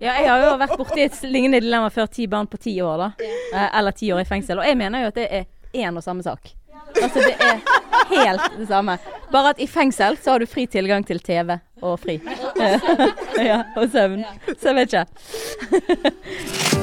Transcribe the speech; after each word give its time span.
Ja, 0.00 0.12
jeg 0.14 0.28
har 0.30 0.44
jo 0.44 0.50
vært 0.60 0.76
borti 0.78 1.02
et 1.02 1.16
lignende 1.26 1.60
dilemma 1.64 1.88
før 1.90 2.06
ti 2.12 2.28
barn 2.30 2.46
på 2.46 2.60
ti 2.62 2.76
år, 2.82 3.00
da. 3.02 3.08
Eh, 3.52 3.78
Eller 3.80 3.96
ti 3.96 4.12
år 4.14 4.22
i 4.22 4.28
fengsel. 4.28 4.60
Og 4.62 4.68
jeg 4.68 4.78
mener 4.78 5.02
jo 5.02 5.10
at 5.10 5.18
det 5.18 5.26
er 5.40 5.48
én 5.74 5.96
og 5.98 6.04
samme 6.04 6.22
sak. 6.22 6.52
Altså 7.02 7.20
det 7.20 7.34
er 7.44 7.58
helt 8.14 8.58
det 8.58 8.68
samme. 8.70 8.96
Bare 9.32 9.52
at 9.54 9.60
i 9.60 9.66
fengsel 9.68 10.16
så 10.22 10.34
har 10.34 10.38
du 10.42 10.46
fri 10.48 10.66
tilgang 10.70 11.04
til 11.06 11.20
TV 11.20 11.58
og 11.82 11.98
fri. 12.00 12.20
ja, 13.50 13.62
og 13.76 13.90
søvn. 13.92 14.24
Så 14.54 14.72
jeg 14.72 14.78
vet 14.80 14.98
ikke. 15.02 16.77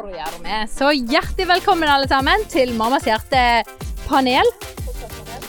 Begynner 0.00 0.38
med. 0.42 0.70
Så 0.70 0.88
hjertelig 0.92 1.48
velkommen 1.48 1.90
alle 1.90 2.08
sammen 2.08 2.44
til 2.48 2.72
Mammas 2.78 3.04
hjerte-panel. 3.04 4.48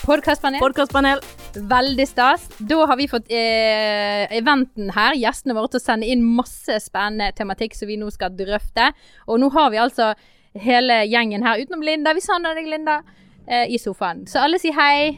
Podkastpanel. 0.04 0.60
Podkastpanel. 0.60 1.22
Veldig 1.54 2.08
stas. 2.10 2.48
Da 2.58 2.80
har 2.90 2.98
vi 3.00 3.08
fått 3.08 3.32
eh, 3.32 4.26
eventen 4.36 4.92
her, 4.96 5.16
gjestene 5.16 5.56
våre, 5.56 5.72
til 5.72 5.80
å 5.80 5.86
sende 5.86 6.10
inn 6.10 6.26
masse 6.26 6.80
spennende 6.84 7.32
tematikk 7.38 7.78
som 7.78 7.88
vi 7.88 8.00
nå 8.02 8.10
skal 8.12 8.34
drøfte. 8.36 8.90
Og 9.30 9.40
nå 9.40 9.52
har 9.54 9.72
vi 9.72 9.80
altså 9.80 10.12
hele 10.60 11.04
gjengen 11.08 11.46
her, 11.46 11.62
utenom 11.62 11.86
Linda. 11.86 12.16
Vi 12.18 12.26
savner 12.26 12.58
deg, 12.58 12.68
Linda, 12.74 13.00
eh, 13.48 13.70
i 13.72 13.80
sofaen. 13.80 14.26
Så 14.28 14.44
alle 14.44 14.60
sier 14.60 14.76
hei. 14.76 15.16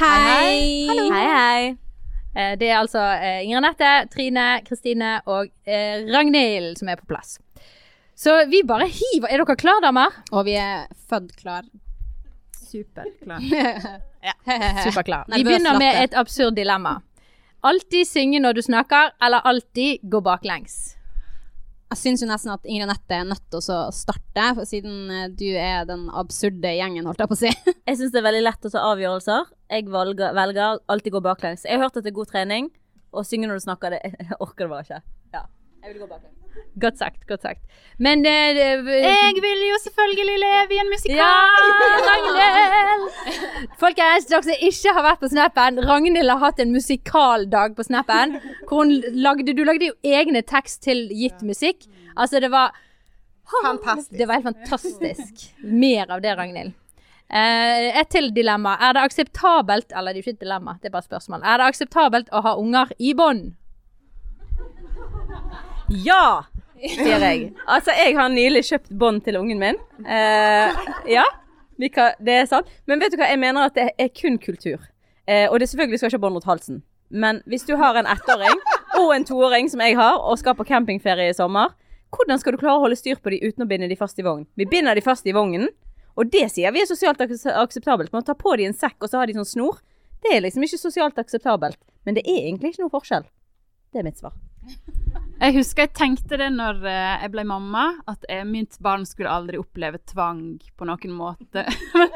Hei. 0.00 0.90
Hei, 0.90 1.26
hei. 1.30 1.76
Eh, 2.36 2.52
det 2.60 2.68
er 2.68 2.82
altså 2.82 3.00
eh, 3.00 3.40
Inger 3.46 3.62
Anette, 3.62 3.94
Trine, 4.12 4.46
Kristine 4.66 5.16
og 5.24 5.48
eh, 5.64 6.02
Ragnhild 6.12 6.76
som 6.82 6.92
er 6.92 7.00
på 7.00 7.08
plass. 7.08 7.38
Så 8.16 8.32
vi 8.48 8.62
bare 8.64 8.88
hiver 8.88 9.28
Er 9.28 9.42
dere 9.42 9.56
klare, 9.60 9.82
damer? 9.84 10.14
Og 10.32 10.46
vi 10.48 10.56
er 10.56 10.86
født 11.10 11.34
klar. 11.36 11.66
Superklar. 12.66 13.44
ja. 14.28 14.34
Superklar. 14.82 15.26
Vi 15.34 15.44
begynner 15.44 15.78
med 15.78 16.00
et 16.02 16.16
absurd 16.16 16.56
dilemma. 16.56 16.96
Alltid 17.66 18.08
synge 18.08 18.40
når 18.40 18.56
du 18.56 18.62
snakker, 18.64 19.12
eller 19.22 19.44
alltid 19.44 20.02
gå 20.02 20.20
baklengs? 20.24 20.96
Jeg 21.92 22.00
syns 22.00 22.22
jo 22.24 22.28
nesten 22.28 22.50
at 22.50 22.64
Ingrid 22.66 22.88
Anette 22.88 23.14
er 23.14 23.28
nødt 23.28 23.44
til 23.52 23.60
å 23.60 23.76
starte, 23.94 24.46
siden 24.66 25.12
eh, 25.14 25.28
du 25.30 25.46
er 25.54 25.84
den 25.86 26.08
absurde 26.10 26.72
gjengen, 26.74 27.06
holdt 27.06 27.22
jeg 27.22 27.30
på 27.30 27.36
å 27.36 27.40
si. 27.44 27.52
Jeg 27.86 28.00
syns 28.00 28.14
det 28.14 28.20
er 28.20 28.26
veldig 28.26 28.42
lett 28.42 28.66
å 28.66 28.72
ta 28.74 28.82
avgjørelser. 28.90 29.52
Jeg 29.70 29.86
velger, 29.94 30.34
velger 30.34 30.80
alltid 30.90 31.14
gå 31.14 31.22
baklengs. 31.28 31.62
Jeg 31.68 31.78
har 31.78 31.86
hørt 31.86 32.00
at 32.00 32.06
det 32.06 32.10
er 32.10 32.18
god 32.18 32.32
trening. 32.32 32.72
Å 33.14 33.22
synge 33.26 33.46
når 33.46 33.60
du 33.60 33.66
snakker, 33.68 33.94
det 33.94 34.02
jeg 34.02 34.40
orker 34.48 34.66
det 34.66 34.72
bare 34.72 34.88
ikke. 34.88 35.00
Ja. 35.36 35.44
Jeg 35.84 35.94
vil 35.94 36.02
gå 36.02 36.10
baklengs. 36.10 36.45
Godt 36.80 36.98
sagt. 36.98 37.26
godt 37.26 37.42
sagt. 37.42 37.62
Men 37.98 38.26
eh, 38.28 38.58
Jeg 38.60 39.34
vil 39.40 39.62
jo 39.70 39.78
selvfølgelig 39.82 40.38
leve 40.42 40.76
i 40.76 40.80
en 40.82 40.90
musikal. 40.92 41.16
Ja, 41.16 41.36
Ragnhild! 42.08 43.06
Folkens, 43.80 44.26
dere 44.28 44.42
som 44.44 44.66
ikke 44.68 44.94
har 44.98 45.06
vært 45.06 45.22
på 45.22 45.30
Snappen, 45.32 45.80
Ragnhild 45.88 46.32
har 46.34 46.42
hatt 46.44 46.60
en 46.60 46.74
musikaldag 46.74 47.76
på 47.76 47.86
Snappen. 47.88 48.36
Hvor 48.68 48.84
hun 48.84 48.98
lagde, 49.16 49.56
du 49.56 49.64
lagde 49.64 49.88
jo 49.88 49.96
egne 50.04 50.44
tekst 50.44 50.82
til 50.84 51.06
gitt 51.16 51.40
musikk. 51.46 51.88
Altså, 52.16 52.40
det 52.40 52.52
var 52.52 52.76
Fantastisk. 53.62 54.18
Det 54.18 54.26
var 54.26 54.34
helt 54.34 54.44
fantastisk. 54.44 55.44
Mer 55.62 56.10
av 56.10 56.20
det, 56.20 56.34
Ragnhild. 56.36 56.72
Eh, 57.26 58.00
et 58.00 58.08
til 58.10 58.32
dilemma. 58.34 58.76
Er 58.80 58.92
det 58.94 59.02
akseptabelt 59.02 59.90
Eller 59.90 60.14
det 60.14 60.20
er 60.20 60.22
jo 60.22 60.30
ikke 60.30 60.36
et 60.36 60.44
dilemma, 60.44 60.76
det 60.78 60.90
er 60.90 60.94
bare 60.94 61.02
et 61.06 61.10
spørsmål. 61.10 61.42
Er 61.42 61.58
det 61.58 61.70
akseptabelt 61.72 62.28
å 62.30 62.42
ha 62.44 62.52
unger 62.60 62.92
i 62.98 63.14
bånd? 63.18 63.54
Ja, 65.88 66.44
sier 66.80 67.22
jeg. 67.22 67.52
Altså, 67.66 67.94
jeg 67.96 68.16
har 68.18 68.30
nylig 68.32 68.64
kjøpt 68.68 68.92
bånd 68.98 69.22
til 69.24 69.38
ungen 69.40 69.60
min. 69.62 69.78
Eh, 70.02 70.82
ja, 71.10 71.24
kan, 71.92 72.18
det 72.20 72.36
er 72.42 72.50
sant. 72.50 72.68
Men 72.86 73.00
vet 73.02 73.14
du 73.14 73.20
hva, 73.20 73.30
jeg 73.30 73.40
mener 73.42 73.68
at 73.68 73.76
det 73.78 73.90
er 73.94 74.12
kun 74.12 74.38
kultur. 74.42 74.82
Eh, 75.26 75.46
og 75.50 75.60
det 75.60 75.70
selvfølgelig 75.70 76.00
skal 76.00 76.10
ikke 76.10 76.20
ha 76.20 76.24
bånd 76.26 76.38
rundt 76.38 76.50
halsen. 76.50 76.82
Men 77.10 77.40
hvis 77.46 77.66
du 77.66 77.76
har 77.78 77.98
en 77.98 78.08
ettåring 78.10 78.60
og 78.98 79.12
en 79.14 79.26
toåring 79.26 79.70
som 79.70 79.82
jeg 79.82 79.96
har, 79.98 80.18
og 80.18 80.38
skal 80.40 80.56
på 80.58 80.66
campingferie 80.66 81.30
i 81.30 81.36
sommer, 81.36 81.74
hvordan 82.14 82.40
skal 82.40 82.54
du 82.54 82.60
klare 82.60 82.78
å 82.78 82.84
holde 82.86 82.98
styr 82.98 83.18
på 83.22 83.32
dem 83.34 83.42
uten 83.44 83.66
å 83.66 83.68
binde 83.70 83.88
de 83.90 83.98
fast 83.98 84.18
i 84.18 84.24
vogn? 84.26 84.46
Vi 84.58 84.66
binder 84.70 84.96
de 84.96 85.04
fast 85.04 85.26
i 85.26 85.34
vognen, 85.36 85.68
og 86.16 86.30
det 86.32 86.46
sier 86.54 86.72
vi 86.72 86.82
er 86.82 86.88
sosialt 86.88 87.20
ak 87.20 87.34
akseptabelt. 87.34 88.12
Man 88.14 88.24
tar 88.24 88.38
på 88.40 88.56
de 88.56 88.66
en 88.66 88.76
sekk, 88.76 88.96
og 89.02 89.10
så 89.10 89.20
har 89.20 89.28
de 89.28 89.36
sånn 89.36 89.48
snor. 89.48 89.82
Det 90.24 90.32
er 90.34 90.42
liksom 90.46 90.64
ikke 90.64 90.80
sosialt 90.80 91.18
akseptabelt. 91.20 91.78
Men 92.06 92.16
det 92.16 92.24
er 92.24 92.46
egentlig 92.46 92.72
ikke 92.72 92.86
noe 92.86 92.94
forskjell. 92.94 93.26
Det 93.92 94.00
er 94.00 94.08
mitt 94.08 94.18
svar. 94.22 94.34
Jeg 95.36 95.52
husker 95.52 95.84
jeg 95.84 95.92
tenkte 95.96 96.38
det 96.40 96.48
når 96.54 96.78
eh, 96.88 97.22
jeg 97.26 97.30
ble 97.34 97.42
mamma, 97.44 97.84
at 98.08 98.24
eh, 98.32 98.44
mitt 98.48 98.78
barn 98.80 99.04
skulle 99.08 99.28
aldri 99.32 99.58
oppleve 99.60 99.98
tvang 100.08 100.56
på 100.76 100.88
noen 100.88 101.12
måte. 101.16 101.66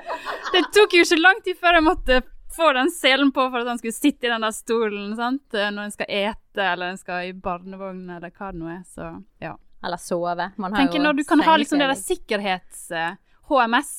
Det 0.54 0.62
tok 0.74 0.96
jo 0.96 1.02
ikke 1.04 1.18
lang 1.20 1.42
tid 1.44 1.58
før 1.60 1.76
jeg 1.78 1.84
måtte 1.86 2.20
få 2.56 2.72
den 2.74 2.88
selen 2.90 3.28
på 3.30 3.44
for 3.52 3.62
at 3.62 3.68
han 3.70 3.78
skulle 3.78 3.94
sitte 3.94 4.26
i 4.26 4.30
den 4.32 4.42
der 4.42 4.54
stolen 4.56 5.12
sant? 5.18 5.54
eh, 5.54 5.68
når 5.70 5.90
en 5.90 5.94
skal 5.94 6.08
ete 6.10 6.64
eller 6.64 6.94
en 6.94 6.98
skal 6.98 7.28
i 7.28 7.34
barnevogn 7.36 8.08
eller 8.16 8.32
hva 8.32 8.48
det 8.50 8.58
nå 8.62 8.70
er. 8.72 8.80
Så 8.88 9.10
ja. 9.44 9.52
Eller 9.84 10.00
sove? 10.00 10.48
Man 10.56 10.72
har 10.74 10.82
Tenker 10.82 10.98
jo 10.98 11.04
når 11.04 11.20
du 11.20 11.24
kan 11.28 11.44
ha 11.44 11.54
liksom 11.60 11.80
det 11.80 11.90
der 11.92 12.00
sikkerhets-HMS, 12.00 13.92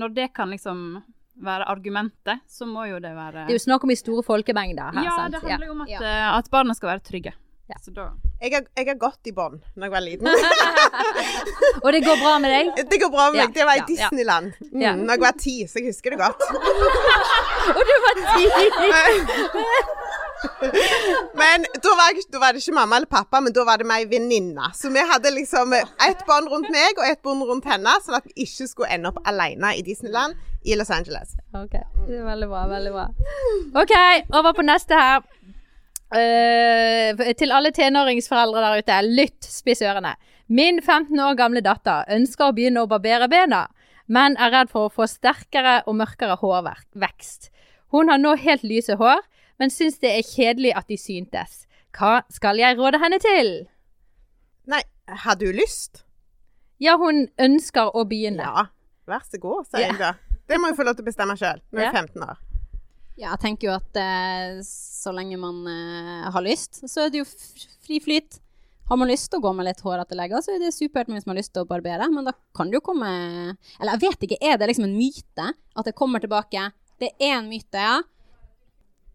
når 0.00 0.16
det 0.16 0.30
kan 0.34 0.50
liksom 0.54 1.02
være 1.42 1.66
argumentet, 1.70 2.42
så 2.50 2.66
må 2.68 2.86
jo 2.88 2.98
det 3.02 3.12
være 3.16 3.46
Det 3.46 3.54
er 3.54 3.58
jo 3.58 3.66
snakk 3.66 3.84
om 3.86 3.92
i 3.92 3.98
store 3.98 4.22
folkemengder 4.26 4.96
her, 4.96 5.04
Ja, 5.06 5.14
sant? 5.18 5.34
det 5.34 5.42
handler 5.44 5.66
jo 5.66 5.72
om 5.76 5.84
at, 5.84 5.92
Ja. 5.92 6.00
eh, 6.02 6.26
at 6.38 6.50
barna 6.50 6.74
skal 6.78 6.94
være 6.94 7.04
trygge. 7.10 7.32
Ja. 7.70 7.76
Så 7.80 7.90
da 7.94 8.08
Jeg 8.42 8.50
har, 8.56 8.64
jeg 8.76 8.86
har 8.88 8.96
gått 9.00 9.28
i 9.30 9.32
bånd 9.32 9.60
da 9.78 9.86
jeg 9.86 9.92
var 9.94 10.02
liten. 10.02 10.26
Og 11.84 11.88
det 11.94 12.00
går 12.04 12.18
bra 12.20 12.32
med 12.42 12.50
deg? 12.52 12.72
Det 12.90 12.98
går 13.00 13.10
bra 13.14 13.28
med 13.30 13.38
Ja, 13.38 13.46
meg. 13.46 13.54
Det 13.54 13.64
var 13.68 13.76
i 13.78 13.78
ja, 13.78 13.84
ja. 13.84 13.90
Disneyland. 13.92 14.52
Mm, 14.72 14.80
Ja. 14.82 14.92
Når 14.98 15.12
jeg 15.14 15.22
var 15.22 15.36
ti, 15.40 15.54
så 15.70 15.78
jeg 15.78 15.92
husker 15.92 16.10
det 16.16 16.18
godt. 16.24 16.42
Og 17.76 17.82
du 17.86 17.94
var 18.06 18.14
ti! 18.34 18.42
Men 21.38 21.64
da 21.82 21.92
var, 21.98 22.10
jeg, 22.16 22.24
da 22.32 22.40
var 22.42 22.52
det 22.56 22.62
ikke 22.62 22.74
mamma 22.76 22.96
eller 22.98 23.10
pappa, 23.10 23.40
men 23.44 23.54
da 23.54 23.64
var 23.66 23.78
det 23.80 23.86
meg 23.88 24.08
venninne. 24.10 24.70
Så 24.74 24.90
vi 24.92 25.02
hadde 25.12 25.30
liksom 25.34 25.72
ett 25.78 26.24
bånd 26.28 26.50
rundt 26.50 26.70
meg 26.74 26.98
og 26.98 27.06
ett 27.08 27.22
bånd 27.22 27.44
rundt 27.48 27.68
henne, 27.68 27.94
sånn 28.04 28.18
at 28.18 28.26
vi 28.30 28.46
ikke 28.46 28.66
skulle 28.70 28.90
ende 28.94 29.12
opp 29.12 29.20
alene 29.28 29.74
i 29.78 29.84
Disneyland 29.86 30.34
i 30.66 30.74
Los 30.78 30.90
Angeles. 30.94 31.36
Ok, 31.58 31.78
det 32.08 32.18
er 32.20 32.26
veldig 32.26 32.48
bra, 32.50 32.64
veldig 32.70 32.92
bra. 32.94 33.06
Ok, 33.82 33.94
over 34.34 34.52
på 34.58 34.66
neste 34.66 34.98
her. 34.98 35.22
Eh, 36.12 37.32
til 37.38 37.54
alle 37.54 37.72
tenåringsforeldre 37.72 38.60
der 38.60 38.82
ute, 38.82 38.98
lytt 39.08 39.48
spiss 39.48 39.80
ørene. 39.84 40.14
Min 40.52 40.82
15 40.82 41.16
år 41.24 41.38
gamle 41.38 41.62
datter 41.64 42.04
ønsker 42.12 42.50
å 42.50 42.56
begynne 42.56 42.82
å 42.84 42.90
barbere 42.90 43.30
bena, 43.32 43.66
men 44.12 44.36
er 44.36 44.52
redd 44.52 44.72
for 44.72 44.88
å 44.88 44.92
få 44.92 45.06
sterkere 45.08 45.80
og 45.86 45.96
mørkere 46.02 46.36
hårvekst. 46.42 47.48
Hun 47.92 48.12
har 48.12 48.20
nå 48.20 48.34
helt 48.40 48.64
lyse 48.66 48.96
hår, 49.00 49.22
men 49.60 49.72
syns 49.72 50.00
det 50.02 50.12
er 50.12 50.26
kjedelig 50.26 50.74
at 50.76 50.88
de 50.90 50.98
syntes. 51.00 51.64
Hva 51.96 52.22
skal 52.32 52.60
jeg 52.60 52.76
råde 52.76 53.00
henne 53.00 53.20
til? 53.22 53.52
Nei, 54.68 54.82
har 55.24 55.36
du 55.40 55.48
lyst? 55.52 56.04
Ja, 56.82 56.96
hun 56.98 57.26
ønsker 57.40 57.92
å 57.96 58.04
begynne. 58.08 58.44
Ja. 58.44 58.68
Vær 59.08 59.24
så 59.26 59.38
god, 59.40 59.66
sier 59.70 59.88
jeg 59.88 59.98
da. 60.00 60.14
Det 60.48 60.58
må 60.60 60.70
hun 60.70 60.76
få 60.78 60.84
lov 60.86 60.96
til 60.98 61.04
å 61.04 61.10
bestemme 61.10 61.36
sjøl 61.38 61.60
når 61.70 61.80
hun 61.80 61.88
er 61.88 62.00
15 62.02 62.26
år. 62.26 62.40
Ja, 63.18 63.34
jeg 63.34 63.42
tenker 63.42 63.68
jo 63.68 63.74
at 63.76 63.98
eh, 64.00 64.60
så 64.66 65.12
lenge 65.12 65.36
man 65.40 65.60
eh, 65.68 66.30
har 66.32 66.44
lyst, 66.44 66.80
så 66.88 67.04
er 67.04 67.12
det 67.12 67.20
jo 67.20 67.28
fri 67.28 68.00
flyt. 68.00 68.38
Har 68.88 68.98
man 68.98 69.08
lyst 69.08 69.28
til 69.30 69.40
å 69.40 69.44
gå 69.44 69.52
med 69.56 69.68
litt 69.68 69.82
hårete 69.84 70.16
legger, 70.18 70.42
så 70.44 70.54
er 70.54 70.62
det 70.62 70.72
supert 70.74 71.10
hvis 71.12 71.26
man 71.26 71.36
har 71.36 71.42
lyst 71.42 71.52
til 71.54 71.64
å 71.64 71.68
barbere. 71.68 72.08
Men 72.12 72.26
da 72.28 72.34
kan 72.56 72.68
det 72.68 72.80
jo 72.80 72.84
komme 72.84 73.08
Eller 73.78 73.94
jeg 73.94 74.02
vet 74.02 74.26
ikke, 74.26 74.40
er 74.42 74.58
det 74.60 74.68
liksom 74.72 74.88
en 74.88 74.96
myte 74.96 75.52
at 75.52 75.88
det 75.88 75.96
kommer 75.96 76.24
tilbake? 76.24 76.70
Det 77.00 77.12
er 77.20 77.36
en 77.38 77.48
myte, 77.52 77.84
ja. 77.84 78.00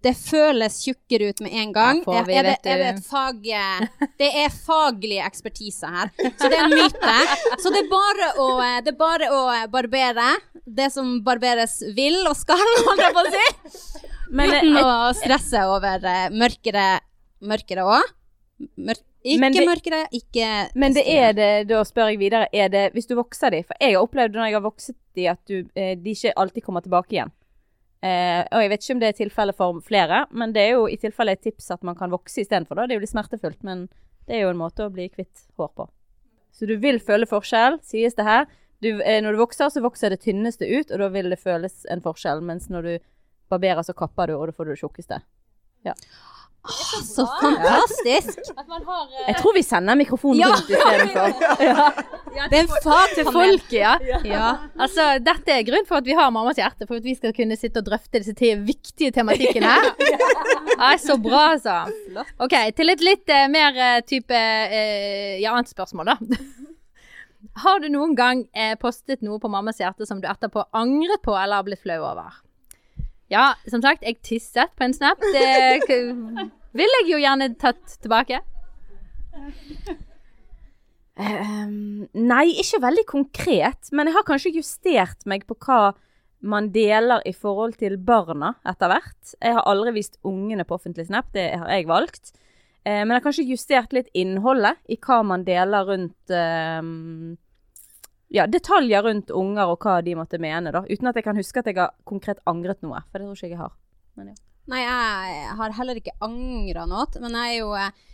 Det 0.08 0.14
føles 0.16 0.78
tjukkere 0.86 1.32
ut 1.34 1.42
med 1.44 1.56
en 1.62 1.72
gang. 1.76 1.98
Ja, 2.08 2.22
vi, 2.24 2.36
er, 2.40 2.48
det, 2.48 2.56
er 2.64 2.80
det 2.80 2.90
et 2.94 3.08
fag 3.08 3.48
eh, 3.52 4.06
Det 4.22 4.30
er 4.44 4.54
faglig 4.54 5.18
ekspertise 5.26 5.90
her. 5.92 6.12
Så 6.40 6.48
det 6.48 6.56
er 6.56 6.64
en 6.64 6.76
myte. 6.78 7.16
Så 7.60 7.72
det 7.74 7.82
er 7.84 7.90
bare 7.92 8.30
å, 8.40 8.46
eh, 8.64 8.78
det 8.86 8.94
er 8.94 9.00
bare 9.02 9.28
å 9.36 9.42
eh, 9.52 9.66
barbere 9.74 10.30
det 10.64 10.88
som 10.96 11.18
barberes 11.26 11.82
vil 11.98 12.22
og 12.30 12.38
skal, 12.40 12.64
holdt 12.88 13.04
jeg 13.04 13.18
på 13.18 13.26
å 13.26 13.34
si. 13.36 14.08
Men, 14.32 14.56
Uten 14.56 14.80
å 14.80 14.96
stresse 15.16 15.68
over 15.72 16.08
mørkere 16.36 16.88
Mørkere 17.48 17.84
òg. 17.86 18.16
Mørk 18.82 19.04
ikke 19.28 19.40
Men 19.44 19.54
det- 19.54 19.66
mørkere, 19.68 20.00
ikke 20.16 20.48
Men 20.80 20.94
det 20.96 21.04
er 21.12 21.34
det, 21.36 21.50
da 21.70 21.82
spør 21.86 22.14
jeg 22.14 22.20
videre, 22.22 22.48
er 22.54 22.70
det 22.72 22.86
hvis 22.96 23.10
du 23.10 23.14
vokser 23.20 23.52
de? 23.52 23.60
For 23.68 23.76
jeg 23.84 23.94
har 23.98 24.06
opplevd 24.08 24.38
når 24.38 24.48
jeg 24.48 24.56
har 24.56 24.64
vokset 24.64 24.96
de, 25.20 25.28
at 25.34 25.42
du, 25.50 25.68
de 25.76 26.14
ikke 26.14 26.32
alltid 26.40 26.64
kommer 26.64 26.86
tilbake 26.86 27.18
igjen. 27.18 27.34
Eh, 28.06 28.44
og 28.54 28.62
jeg 28.62 28.70
vet 28.70 28.84
ikke 28.84 28.96
om 28.96 29.00
det 29.02 29.10
er 29.10 29.18
tilfellet 29.18 29.58
for 29.58 29.82
flere, 29.82 30.26
men 30.30 30.54
det 30.54 30.64
er 30.64 30.76
jo 30.76 30.86
i 30.90 31.00
tilfelle 31.02 31.34
et 31.34 31.42
tips 31.42 31.72
at 31.74 31.86
man 31.88 31.98
kan 31.98 32.14
vokse 32.14 32.44
istedenfor. 32.44 32.78
Det 32.78 32.94
er 32.94 33.00
jo 33.00 33.06
litt 33.06 33.14
smertefullt, 33.14 33.64
men 33.66 33.88
det 34.30 34.38
er 34.38 34.46
jo 34.46 34.54
en 34.54 34.62
måte 34.62 34.86
å 34.86 34.94
bli 34.94 35.08
kvitt 35.10 35.48
hår 35.58 35.74
på. 35.74 35.88
Så 36.54 36.70
du 36.70 36.76
vil 36.82 37.02
føle 37.04 37.30
forskjell, 37.30 37.80
sies 37.86 38.18
det 38.18 38.26
her. 38.28 38.48
Du, 38.84 38.92
eh, 39.02 39.22
når 39.24 39.34
du 39.34 39.42
vokser, 39.42 39.72
så 39.74 39.82
vokser 39.82 40.14
det 40.14 40.22
tynneste 40.26 40.68
ut, 40.68 40.92
og 40.92 41.02
da 41.02 41.10
vil 41.14 41.32
det 41.34 41.42
føles 41.42 41.86
en 41.90 42.04
forskjell. 42.06 42.44
Mens 42.46 42.70
når 42.70 42.90
du 42.90 42.94
barberer, 43.50 43.82
så 43.86 43.98
kapper 43.98 44.30
du, 44.30 44.38
og 44.38 44.50
da 44.50 44.58
får 44.58 44.68
du 44.68 44.76
det 44.76 44.82
tjukkeste. 44.84 45.22
Så 46.68 47.26
fantastisk! 47.42 48.40
Jeg 49.28 49.36
tror 49.40 49.54
vi 49.56 49.64
sender 49.64 49.96
mikrofonen 49.96 50.40
Ja. 50.40 50.52
rundt 50.52 50.70
istedenfor. 50.70 51.28
Det 52.38 52.54
er 52.54 52.62
en 52.62 52.74
far 52.84 53.14
Til 53.16 53.26
folket, 53.34 53.80
ja. 53.80 53.96
Ja. 54.28 54.50
Altså, 54.78 55.06
dette 55.24 55.56
er 55.56 55.64
grunnen 55.66 55.88
for 55.90 55.98
at 55.98 56.06
vi 56.06 56.14
har 56.14 56.30
Mammas 56.30 56.60
hjerte, 56.60 56.86
for 56.86 57.00
at 57.00 57.06
vi 57.06 57.16
skal 57.18 57.34
kunne 57.34 57.58
sitte 57.58 57.82
og 57.82 57.88
drøfte 57.88 58.22
disse 58.22 58.36
te 58.38 58.52
viktige 58.62 59.12
tematikkene. 59.16 59.74
Nei, 60.84 60.94
så 61.02 61.18
bra, 61.18 61.56
altså. 61.56 61.80
Ok, 62.44 62.54
til 62.78 62.94
et 62.94 63.02
litt 63.02 63.34
uh, 63.34 63.48
mer 63.50 63.74
uh, 63.74 64.00
type 64.06 64.38
eh, 64.38 65.40
ja, 65.42 65.56
annet 65.56 65.72
spørsmål, 65.74 66.14
da. 66.14 66.42
Har 67.64 67.82
du 67.82 67.88
noen 67.90 68.14
gang 68.18 68.44
postet 68.82 69.24
noe 69.26 69.40
på 69.42 69.50
Mammas 69.50 69.80
hjerte 69.82 70.06
som 70.06 70.22
du 70.22 70.28
etterpå 70.30 70.68
angret 70.78 71.24
på 71.26 71.34
eller 71.34 71.62
har 71.62 71.66
blitt 71.66 71.82
flau 71.82 71.98
over? 72.04 72.36
Ja, 73.32 73.52
som 73.68 73.82
sagt, 73.84 74.06
jeg 74.08 74.22
tisset 74.24 74.72
på 74.78 74.86
en 74.88 74.96
snap. 74.96 75.20
Det 75.20 75.88
vil 76.78 76.94
jeg 77.00 77.10
jo 77.10 77.20
gjerne 77.20 77.50
tatt 77.60 77.98
tilbake. 78.04 78.40
Um, 81.18 82.06
nei, 82.14 82.46
ikke 82.62 82.80
veldig 82.84 83.04
konkret, 83.10 83.90
men 83.92 84.10
jeg 84.10 84.16
har 84.20 84.28
kanskje 84.28 84.54
justert 84.60 85.26
meg 85.30 85.48
på 85.50 85.58
hva 85.66 85.96
man 86.46 86.70
deler 86.70 87.24
i 87.26 87.34
forhold 87.34 87.74
til 87.82 87.98
barna 87.98 88.54
etter 88.68 88.92
hvert. 88.92 89.34
Jeg 89.42 89.58
har 89.58 89.66
aldri 89.66 89.96
vist 89.96 90.20
ungene 90.28 90.68
på 90.68 90.78
offentlig 90.78 91.08
snap, 91.10 91.32
det 91.34 91.50
har 91.58 91.72
jeg 91.74 91.90
valgt. 91.90 92.36
Uh, 92.86 93.02
men 93.02 93.12
jeg 93.12 93.18
har 93.18 93.26
kanskje 93.26 93.50
justert 93.50 93.98
litt 93.98 94.14
innholdet 94.16 94.78
i 94.88 95.00
hva 95.02 95.20
man 95.26 95.44
deler 95.48 95.90
rundt 95.90 96.32
ehm, 96.32 97.36
Ja, 98.34 98.44
detaljer 98.52 99.06
rundt 99.08 99.32
unger 99.32 99.72
og 99.72 99.86
hva 99.86 100.02
de 100.04 100.18
måtte 100.20 100.40
mene, 100.42 100.74
da. 100.76 100.84
Uten 100.90 101.08
at 101.08 101.16
jeg 101.16 101.24
kan 101.28 101.38
huske 101.40 101.62
at 101.62 101.70
jeg 101.70 101.80
har 101.80 101.94
konkret 102.08 102.42
angret 102.50 102.82
noe, 102.84 103.00
for 103.08 103.22
det 103.24 103.30
tror 103.30 103.40
ikke 103.40 103.54
jeg 103.54 103.62
har. 103.62 103.74
Men 104.20 104.34
ja. 104.34 104.38
Nei, 104.68 104.82
jeg 104.84 105.56
har 105.62 105.76
heller 105.78 106.00
ikke 106.02 106.18
angra 106.28 106.84
noe, 106.92 107.08
men 107.24 107.38
jeg 107.40 107.54
er 107.54 107.60
jo 107.62 107.70
eh, 107.80 108.06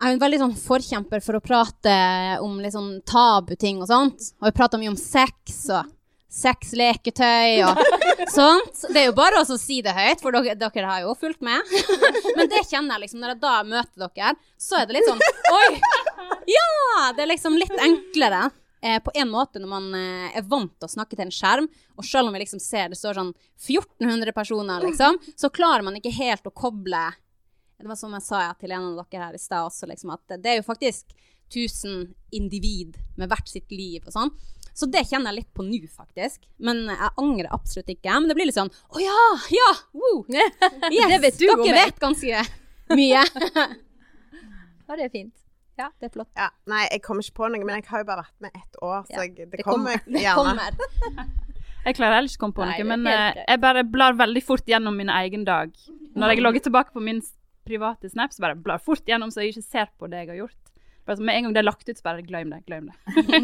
jeg 0.00 0.08
er 0.08 0.14
jo 0.14 0.16
en 0.16 0.22
veldig 0.22 0.38
sånn 0.40 0.54
forkjemper 0.56 1.20
for 1.20 1.36
å 1.36 1.42
prate 1.44 1.94
om 2.40 2.54
litt 2.64 2.72
sånn 2.72 3.02
tabuting 3.04 3.82
og 3.84 3.90
sånt. 3.90 4.30
Og 4.40 4.46
vi 4.48 4.54
prater 4.56 4.80
mye 4.80 4.94
om 4.94 4.96
sex 4.96 5.66
og 5.76 5.90
sexleketøy 6.30 7.60
og 7.66 7.82
sånt. 8.38 8.86
Det 8.88 9.02
er 9.02 9.10
jo 9.10 9.16
bare 9.18 9.42
å 9.42 9.58
si 9.60 9.82
det 9.84 9.92
høyt, 9.92 10.22
for 10.22 10.32
dere, 10.32 10.56
dere 10.56 10.88
har 10.88 11.02
jo 11.04 11.12
fulgt 11.20 11.44
med. 11.44 11.60
Men 12.38 12.48
det 12.48 12.62
kjenner 12.70 12.96
jeg 12.96 13.04
liksom, 13.04 13.20
når 13.20 13.34
jeg 13.34 13.42
da 13.44 13.52
møter 13.68 14.06
dere, 14.06 14.32
så 14.56 14.80
er 14.80 14.88
det 14.88 14.96
litt 14.96 15.10
sånn 15.10 15.20
Oi! 15.20 15.68
Ja! 16.48 17.10
Det 17.12 17.26
er 17.26 17.32
liksom 17.34 17.60
litt 17.60 17.76
enklere. 17.76 18.46
Eh, 18.82 18.96
på 19.04 19.12
en 19.14 19.28
måte 19.28 19.60
når 19.60 19.68
man 19.68 19.88
eh, 19.94 20.36
er 20.38 20.46
vant 20.48 20.72
til 20.72 20.88
å 20.88 20.92
snakke 20.94 21.12
til 21.16 21.26
en 21.26 21.34
skjerm, 21.34 21.66
og 22.00 22.06
selv 22.08 22.30
om 22.30 22.36
vi 22.36 22.40
liksom 22.40 22.62
ser 22.64 22.88
det 22.88 22.96
står 22.96 23.18
sånn 23.18 23.32
1400 23.60 24.32
personer, 24.32 24.86
liksom, 24.86 25.18
så 25.36 25.50
klarer 25.52 25.84
man 25.84 25.98
ikke 25.98 26.14
helt 26.16 26.48
å 26.48 26.54
koble 26.56 27.02
Det 27.80 27.88
var 27.88 27.96
som 27.96 28.12
jeg 28.16 28.24
sa 28.24 28.40
ja, 28.46 28.54
til 28.60 28.72
en 28.72 28.86
av 28.90 29.02
dere 29.02 29.26
her 29.26 29.36
i 29.36 29.40
stad 29.40 29.66
også, 29.68 29.88
liksom, 29.90 30.14
at 30.16 30.40
det 30.40 30.54
er 30.54 30.58
jo 30.60 30.64
faktisk 30.66 31.12
1000 31.50 32.14
individ 32.36 32.96
med 33.18 33.28
hvert 33.28 33.48
sitt 33.48 33.72
liv 33.74 34.04
og 34.06 34.14
sånn. 34.14 34.32
Så 34.76 34.86
det 34.86 35.02
kjenner 35.08 35.32
jeg 35.32 35.40
litt 35.40 35.52
på 35.56 35.64
nå, 35.66 35.80
faktisk. 35.90 36.44
Men 36.62 36.84
jeg 36.88 37.10
angrer 37.20 37.50
absolutt 37.52 37.90
ikke. 37.90 38.12
Men 38.14 38.30
det 38.30 38.36
blir 38.38 38.46
litt 38.48 38.56
sånn 38.56 38.70
Å 38.70 39.02
ja! 39.02 39.16
Ja! 39.52 39.70
Woo! 39.96 40.22
Yes! 40.30 41.10
Det 41.10 41.18
vet 41.24 41.40
du 41.40 41.46
dere 41.48 41.74
vet 41.82 42.00
ganske 42.00 42.44
mye. 42.96 43.24
Ja, 44.90 44.96
det 44.98 45.04
er 45.06 45.12
fint. 45.12 45.34
Ja, 45.80 45.88
det 46.00 46.10
er 46.10 46.14
flott. 46.14 46.30
Ja, 46.36 46.50
nei, 46.68 46.82
jeg 46.90 47.02
kommer 47.04 47.24
ikke 47.24 47.38
på 47.40 47.48
noe, 47.48 47.64
men 47.64 47.78
jeg 47.80 47.88
har 47.88 48.02
jo 48.02 48.08
bare 48.10 48.24
vært 48.26 48.44
med 48.44 48.56
ett 48.58 48.80
år, 48.84 49.04
så 49.08 49.22
jeg, 49.24 49.36
det, 49.38 49.46
Det 49.54 49.64
kommer, 49.66 50.02
kommer. 50.04 50.18
Det 50.20 50.34
kommer. 50.36 51.38
Jeg 51.80 51.96
klarer 51.96 52.18
heller 52.18 52.28
ikke 52.28 52.36
å 52.36 52.42
komme 52.42 52.56
på 52.58 52.64
Nei, 52.68 52.72
noe, 52.76 52.88
men 52.90 53.06
eh, 53.08 53.38
jeg 53.48 53.60
bare 53.62 53.82
blar 53.88 54.16
veldig 54.18 54.42
fort 54.44 54.66
gjennom 54.68 54.98
min 55.00 55.08
egen 55.14 55.46
dag. 55.48 55.70
Når 56.12 56.34
jeg 56.34 56.42
logger 56.44 56.64
tilbake 56.66 56.92
på 56.92 57.00
min 57.00 57.22
private 57.64 58.10
snap, 58.12 58.34
så 58.36 58.44
bare 58.44 58.58
blar 58.60 58.82
fort 58.84 59.08
gjennom 59.08 59.32
så 59.32 59.40
jeg 59.40 59.54
ikke 59.54 59.64
ser 59.64 59.88
på 59.96 60.10
det 60.12 60.26
jeg 60.26 60.28
har 60.28 60.42
gjort. 60.42 60.58
Bare 61.08 61.16
så 61.16 61.24
med 61.24 61.38
en 61.38 61.46
gang 61.46 61.54
det 61.56 61.62
er 61.62 61.68
lagt 61.70 61.88
ut, 61.88 61.96
så 61.96 62.04
bare 62.04 62.26
glem 62.26 62.52
det, 62.52 62.60
glem 62.68 62.90
det. 62.90 62.96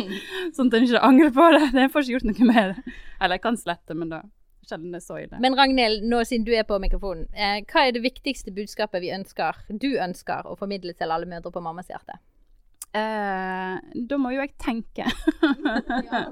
sånn 0.56 0.68
at 0.68 0.76
jeg 0.76 0.90
ikke 0.90 1.04
angrer 1.08 1.32
på 1.32 1.46
det. 1.56 1.62
Jeg 1.80 1.92
får 1.94 2.04
ikke 2.04 2.16
gjort 2.18 2.28
noe 2.28 2.50
med 2.50 2.74
det. 2.74 2.96
Eller 3.16 3.38
jeg 3.38 3.44
kan 3.46 3.56
slette, 3.62 3.96
men 3.96 4.12
da 4.12 4.20
så 4.68 5.18
ille. 5.22 5.38
Men 5.40 5.54
Ragnhild, 5.58 6.04
nå 6.08 6.22
siden 6.26 6.44
du 6.46 6.52
er 6.54 6.64
på 6.68 6.78
mikrofonen, 6.82 7.26
eh, 7.34 7.60
hva 7.70 7.86
er 7.86 7.92
det 7.96 8.02
viktigste 8.04 8.52
budskapet 8.54 9.02
vi 9.02 9.12
ønsker, 9.14 9.54
du 9.70 9.92
ønsker 10.02 10.46
å 10.46 10.56
formidle 10.58 10.92
til 10.98 11.10
alle 11.14 11.26
mødre 11.26 11.52
på 11.54 11.62
mammas 11.62 11.88
hjerte? 11.92 12.18
Eh, 12.96 13.76
da 14.08 14.16
må 14.18 14.32
jo 14.32 14.40
jeg 14.42 14.54
tenke. 14.62 15.04
Ja, 16.06 16.24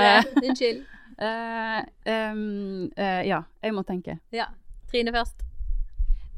det 0.00 0.16
Eh. 0.22 0.24
Unnskyld. 0.42 0.84
eh, 1.22 2.32
um, 2.32 2.90
eh, 2.96 3.22
ja, 3.28 3.42
jeg 3.62 3.74
må 3.74 3.82
tenke. 3.86 4.18
Ja. 4.32 4.46
Trine 4.90 5.12
først. 5.12 5.42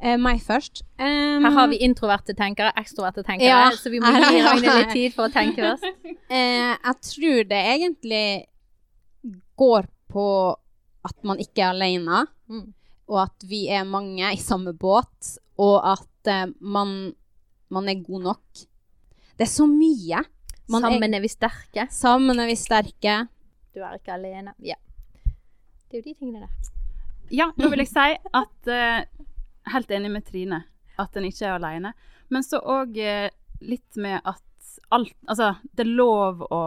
Eh, 0.03 0.17
meg 0.21 0.43
først. 0.43 0.83
Um, 0.99 1.45
Her 1.47 1.51
har 1.55 1.69
vi 1.71 1.79
introverte 1.87 2.35
tenkere, 2.37 2.73
ekstroverte 2.77 3.23
tenkere, 3.25 3.49
Ja. 3.49 3.71
så 3.71 3.91
vi 3.91 4.01
må 4.01 4.11
gi 4.11 4.43
Ragnhild 4.47 4.77
litt 4.77 4.93
tid 4.93 5.15
for 5.15 5.29
å 5.29 5.33
tenke 5.33 5.63
først. 5.63 5.87
Eh, 6.29 6.75
jeg 6.75 6.97
tror 7.09 7.49
det 7.49 7.63
egentlig 7.77 8.27
går 9.57 9.87
på 10.13 10.27
at 11.05 11.25
man 11.25 11.39
ikke 11.43 11.63
er 11.63 11.73
alene, 11.75 12.27
Mm. 12.49 12.73
og 13.09 13.23
at 13.23 13.45
vi 13.49 13.69
er 13.69 13.85
mange 13.85 14.33
i 14.33 14.37
samme 14.41 14.73
båt, 14.77 15.39
og 15.59 15.81
at 15.93 16.27
eh, 16.29 16.47
man, 16.61 17.15
man 17.71 17.89
er 17.89 18.03
god 18.05 18.23
nok. 18.23 18.65
Det 19.39 19.47
er 19.47 19.51
så 19.51 19.67
mye. 19.67 20.23
Man 20.69 20.81
Sammen 20.83 21.15
er 21.15 21.21
vi 21.21 21.29
sterke. 21.29 21.81
er, 21.85 21.89
sammen 21.93 22.39
er 22.41 22.47
vi 22.47 22.55
sterke. 22.57 23.29
Du 23.75 23.81
er 23.83 23.97
ikke 23.99 24.13
alene. 24.15 24.55
Ja. 24.63 24.77
Det 25.91 25.99
er 25.99 26.03
jo 26.03 26.07
de 26.11 26.15
tingene 26.15 26.41
der. 26.47 26.71
Ja, 27.31 27.51
nå 27.57 27.69
vil 27.73 27.79
jeg 27.85 27.89
si 27.89 28.07
at 28.35 28.69
eh, 28.69 29.05
Helt 29.73 29.91
enig 29.91 30.11
med 30.13 30.25
Trine, 30.29 30.59
at 31.01 31.17
en 31.17 31.25
ikke 31.25 31.47
er 31.47 31.55
alene. 31.57 31.95
Men 32.29 32.43
så 32.45 32.59
òg 32.61 32.97
eh, 33.01 33.31
litt 33.65 33.97
med 33.97 34.21
at 34.25 34.43
alt 34.93 35.15
Altså, 35.29 35.55
det 35.73 35.87
er 35.87 35.95
lov 35.97 36.43
å 36.53 36.61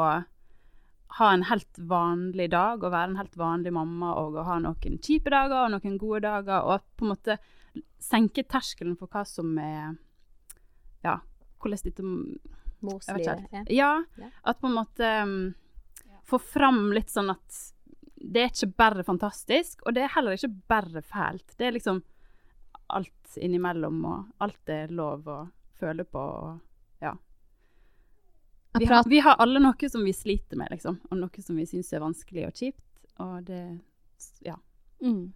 ha 1.18 1.32
en 1.34 1.46
helt 1.50 1.80
vanlig 1.90 2.50
dag, 2.54 2.84
og 2.84 2.94
være 2.94 3.12
en 3.12 3.20
helt 3.20 3.38
vanlig 3.40 3.74
mamma, 3.74 4.14
og 4.22 4.38
å 4.38 4.46
ha 4.48 4.60
noen 4.62 5.00
kjipe 5.04 5.32
dager 5.34 5.64
og 5.64 5.72
noen 5.74 5.98
gode 6.02 6.22
dager, 6.28 6.66
og 6.66 6.86
på 6.98 7.08
en 7.08 7.14
måte 7.16 7.38
senke 8.02 8.46
terskelen 8.46 8.98
for 9.00 9.10
hva 9.12 9.24
som 9.28 9.56
er 9.62 9.96
Ja, 11.06 11.20
hvordan 11.62 11.84
dette 11.86 12.06
Morslivet. 12.86 13.72
Ja. 13.74 14.04
at 14.44 14.60
på 14.62 14.70
en 14.70 14.76
måte 14.78 15.08
um, 15.24 15.40
få 16.28 16.38
fram 16.38 16.92
litt 16.94 17.10
sånn 17.10 17.32
at 17.34 17.64
det 18.18 18.44
er 18.44 18.52
ikke 18.52 18.78
bare 18.78 19.06
fantastisk, 19.06 19.82
og 19.86 19.96
det 19.96 20.04
er 20.06 20.14
heller 20.14 20.38
ikke 20.38 20.54
bare 20.70 21.02
fælt. 21.06 21.56
Det 21.58 21.68
er 21.68 21.76
liksom 21.76 22.02
alt 22.94 23.38
innimellom, 23.38 24.00
og 24.06 24.44
alt 24.44 24.74
er 24.74 24.94
lov 24.94 25.28
å 25.30 25.40
føle 25.78 26.06
på, 26.08 26.22
og 26.22 26.67
Vi 28.80 28.86
har, 28.86 29.04
vi 29.10 29.20
har 29.20 29.36
alle 29.42 29.62
noe 29.64 29.90
som 29.90 30.04
vi 30.04 30.14
sliter 30.14 30.60
med, 30.60 30.72
liksom, 30.72 31.00
og 31.10 31.18
noe 31.18 31.44
som 31.44 31.58
vi 31.58 31.66
syns 31.70 31.92
er 31.94 32.04
vanskelig 32.04 32.48
og 32.48 32.64
kjipt, 32.64 32.86
og 33.24 33.44
det 33.48 33.66
Ja. 34.46 34.58
Mm. 35.02 35.34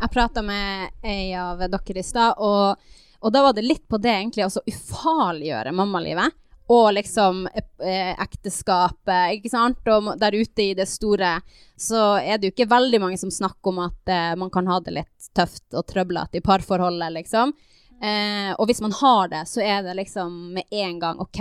Jeg 0.00 0.10
prata 0.10 0.42
med 0.42 0.90
ei 1.06 1.32
av 1.38 1.60
dere 1.62 2.00
i 2.00 2.02
stad, 2.02 2.34
og, 2.38 2.76
og 3.20 3.32
da 3.32 3.42
var 3.46 3.54
det 3.54 3.66
litt 3.66 3.86
på 3.88 4.00
det 4.02 4.10
egentlig 4.10 4.46
å 4.46 4.52
så 4.52 4.62
ufarliggjøre 4.66 5.72
mammalivet. 5.72 6.34
Og 6.68 6.90
liksom 6.92 7.46
eh, 7.48 8.12
ekteskapet, 8.12 9.38
ikke 9.38 9.48
sant. 9.48 9.86
Og 9.88 10.10
der 10.20 10.36
ute 10.36 10.66
i 10.66 10.74
det 10.76 10.84
store 10.90 11.38
så 11.80 12.18
er 12.20 12.36
det 12.36 12.50
jo 12.50 12.52
ikke 12.52 12.68
veldig 12.68 13.00
mange 13.00 13.20
som 13.20 13.32
snakker 13.32 13.72
om 13.72 13.80
at 13.86 14.12
eh, 14.12 14.34
man 14.36 14.52
kan 14.52 14.68
ha 14.68 14.76
det 14.84 14.92
litt 14.98 15.30
tøft 15.32 15.72
og 15.72 15.86
trøblete 15.88 16.42
i 16.42 16.44
parforholdet, 16.44 17.14
liksom. 17.14 17.54
Eh, 18.02 18.52
og 18.52 18.68
hvis 18.68 18.82
man 18.84 18.92
har 19.00 19.32
det, 19.32 19.46
så 19.48 19.64
er 19.64 19.80
det 19.86 19.96
liksom 20.02 20.36
med 20.58 20.68
en 20.70 21.00
gang 21.00 21.24
OK, 21.24 21.40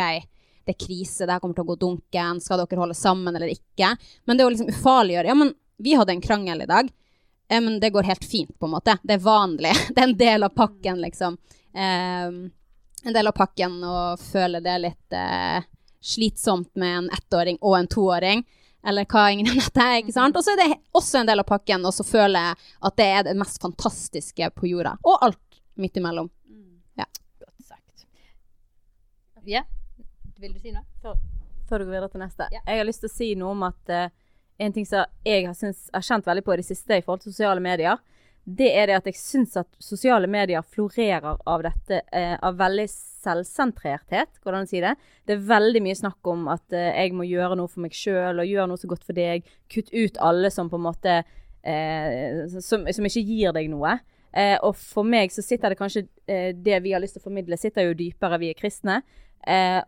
det 0.67 0.75
er 0.75 0.85
krise, 0.85 1.23
det 1.23 1.31
her 1.31 1.39
kommer 1.39 1.55
til 1.55 1.63
å 1.63 1.69
gå 1.69 1.77
dunken, 1.79 2.41
skal 2.43 2.59
dere 2.59 2.81
holde 2.81 2.97
sammen 2.97 3.35
eller 3.35 3.53
ikke? 3.53 3.93
Men 4.27 4.37
det 4.37 4.43
å 4.43 4.51
liksom 4.51 4.71
ufarliggjøre 4.73 5.31
Ja, 5.31 5.35
men 5.39 5.53
vi 5.77 5.93
hadde 5.95 6.11
en 6.11 6.21
krangel 6.21 6.61
i 6.65 6.67
dag. 6.67 6.89
Eh, 7.49 7.61
men 7.61 7.79
det 7.79 7.89
går 7.89 8.03
helt 8.03 8.25
fint, 8.25 8.59
på 8.59 8.65
en 8.65 8.71
måte. 8.71 8.97
Det 9.03 9.13
er 9.13 9.23
vanlig. 9.23 9.71
Det 9.95 10.01
er 10.01 10.09
en 10.09 10.17
del 10.17 10.43
av 10.43 10.49
pakken, 10.49 11.01
liksom. 11.01 11.37
Eh, 11.73 12.27
en 13.03 13.15
del 13.15 13.29
av 13.29 13.35
pakken 13.37 13.79
å 13.85 14.17
føle 14.19 14.59
det 14.65 14.77
litt 14.83 15.15
eh, 15.15 15.63
slitsomt 16.01 16.73
med 16.75 16.97
en 16.97 17.09
ettåring 17.13 17.61
og 17.61 17.77
en 17.77 17.87
toåring. 17.87 18.43
Eller 18.87 19.07
hva 19.07 19.29
ingen 19.31 19.51
av 19.51 19.61
dette 19.61 19.85
er, 19.85 20.01
ikke 20.01 20.17
sant? 20.17 20.35
Og 20.35 20.43
så 20.43 20.55
er 20.55 20.63
det 20.63 20.81
også 20.97 21.21
en 21.21 21.29
del 21.29 21.43
av 21.43 21.47
pakken 21.47 21.85
å 21.85 21.93
så 21.95 22.03
føle 22.07 22.43
at 22.51 22.99
det 22.99 23.07
er 23.07 23.23
det 23.29 23.37
mest 23.39 23.61
fantastiske 23.63 24.51
på 24.57 24.73
jorda. 24.73 24.97
Og 25.07 25.23
alt 25.29 25.61
midt 25.79 25.99
imellom. 26.01 26.27
Godt 26.97 27.67
sagt. 27.67 28.07
Ja, 29.47 29.63
vil 30.41 30.53
du 30.53 30.59
si 30.61 30.73
noe? 30.73 30.85
Før 31.67 31.81
du 31.81 31.87
går 31.87 31.95
videre 31.97 32.11
til 32.11 32.23
neste. 32.23 32.47
Ja. 32.53 32.61
Jeg 32.63 32.81
har 32.81 32.87
lyst 32.87 33.03
til 33.03 33.11
å 33.11 33.15
si 33.15 33.31
noe 33.39 33.55
om 33.55 33.65
at 33.67 33.93
uh, 33.93 34.05
en 34.63 34.75
ting 34.75 34.85
som 34.87 35.07
jeg 35.27 35.47
har, 35.47 35.55
syns, 35.57 35.89
har 35.93 36.05
kjent 36.05 36.27
veldig 36.27 36.43
på 36.45 36.55
i 36.55 36.61
det 36.61 36.67
siste 36.67 36.97
i 36.97 37.03
forhold 37.03 37.25
til 37.25 37.35
sosiale 37.35 37.63
medier, 37.63 37.99
det 38.47 38.69
er 38.79 38.87
det 38.87 38.95
at 39.01 39.07
jeg 39.09 39.17
syns 39.19 39.57
at 39.59 39.67
sosiale 39.83 40.29
medier 40.31 40.63
florerer 40.63 41.41
av 41.43 41.65
dette, 41.65 41.99
uh, 42.13 42.35
av 42.47 42.59
veldig 42.61 42.87
selvsentrerthet, 42.93 44.39
går 44.39 44.53
det 44.53 44.61
an 44.61 44.69
å 44.69 44.71
si 44.71 44.83
det? 44.83 44.93
Det 45.27 45.35
er 45.35 45.47
veldig 45.49 45.83
mye 45.83 45.99
snakk 45.99 46.31
om 46.31 46.47
at 46.53 46.77
uh, 46.77 46.91
jeg 46.93 47.15
må 47.17 47.27
gjøre 47.27 47.59
noe 47.59 47.71
for 47.71 47.83
meg 47.83 47.97
sjøl, 47.97 48.39
og 48.39 48.47
gjøre 48.47 48.69
noe 48.71 48.81
så 48.81 48.91
godt 48.91 49.07
for 49.07 49.17
deg. 49.17 49.47
Kutt 49.73 49.91
ut 49.91 50.21
alle 50.23 50.53
som 50.53 50.71
på 50.71 50.79
en 50.79 50.87
måte 50.89 51.19
som, 52.63 52.85
som 52.87 53.07
ikke 53.09 53.25
gir 53.27 53.51
deg 53.51 53.65
noe. 53.67 53.97
Eh, 54.37 54.57
og 54.65 54.75
for 54.77 55.07
meg 55.07 55.31
så 55.33 55.41
sitter 55.41 55.73
det 55.73 55.79
kanskje 55.79 56.03
eh, 56.29 56.51
Det 56.53 56.77
vi 56.83 56.91
har 56.93 57.01
lyst 57.01 57.15
til 57.17 57.23
å 57.23 57.27
formidle, 57.29 57.57
sitter 57.59 57.87
jo 57.87 57.97
dypere. 57.97 58.39
Vi 58.41 58.51
er 58.51 58.59
kristne. 58.59 58.99
Eh, 59.41 59.79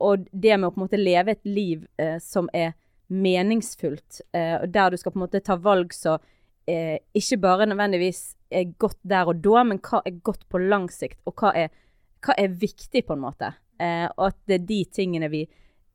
og- 0.00 0.28
det 0.32 0.56
med 0.58 0.68
å 0.68 0.74
på 0.74 0.80
en 0.80 0.86
måte 0.88 1.00
leve 1.00 1.30
et 1.30 1.44
liv 1.44 1.86
eh, 1.98 2.18
som 2.18 2.50
er 2.54 2.74
meningsfullt, 3.08 4.20
eh, 4.32 4.66
der 4.66 4.90
du 4.90 4.96
skal 4.96 5.12
på 5.12 5.20
en 5.20 5.26
måte 5.28 5.42
ta 5.44 5.56
valg 5.56 5.92
som 5.94 6.18
eh, 6.66 6.98
ikke 7.14 7.38
bare 7.40 7.66
nødvendigvis 7.66 8.34
er 8.50 8.72
godt 8.78 8.98
der 9.06 9.28
og 9.30 9.42
da, 9.42 9.62
men 9.64 9.78
hva 9.78 10.02
er 10.04 10.18
godt 10.22 10.48
på 10.50 10.58
lang 10.62 10.88
sikt, 10.92 11.20
og 11.26 11.34
hva 11.40 11.52
er, 11.54 11.70
hva 12.24 12.34
er 12.38 12.48
viktig, 12.48 13.04
på 13.06 13.14
en 13.14 13.22
måte. 13.22 13.52
Eh, 13.78 14.08
og 14.16 14.28
at 14.30 14.38
det 14.48 14.60
er 14.60 14.66
de 14.66 14.80
tingene 14.98 15.30
vi 15.30 15.44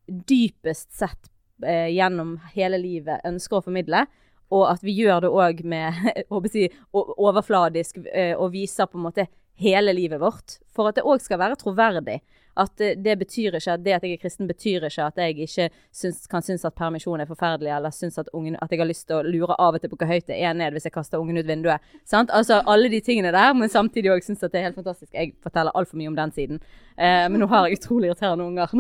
dypest 0.08 0.92
sett 0.96 1.30
eh, 1.66 1.90
gjennom 1.94 2.38
hele 2.56 2.80
livet 2.82 3.26
ønsker 3.28 3.60
å 3.60 3.66
formidle. 3.66 4.06
Og 4.52 4.66
at 4.68 4.82
vi 4.84 4.98
gjør 5.00 5.24
det 5.24 5.32
òg 5.32 5.62
med 5.64 5.96
si, 6.52 6.68
overfladisk 6.92 8.02
eh, 8.12 8.34
og 8.36 8.52
viser 8.56 8.90
på 8.92 9.00
en 9.00 9.06
måte 9.08 9.28
hele 9.62 9.94
livet 9.96 10.20
vårt. 10.22 10.60
For 10.76 10.90
at 10.90 11.00
det 11.00 11.08
òg 11.08 11.24
skal 11.24 11.40
være 11.42 11.60
troverdig. 11.62 12.20
At 12.58 12.78
det 12.78 13.16
betyr 13.20 13.56
ikke 13.56 13.74
at 13.74 13.84
det 13.86 13.94
at 13.96 14.04
jeg 14.04 14.18
er 14.18 14.22
kristen, 14.22 14.48
betyr 14.48 14.88
ikke 14.88 15.06
at 15.06 15.18
jeg 15.22 15.38
ikke 15.40 15.70
syns, 15.92 16.26
kan 16.28 16.44
synes 16.44 16.66
at 16.68 16.76
permisjon 16.76 17.22
er 17.22 17.30
forferdelig, 17.30 17.72
eller 17.76 17.94
syns 17.96 18.18
at, 18.20 18.30
ungen, 18.34 18.58
at 18.62 18.72
jeg 18.72 18.82
har 18.82 18.90
lyst 18.90 19.08
til 19.08 19.20
å 19.20 19.24
lure 19.24 19.56
av 19.58 19.78
og 19.78 19.82
til 19.82 19.92
på 19.92 20.00
hvor 20.02 20.12
høyt 20.12 20.28
det 20.28 20.40
er 20.42 20.54
ned 20.58 20.76
hvis 20.76 20.90
jeg 20.90 20.96
kaster 20.96 21.22
ungen 21.22 21.40
ut 21.40 21.48
vinduet. 21.48 21.80
Sant? 22.06 22.34
Altså 22.34 22.62
alle 22.68 22.92
de 22.92 23.00
tingene 23.06 23.32
der, 23.32 23.54
men 23.58 23.72
samtidig 23.72 24.12
òg 24.12 24.26
syns 24.26 24.44
at 24.44 24.52
det 24.52 24.62
er 24.62 24.70
helt 24.70 24.80
fantastisk. 24.82 25.14
Jeg 25.14 25.36
forteller 25.44 25.76
altfor 25.76 26.00
mye 26.02 26.12
om 26.12 26.20
den 26.20 26.36
siden. 26.36 26.62
Eh, 26.98 27.26
men 27.32 27.40
nå 27.40 27.48
har 27.52 27.68
jeg 27.68 27.80
utrolig 27.80 28.12
irriterende 28.12 28.46
unger. 28.46 28.76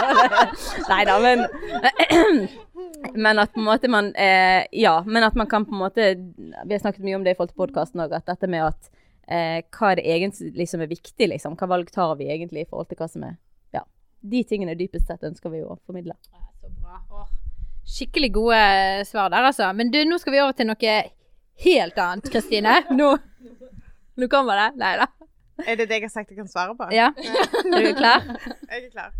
Nei 0.92 1.04
da, 1.08 1.20
men 1.22 1.46
Men 3.14 3.38
at 3.38 3.52
på 3.52 3.60
en 3.60 3.66
måte 3.66 3.88
man 3.88 4.14
eh, 4.16 4.64
Ja, 4.72 5.02
men 5.06 5.24
at 5.24 5.34
man 5.34 5.46
kan 5.46 5.64
på 5.64 5.74
en 5.74 5.82
måte 5.82 6.14
Vi 6.64 6.72
har 6.72 6.78
snakket 6.78 7.04
mye 7.04 7.16
om 7.16 7.24
det 7.24 7.34
i 7.34 7.38
forhold 7.38 7.52
til 7.52 7.60
podkasten 7.62 8.02
òg, 8.04 8.14
at 8.16 8.28
dette 8.28 8.48
med 8.50 8.70
at 8.70 8.90
eh, 9.30 9.60
hva 9.70 9.92
er 9.92 10.00
det 10.00 10.06
egentlig 10.16 10.66
som 10.68 10.82
er 10.82 10.90
viktig, 10.90 11.28
liksom? 11.32 11.56
Hva 11.58 11.68
valg 11.70 11.90
tar 11.94 12.16
vi 12.18 12.30
egentlig 12.30 12.64
i 12.64 12.70
forhold 12.70 12.88
til 12.90 12.98
hva 13.00 13.08
som 13.10 13.26
er 13.28 13.34
Ja. 13.76 13.82
De 14.20 14.42
tingene 14.44 14.74
dypest 14.78 15.06
sett 15.06 15.22
ønsker 15.24 15.52
vi 15.52 15.62
jo 15.62 15.74
å 15.74 15.78
formidle. 15.86 16.14
Så 16.60 16.72
bra. 16.80 17.00
Åh, 17.10 17.28
Skikkelig 17.90 18.30
gode 18.34 18.58
eh, 18.58 19.04
svar 19.08 19.30
der, 19.32 19.46
altså. 19.48 19.70
Men 19.74 19.90
du, 19.90 19.98
nå 20.04 20.18
skal 20.20 20.34
vi 20.34 20.42
over 20.42 20.52
til 20.58 20.68
noe 20.68 20.96
helt 21.64 21.98
annet, 21.98 22.28
Kristine. 22.32 22.74
Nå, 23.00 23.08
nå 24.16 24.28
kommer 24.30 24.60
det. 24.60 24.68
Nei 24.80 24.92
da. 25.00 25.06
Er 25.66 25.76
det 25.76 25.88
det 25.90 25.96
jeg 25.98 26.06
har 26.06 26.12
sagt 26.12 26.30
jeg 26.32 26.38
kan 26.40 26.48
svare 26.48 26.76
på? 26.76 26.84
Ja. 26.94 27.10
Er 27.76 27.82
du 27.84 27.94
klar? 27.96 28.20
Jeg 28.70 28.84
er 28.84 28.90
klar. 28.92 29.10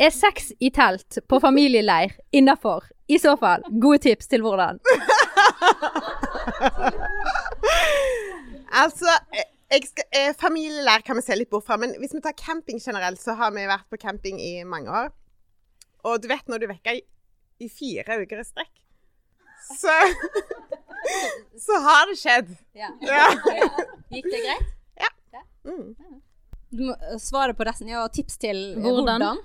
Er 0.00 0.10
sex 0.16 0.52
i 0.60 0.70
telt 0.72 1.18
på 1.28 1.40
familieleir 1.40 2.10
innafor? 2.32 2.84
I 3.10 3.18
så 3.20 3.36
fall, 3.36 3.62
gode 3.82 3.98
tips 4.06 4.26
til 4.30 4.40
hvordan. 4.44 4.78
Altså, 8.70 9.10
eh, 9.34 9.48
jeg 9.70 9.86
skal, 9.88 10.04
eh, 10.12 10.32
familielær 10.38 11.04
kan 11.06 11.18
vi 11.18 11.22
se 11.22 11.36
litt 11.36 11.50
bort 11.50 11.66
fra, 11.66 11.76
men 11.80 11.94
hvis 11.98 12.14
vi 12.14 12.22
tar 12.24 12.36
camping 12.38 12.80
generelt, 12.82 13.20
så 13.20 13.34
har 13.38 13.50
vi 13.54 13.66
vært 13.70 13.88
på 13.90 13.98
camping 14.00 14.40
i 14.40 14.64
mange 14.64 14.90
år. 14.90 15.10
Og 16.04 16.22
du 16.22 16.28
vet 16.30 16.46
når 16.48 16.62
du 16.62 16.66
vekker 16.70 16.98
i, 16.98 17.02
i 17.60 17.68
fire 17.68 18.22
uker 18.22 18.40
i 18.40 18.46
strekk, 18.46 18.74
så 19.76 19.94
Så 21.60 21.76
har 21.80 22.10
det 22.10 22.18
skjedd. 22.20 22.50
Ja. 22.76 22.90
Ja. 23.02 23.26
Gikk 24.12 24.26
det 24.30 24.42
greit? 24.44 24.76
Mm. 25.64 25.94
Du 26.70 26.84
må 26.86 26.94
eh, 26.94 27.18
svare 27.20 27.54
på 27.56 27.66
resten. 27.68 27.90
Ja, 27.90 28.04
og 28.06 28.14
tips 28.14 28.38
til 28.40 28.60
Hvordan? 28.80 29.20
hvordan. 29.20 29.42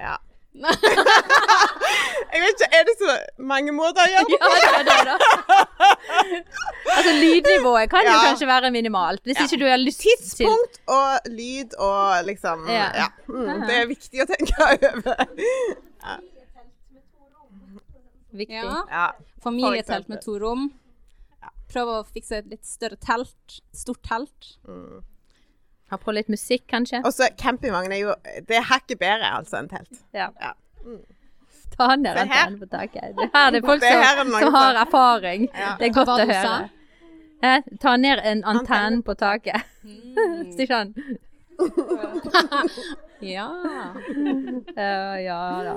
ja. 0.00 0.16
Jeg 0.54 2.40
vet 2.42 2.52
ikke, 2.54 2.68
er 2.78 2.84
det 2.86 2.94
så 3.00 3.14
mange 3.42 3.72
måter 3.74 4.00
å 4.04 4.10
gjøre 4.12 4.26
det 4.30 4.38
på? 4.42 4.50
Ja, 4.54 4.68
da, 4.70 4.80
da, 4.88 4.98
da. 5.10 5.16
Altså, 6.94 7.14
lydnivået 7.18 7.90
kan 7.90 8.06
jo 8.06 8.12
kanskje 8.22 8.46
være 8.48 8.70
minimalt, 8.74 9.22
hvis 9.26 9.38
Ja. 9.40 9.46
ikke 9.48 9.58
du 9.60 9.66
har 9.66 9.80
lyst 9.82 10.00
til 10.04 10.14
Tidspunkt 10.20 10.78
og 10.86 11.26
lyd 11.34 11.74
og 11.78 12.24
liksom 12.28 12.68
Ja. 12.70 12.86
Ja. 13.02 13.08
Mm, 13.28 13.66
det 13.66 13.74
er 13.80 13.86
viktig 13.90 14.22
å 14.22 14.28
tenke 14.30 14.54
over. 14.68 15.26
Viktig. 18.34 18.54
Ja. 18.62 18.82
Ja. 18.90 19.06
Familietelt 19.42 20.08
med 20.10 20.22
to 20.24 20.38
rom. 20.42 20.68
Prøve 21.70 21.98
å 22.00 22.06
fikse 22.06 22.38
et 22.42 22.46
litt 22.50 22.66
større 22.66 22.96
telt. 23.02 23.60
Stort 23.74 24.02
telt. 24.06 24.54
Mm. 24.68 25.02
Ha 25.94 25.98
på 26.02 26.14
litt 26.16 26.30
musikk, 26.32 26.66
kanskje. 26.70 27.00
Og 27.06 27.12
så 27.14 27.30
campingvogn 27.38 27.92
er 27.94 28.00
jo 28.02 28.14
Det 28.48 28.58
er 28.58 28.64
hakket 28.70 28.98
bedre, 29.00 29.30
altså, 29.38 29.60
enn 29.62 29.68
telt. 29.70 30.00
Ja. 30.16 30.28
Ja. 30.42 30.52
Ta 31.74 31.94
ned 31.96 32.14
den 32.18 32.30
her. 32.30 32.52
på 32.60 32.66
taket. 32.70 33.14
Det 33.18 33.28
her 33.34 33.46
er 33.48 33.54
det 33.56 33.60
folk 33.66 33.80
Det 33.82 33.90
her 33.90 34.02
er 34.14 34.22
som, 34.22 34.32
som 34.44 34.54
har 34.54 34.80
erfaring. 34.84 35.48
Ja. 35.54 35.74
Det 35.78 35.88
er 35.88 35.94
godt 35.96 36.12
å 36.14 36.18
høre. 36.22 36.56
Eh, 37.44 37.60
Ta 37.82 37.96
ned 38.00 38.22
en 38.24 38.42
antenne 38.48 39.02
på 39.06 39.14
taket. 39.18 39.66
Mm. 39.84 40.52
Stikker 40.54 40.76
han? 40.82 40.94
Ja. 43.24 43.46
Ja, 44.76 45.18
ja 45.22 45.38
da. 45.64 45.74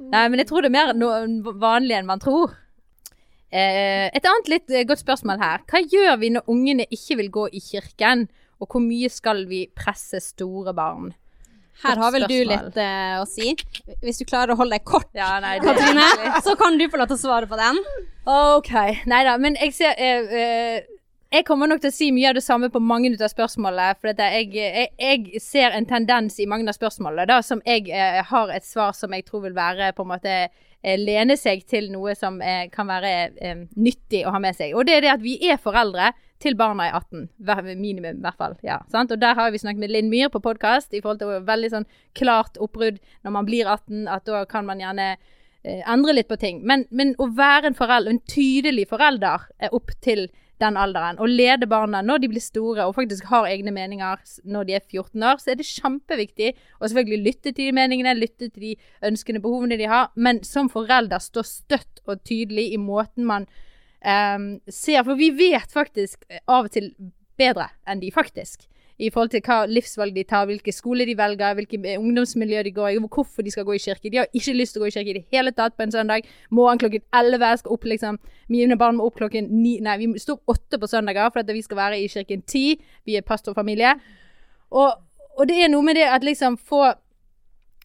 Nei, 0.00 0.22
men 0.32 0.40
jeg 0.40 0.48
tror 0.48 0.64
det 0.64 0.70
er 0.70 0.74
mer 0.74 0.94
no 0.96 1.52
vanlig 1.60 1.94
enn 1.98 2.08
man 2.08 2.18
tror. 2.22 2.56
Eh, 3.52 4.08
et 4.12 4.26
annet 4.28 4.50
litt 4.50 4.72
eh, 4.72 4.86
godt 4.88 5.04
spørsmål 5.04 5.38
her. 5.40 5.62
Hva 5.70 5.82
gjør 5.84 6.16
vi 6.20 6.32
når 6.34 6.48
ungene 6.50 6.86
ikke 6.92 7.18
vil 7.20 7.30
gå 7.34 7.44
i 7.54 7.62
kirken? 7.62 8.26
Og 8.58 8.68
hvor 8.68 8.82
mye 8.82 9.08
skal 9.12 9.44
vi 9.50 9.66
presse 9.78 10.20
store 10.24 10.74
barn? 10.74 11.12
Her 11.84 12.00
har 12.02 12.10
vel 12.14 12.26
du 12.26 12.36
litt 12.48 12.78
uh, 12.78 13.20
å 13.22 13.26
si. 13.28 13.52
Hvis 14.02 14.18
du 14.18 14.26
klarer 14.26 14.54
å 14.54 14.58
holde 14.58 14.78
deg 14.78 14.86
kort, 14.88 15.10
Ja, 15.14 15.36
nei, 15.42 15.58
Katrine, 15.62 16.06
så 16.42 16.56
kan 16.58 16.78
du 16.78 16.88
få 16.90 16.98
lov 16.98 17.10
til 17.10 17.18
å 17.20 17.22
svare 17.22 17.48
på 17.50 17.58
den. 17.58 17.78
OK. 18.28 18.72
Nei 19.08 19.20
da, 19.26 19.36
men 19.40 19.58
jeg 19.60 19.76
ser 19.76 19.94
uh, 19.94 20.32
uh, 20.34 20.96
Jeg 21.30 21.46
kommer 21.46 21.70
nok 21.70 21.84
til 21.84 21.92
å 21.92 21.94
si 21.94 22.10
mye 22.14 22.32
av 22.32 22.38
det 22.38 22.42
samme 22.42 22.70
på 22.74 22.82
mange 22.82 23.12
av 23.14 23.30
spørsmålene. 23.30 23.94
For 24.00 24.10
jeg, 24.10 24.50
jeg, 24.58 24.90
jeg 24.98 25.42
ser 25.44 25.76
en 25.76 25.86
tendens 25.86 26.40
i 26.42 26.48
mange 26.50 26.66
av 26.66 26.78
spørsmålene 26.78 27.28
da, 27.30 27.42
som 27.46 27.62
jeg 27.68 27.92
har 28.32 28.54
et 28.54 28.66
svar 28.66 28.96
som 28.96 29.14
jeg 29.14 29.28
tror 29.28 29.46
vil 29.46 29.58
være 29.58 29.92
på 29.94 30.06
en 30.06 30.16
måte 30.16 30.40
Lene 30.78 31.34
seg 31.34 31.64
til 31.66 31.88
noe 31.90 32.12
som 32.14 32.36
kan 32.70 32.86
være 32.86 33.10
nyttig 33.74 34.20
å 34.22 34.30
ha 34.30 34.38
med 34.38 34.54
seg. 34.54 34.76
Og 34.78 34.86
det 34.86 34.94
er 34.94 35.02
det 35.02 35.10
at 35.10 35.24
vi 35.24 35.32
er 35.50 35.58
foreldre 35.58 36.12
til 36.42 36.56
barna 36.58 36.88
er 36.88 36.96
18. 36.98 37.28
Minimum, 37.78 38.18
i 38.20 38.26
hvert 38.26 38.38
fall. 38.38 38.56
Ja? 38.62 38.78
Og 38.94 39.20
der 39.20 39.34
har 39.34 39.50
vi 39.50 39.58
snakket 39.58 39.82
med 39.82 39.92
Linn 39.92 40.10
Myhr 40.10 40.30
på 40.32 40.42
podkast 40.42 40.94
i 40.94 41.02
forhold 41.02 41.22
til 41.22 41.46
veldig 41.46 41.70
sånn 41.72 41.88
klart 42.18 42.58
oppbrudd 42.62 43.00
når 43.26 43.34
man 43.34 43.48
blir 43.48 43.66
18, 43.66 44.06
at 44.08 44.26
da 44.28 44.44
kan 44.48 44.66
man 44.68 44.82
gjerne 44.82 45.08
eh, 45.16 45.82
endre 45.86 46.14
litt 46.14 46.28
på 46.30 46.38
ting. 46.40 46.62
Men, 46.66 46.86
men 46.90 47.14
å 47.18 47.30
være 47.34 47.72
en, 47.72 47.78
forelder, 47.78 48.14
en 48.14 48.22
tydelig 48.30 48.88
forelder 48.90 49.48
er 49.58 49.74
opp 49.74 49.94
til 50.04 50.28
den 50.58 50.74
alderen, 50.74 51.20
og 51.22 51.30
lede 51.30 51.68
barna 51.70 52.00
når 52.02 52.22
de 52.22 52.30
blir 52.32 52.42
store 52.42 52.88
og 52.88 52.96
faktisk 52.96 53.28
har 53.30 53.46
egne 53.46 53.70
meninger 53.70 54.18
når 54.42 54.66
de 54.66 54.74
er 54.74 54.82
14 54.82 55.22
år, 55.22 55.38
så 55.38 55.52
er 55.52 55.60
det 55.60 55.68
kjempeviktig 55.68 56.48
å 56.80 56.88
selvfølgelig 56.88 57.20
lytte 57.26 57.52
til 57.52 57.68
de 57.68 57.76
meningene, 57.78 58.16
lytte 58.18 58.48
til 58.48 58.64
de 58.64 58.72
ønskene, 59.06 59.42
behovene 59.44 59.78
de 59.78 59.86
har, 59.90 60.10
men 60.16 60.42
som 60.46 60.70
forelder 60.72 61.22
stå 61.22 61.46
støtt 61.46 62.02
og 62.06 62.24
tydelig 62.26 62.72
i 62.74 62.80
måten 62.82 63.28
man 63.28 63.46
ehm, 64.04 64.50
ser, 64.68 65.04
for 65.04 65.18
vi 65.18 65.30
vet 65.36 65.72
faktisk 65.72 66.24
eh, 66.28 66.42
av 66.46 66.68
og 66.68 66.74
til 66.74 66.92
bedre 67.38 67.70
enn 67.86 68.02
de 68.02 68.10
faktisk 68.14 68.68
i 68.98 69.10
forhold 69.14 69.30
til 69.30 69.42
hva 69.46 69.60
livsvalg 69.70 70.14
de 70.16 70.24
tar, 70.26 70.48
hvilke 70.48 70.72
skole 70.74 71.06
de 71.06 71.14
velger, 71.18 71.54
hvilke 71.54 71.78
eh, 71.84 72.00
ungdomsmiljø 72.00 72.64
de 72.66 72.72
går 72.74 72.96
i, 72.96 73.00
hvorfor 73.04 73.46
de 73.46 73.52
skal 73.54 73.66
gå 73.68 73.76
i 73.76 73.82
kirke. 73.82 74.10
De 74.10 74.18
har 74.18 74.30
ikke 74.34 74.56
lyst 74.58 74.74
til 74.74 74.82
å 74.82 74.84
gå 74.84 74.90
i 74.90 74.94
kirke 74.96 75.12
i 75.12 75.18
det 75.20 75.26
hele 75.34 75.52
tatt 75.54 75.76
på 75.78 75.86
en 75.86 75.94
søndag. 75.94 76.26
Morgen 76.50 76.82
klokken 76.82 77.04
11 77.14 77.62
skal 77.62 77.76
opp 77.76 77.86
liksom 77.86 78.18
Mine 78.48 78.78
barn 78.80 78.96
må 78.98 79.06
opp 79.06 79.18
klokken 79.20 79.50
9 79.52 79.74
Nei, 79.84 79.98
vi 80.00 80.08
står 80.18 80.40
8 80.50 80.80
på 80.80 80.88
søndager 80.90 81.28
for 81.30 81.44
at 81.44 81.52
vi 81.52 81.62
skal 81.62 81.78
være 81.78 82.00
i 82.00 82.08
kirken 82.10 82.42
10. 82.42 82.80
Vi 83.06 83.18
er 83.18 83.26
pastorfamilie. 83.26 83.92
Og, 84.74 84.96
og 85.38 85.48
det 85.48 85.60
er 85.62 85.70
noe 85.70 85.86
med 85.86 86.00
det 86.00 86.08
at 86.08 86.26
liksom 86.26 86.58
få 86.58 86.88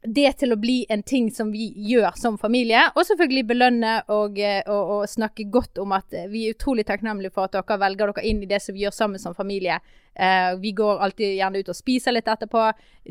det 0.04 0.34
til 0.42 0.52
å 0.52 0.60
bli 0.60 0.84
en 0.92 1.04
ting 1.08 1.30
som 1.32 1.52
vi 1.54 1.70
gjør 1.90 2.18
som 2.20 2.36
familie, 2.40 2.82
og 2.92 3.06
selvfølgelig 3.08 3.44
belønne 3.48 3.94
og, 4.12 4.40
eh, 4.40 4.62
og, 4.68 4.90
og 4.98 5.04
snakke 5.10 5.46
godt 5.52 5.80
om 5.80 5.94
at 5.96 6.16
eh, 6.16 6.28
vi 6.32 6.46
er 6.48 6.58
utrolig 6.58 6.84
takknemlige 6.90 7.32
for 7.32 7.48
at 7.48 7.56
dere 7.56 7.80
velger 7.80 8.12
dere 8.12 8.26
inn 8.28 8.42
i 8.44 8.50
det 8.50 8.60
som 8.64 8.76
vi 8.76 8.84
gjør 8.84 8.96
sammen 8.96 9.22
som 9.22 9.36
familie. 9.38 9.80
Uh, 10.14 10.60
vi 10.62 10.76
går 10.78 11.00
alltid 11.02 11.40
gjerne 11.40 11.64
ut 11.64 11.70
og 11.72 11.78
spiser 11.78 12.14
litt 12.14 12.28
etterpå. 12.30 12.68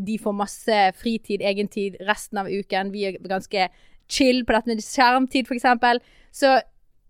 De 0.06 0.18
får 0.22 0.37
masse 0.38 0.82
fritid, 1.00 1.42
egentid 1.42 1.96
resten 2.06 2.38
av 2.38 2.50
uken. 2.50 2.92
Vi 2.92 3.08
er 3.08 3.16
ganske 3.25 3.64
chill 4.12 4.44
på 4.46 4.54
dette 4.54 4.70
med 4.70 4.84
skjermtid, 4.84 5.49
f.eks. 5.49 6.04
Så 6.30 6.52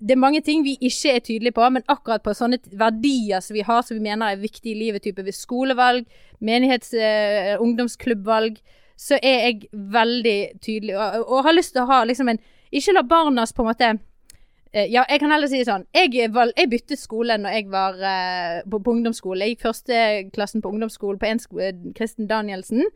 det 0.01 0.15
er 0.15 0.23
mange 0.23 0.41
ting 0.47 0.65
vi 0.65 0.79
ikke 0.81 1.17
er 1.17 1.27
tydelige 1.27 1.59
på, 1.59 1.67
men 1.75 1.85
akkurat 1.93 2.25
på 2.25 2.33
sånne 2.35 2.63
verdier 2.79 3.43
som 3.45 3.59
vi 3.59 3.67
har, 3.67 3.83
som 3.85 3.99
vi 3.99 4.07
mener 4.07 4.33
er 4.33 4.41
viktige 4.41 4.73
i 4.73 4.81
livet, 4.87 5.05
type 5.05 5.27
ved 5.27 5.37
skolevalg, 5.37 6.07
menighets-, 6.41 6.95
uh, 6.97 7.59
ungdomsklubbvalg, 7.61 8.63
så 9.03 9.19
er 9.19 9.47
jeg 9.49 9.69
veldig 9.73 10.39
tydelig, 10.63 10.95
og, 10.99 11.27
og 11.27 11.47
har 11.47 11.57
lyst 11.57 11.75
til 11.75 11.83
å 11.83 11.91
ha 11.91 12.03
liksom 12.07 12.31
en 12.31 12.43
Ikke 12.73 12.95
la 12.95 13.03
barnas 13.05 13.53
på 13.53 13.65
en 13.65 13.69
måte 13.69 13.89
eh, 14.73 14.87
Ja, 14.93 15.03
jeg 15.09 15.21
kan 15.21 15.33
heller 15.35 15.51
si 15.51 15.59
det 15.61 15.69
sånn. 15.69 15.87
Jeg, 15.97 16.31
valg, 16.33 16.55
jeg 16.57 16.71
byttet 16.73 17.01
skole 17.01 17.37
når 17.41 17.57
jeg 17.59 17.67
var 17.73 17.99
uh, 17.99 18.61
på, 18.71 18.79
på 18.79 18.95
ungdomsskole. 18.95 19.45
Jeg 19.45 19.57
gikk 19.57 19.67
førsteklassen 19.67 20.63
på 20.63 20.73
ungdomsskolen 20.73 21.19
på 21.21 21.29
en 21.29 21.43
sko- 21.43 21.61
eh, 21.61 21.75
Kristen 21.99 22.31
Danielsen. 22.31 22.87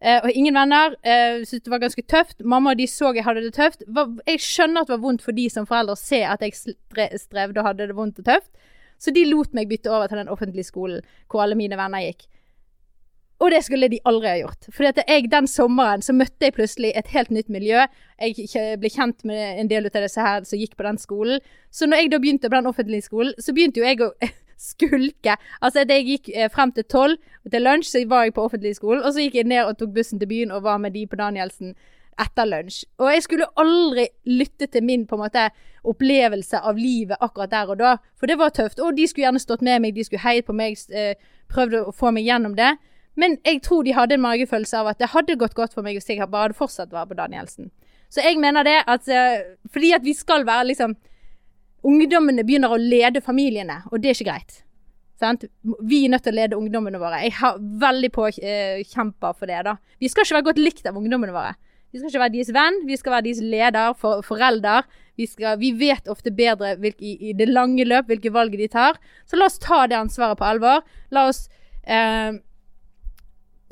Uh, 0.00 0.16
og 0.24 0.32
ingen 0.32 0.56
venner. 0.56 0.96
Uh, 1.04 1.44
Syntes 1.44 1.68
det 1.68 1.74
var 1.74 1.84
ganske 1.84 2.06
tøft. 2.08 2.40
Mamma 2.42 2.72
og 2.72 2.80
de 2.80 2.88
så 2.90 3.12
jeg 3.14 3.26
hadde 3.28 3.44
det 3.44 3.54
tøft. 3.58 3.84
Var, 3.86 4.10
jeg 4.32 4.42
skjønner 4.48 4.82
at 4.82 4.90
det 4.90 4.96
var 4.96 5.04
vondt 5.04 5.26
for 5.28 5.36
de 5.36 5.46
som 5.52 5.68
foreldre 5.68 5.94
å 5.98 6.02
se 6.02 6.24
at 6.24 6.42
jeg 6.46 6.56
strevde 7.20 7.60
og 7.60 7.68
hadde 7.68 7.90
det 7.92 7.98
vondt 8.00 8.24
og 8.24 8.30
tøft. 8.32 8.50
Så 9.00 9.12
de 9.14 9.28
lot 9.28 9.54
meg 9.56 9.70
bytte 9.70 9.92
over 9.92 10.10
til 10.10 10.20
den 10.20 10.32
offentlige 10.32 10.68
skolen 10.68 11.04
hvor 11.30 11.44
alle 11.44 11.56
mine 11.58 11.78
venner 11.78 12.08
gikk. 12.08 12.26
Og 13.40 13.48
det 13.54 13.62
skulle 13.64 13.88
de 13.88 14.00
aldri 14.04 14.28
ha 14.28 14.36
gjort. 14.42 14.66
For 14.68 14.84
den 15.32 15.46
sommeren 15.48 16.02
så 16.04 16.12
møtte 16.12 16.44
jeg 16.44 16.56
plutselig 16.58 16.92
et 16.96 17.08
helt 17.14 17.30
nytt 17.32 17.48
miljø. 17.48 17.86
Jeg 18.20 18.76
ble 18.80 18.90
kjent 18.92 19.24
med 19.24 19.62
en 19.62 19.70
del 19.70 19.88
av 19.88 19.96
disse 19.96 20.20
her 20.20 20.44
som 20.44 20.60
gikk 20.60 20.76
på 20.76 20.84
den 20.84 21.00
skolen. 21.00 21.40
Så 21.72 21.88
når 21.88 22.02
jeg 22.02 22.10
da 22.12 22.20
begynte 22.20 22.50
på 22.50 22.58
den 22.58 22.68
offentlige 22.68 23.06
skolen, 23.08 23.32
så 23.40 23.54
begynte 23.56 23.80
jo 23.80 23.86
jeg 23.88 24.02
å 24.04 24.10
skulke. 24.70 25.38
Altså, 25.60 25.86
jeg 25.88 26.04
gikk 26.08 26.28
eh, 26.34 26.50
frem 26.52 26.74
til 26.76 26.84
tolv 26.84 27.16
til 27.48 27.64
lunsj, 27.64 27.88
så 27.94 28.04
var 28.10 28.26
jeg 28.28 28.36
på 28.36 28.44
offentlig 28.44 28.74
skole. 28.76 29.00
Og 29.00 29.16
så 29.16 29.24
gikk 29.24 29.40
jeg 29.40 29.48
ned 29.48 29.64
og 29.64 29.78
tok 29.80 29.96
bussen 29.96 30.20
til 30.20 30.28
byen 30.28 30.52
og 30.52 30.66
var 30.68 30.76
med 30.82 30.92
de 30.92 31.06
på 31.08 31.16
Danielsen 31.16 31.72
etter 32.20 32.44
lunsj. 32.44 32.82
Og 33.00 33.08
jeg 33.08 33.24
skulle 33.24 33.48
aldri 33.56 34.10
lytte 34.28 34.68
til 34.68 34.84
min 34.84 35.08
på 35.08 35.16
en 35.16 35.24
måte 35.24 35.48
opplevelse 35.88 36.60
av 36.60 36.76
livet 36.76 37.16
akkurat 37.24 37.56
der 37.56 37.72
og 37.72 37.80
da. 37.80 37.96
For 38.20 38.28
det 38.28 38.36
var 38.36 38.52
tøft. 38.52 38.84
Og 38.84 38.92
de 39.00 39.08
skulle 39.08 39.30
gjerne 39.30 39.40
stått 39.40 39.64
med 39.64 39.80
meg, 39.80 39.96
de 39.96 40.04
skulle 40.04 40.26
heiet 40.26 40.44
på 40.44 40.56
meg, 40.56 40.76
eh, 40.92 41.14
prøvd 41.48 41.80
å 41.86 41.96
få 41.96 42.12
meg 42.12 42.28
gjennom 42.28 42.52
det. 42.60 42.74
Men 43.18 43.38
jeg 43.44 43.62
tror 43.66 43.84
de 43.84 43.94
hadde 43.96 44.16
en 44.16 44.24
magefølelse 44.24 44.80
av 44.80 44.92
at 44.92 45.00
det 45.00 45.10
hadde 45.14 45.38
gått 45.40 45.56
godt 45.58 45.74
for 45.74 45.86
meg 45.86 45.98
hvis 45.98 46.08
jeg 46.12 46.22
bare 46.30 46.48
hadde 46.48 46.58
fortsatt 46.58 46.92
å 46.92 47.00
være 47.00 47.10
på 47.12 47.18
Danielsen. 47.18 47.70
Så 48.10 48.24
jeg 48.24 48.40
mener 48.42 48.66
det 48.66 48.80
at 48.90 49.06
eh, 49.06 49.54
Fordi 49.70 49.92
at 49.94 50.02
vi 50.02 50.16
skal 50.18 50.42
være 50.46 50.72
liksom 50.72 50.96
Ungdommene 51.86 52.42
begynner 52.44 52.74
å 52.74 52.76
lede 52.76 53.22
familiene, 53.24 53.78
og 53.88 54.02
det 54.02 54.10
er 54.10 54.18
ikke 54.18 54.26
greit. 54.26 54.58
Sant? 55.16 55.46
Vi 55.64 56.02
er 56.04 56.10
nødt 56.12 56.26
til 56.26 56.34
å 56.34 56.36
lede 56.36 56.58
ungdommene 56.58 56.98
våre. 57.00 57.22
Jeg 57.24 57.32
har 57.38 57.56
veldig 57.56 58.10
påkjempa 58.12 59.30
for 59.32 59.48
det. 59.48 59.62
da. 59.64 59.78
Vi 59.96 60.10
skal 60.12 60.26
ikke 60.26 60.36
være 60.36 60.46
godt 60.50 60.60
likt 60.60 60.88
av 60.88 60.98
ungdommene 61.00 61.32
våre. 61.32 61.54
Vi 61.90 61.98
skal 61.98 62.12
ikke 62.12 62.22
være 62.22 62.34
deres 62.34 62.52
venn, 62.54 62.76
vi 62.86 62.98
skal 63.00 63.14
være 63.16 63.26
deres 63.26 63.40
leder, 63.40 63.94
for, 63.98 64.20
forelder. 64.28 64.84
Vi, 65.16 65.26
skal, 65.28 65.56
vi 65.60 65.72
vet 65.76 66.08
ofte 66.08 66.32
bedre 66.32 66.74
hvilke, 66.80 67.16
i 67.16 67.32
det 67.36 67.48
lange 67.50 67.84
løp 67.88 68.12
hvilke 68.12 68.32
valg 68.32 68.54
de 68.60 68.68
tar. 68.70 69.00
Så 69.24 69.40
la 69.40 69.48
oss 69.50 69.60
ta 69.60 69.86
det 69.90 69.98
ansvaret 69.98 70.38
på 70.40 70.46
alvor. 70.46 70.84
La 71.12 71.26
oss 71.32 71.46
eh, 71.84 72.36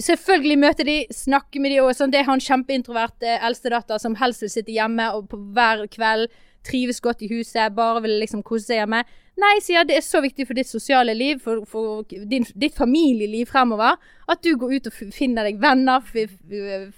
selvfølgelig 0.02 0.58
møter 0.62 0.86
de, 0.88 0.98
snakker 1.14 1.62
med 1.62 1.74
de 1.74 1.80
og 1.82 1.94
sånn. 1.96 2.12
Det 2.14 2.24
har 2.26 2.36
en 2.36 2.42
kjempeintrovert 2.42 3.24
eh, 3.26 3.40
eldstedatter 3.46 4.00
som 4.02 4.16
helst 4.20 4.44
vil 4.44 4.52
sitte 4.52 4.74
hjemme 4.74 5.10
og 5.16 5.28
på 5.32 5.40
hver 5.56 5.86
kveld 5.92 6.28
trives 6.66 7.00
godt 7.00 7.22
i 7.24 7.30
huset, 7.30 7.72
bare 7.76 8.02
vil 8.04 8.18
liksom 8.20 8.42
kose 8.46 8.66
seg 8.66 8.82
hjemme. 8.82 9.02
Nei, 9.38 9.52
sier 9.62 9.86
det 9.86 9.98
er 9.98 10.04
så 10.04 10.20
viktig 10.20 10.48
for 10.48 10.58
ditt 10.58 10.68
sosiale 10.68 11.14
liv, 11.14 11.38
for, 11.44 11.62
for 11.70 12.02
din, 12.10 12.46
ditt 12.58 12.74
familieliv 12.76 13.50
fremover, 13.52 13.98
at 14.28 14.42
du 14.44 14.50
går 14.58 14.74
ut 14.76 14.90
og 14.90 14.96
finner 15.14 15.46
deg 15.46 15.60
venner, 15.62 16.02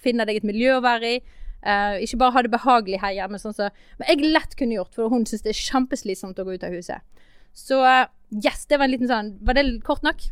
finner 0.00 0.28
deg 0.28 0.40
et 0.40 0.49
miljø 0.49 0.78
å 0.78 0.85
være 0.85 1.12
i. 1.16 1.21
Uh, 1.61 2.00
ikke 2.00 2.16
bare 2.23 2.33
ha 2.33 2.42
det 2.47 2.52
behagelig 2.54 3.02
her 3.02 3.12
hjemme, 3.19 3.37
sånn 3.37 3.52
som 3.52 3.75
Men 4.00 4.09
jeg 4.09 4.30
lett 4.33 4.57
kunne 4.57 4.78
gjort, 4.78 4.95
for 4.97 5.12
hun 5.12 5.26
syns 5.28 5.45
det 5.45 5.52
er 5.52 5.61
kjempeslitsomt 5.61 6.40
å 6.40 6.47
gå 6.49 6.57
ut 6.57 6.64
av 6.64 6.73
huset. 6.73 7.04
Så 7.52 7.83
uh, 7.85 8.09
yes, 8.33 8.64
det 8.71 8.80
var 8.80 8.88
en 8.88 8.95
liten 8.95 9.11
sånn 9.11 9.33
Var 9.45 9.59
det 9.59 9.66
kort 9.85 10.07
nok? 10.07 10.25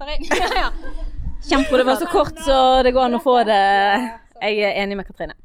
Sorry. 0.00 0.16
For 1.44 1.76
det 1.78 1.84
var 1.84 1.96
så 2.00 2.06
kort, 2.06 2.38
så 2.40 2.82
det 2.82 2.94
går 2.96 3.08
an 3.08 3.18
å 3.18 3.22
få 3.22 3.36
det. 3.44 3.60
Jeg 4.40 4.62
er 4.64 4.78
enig 4.82 4.96
med 4.96 5.08
Katrine. 5.08 5.36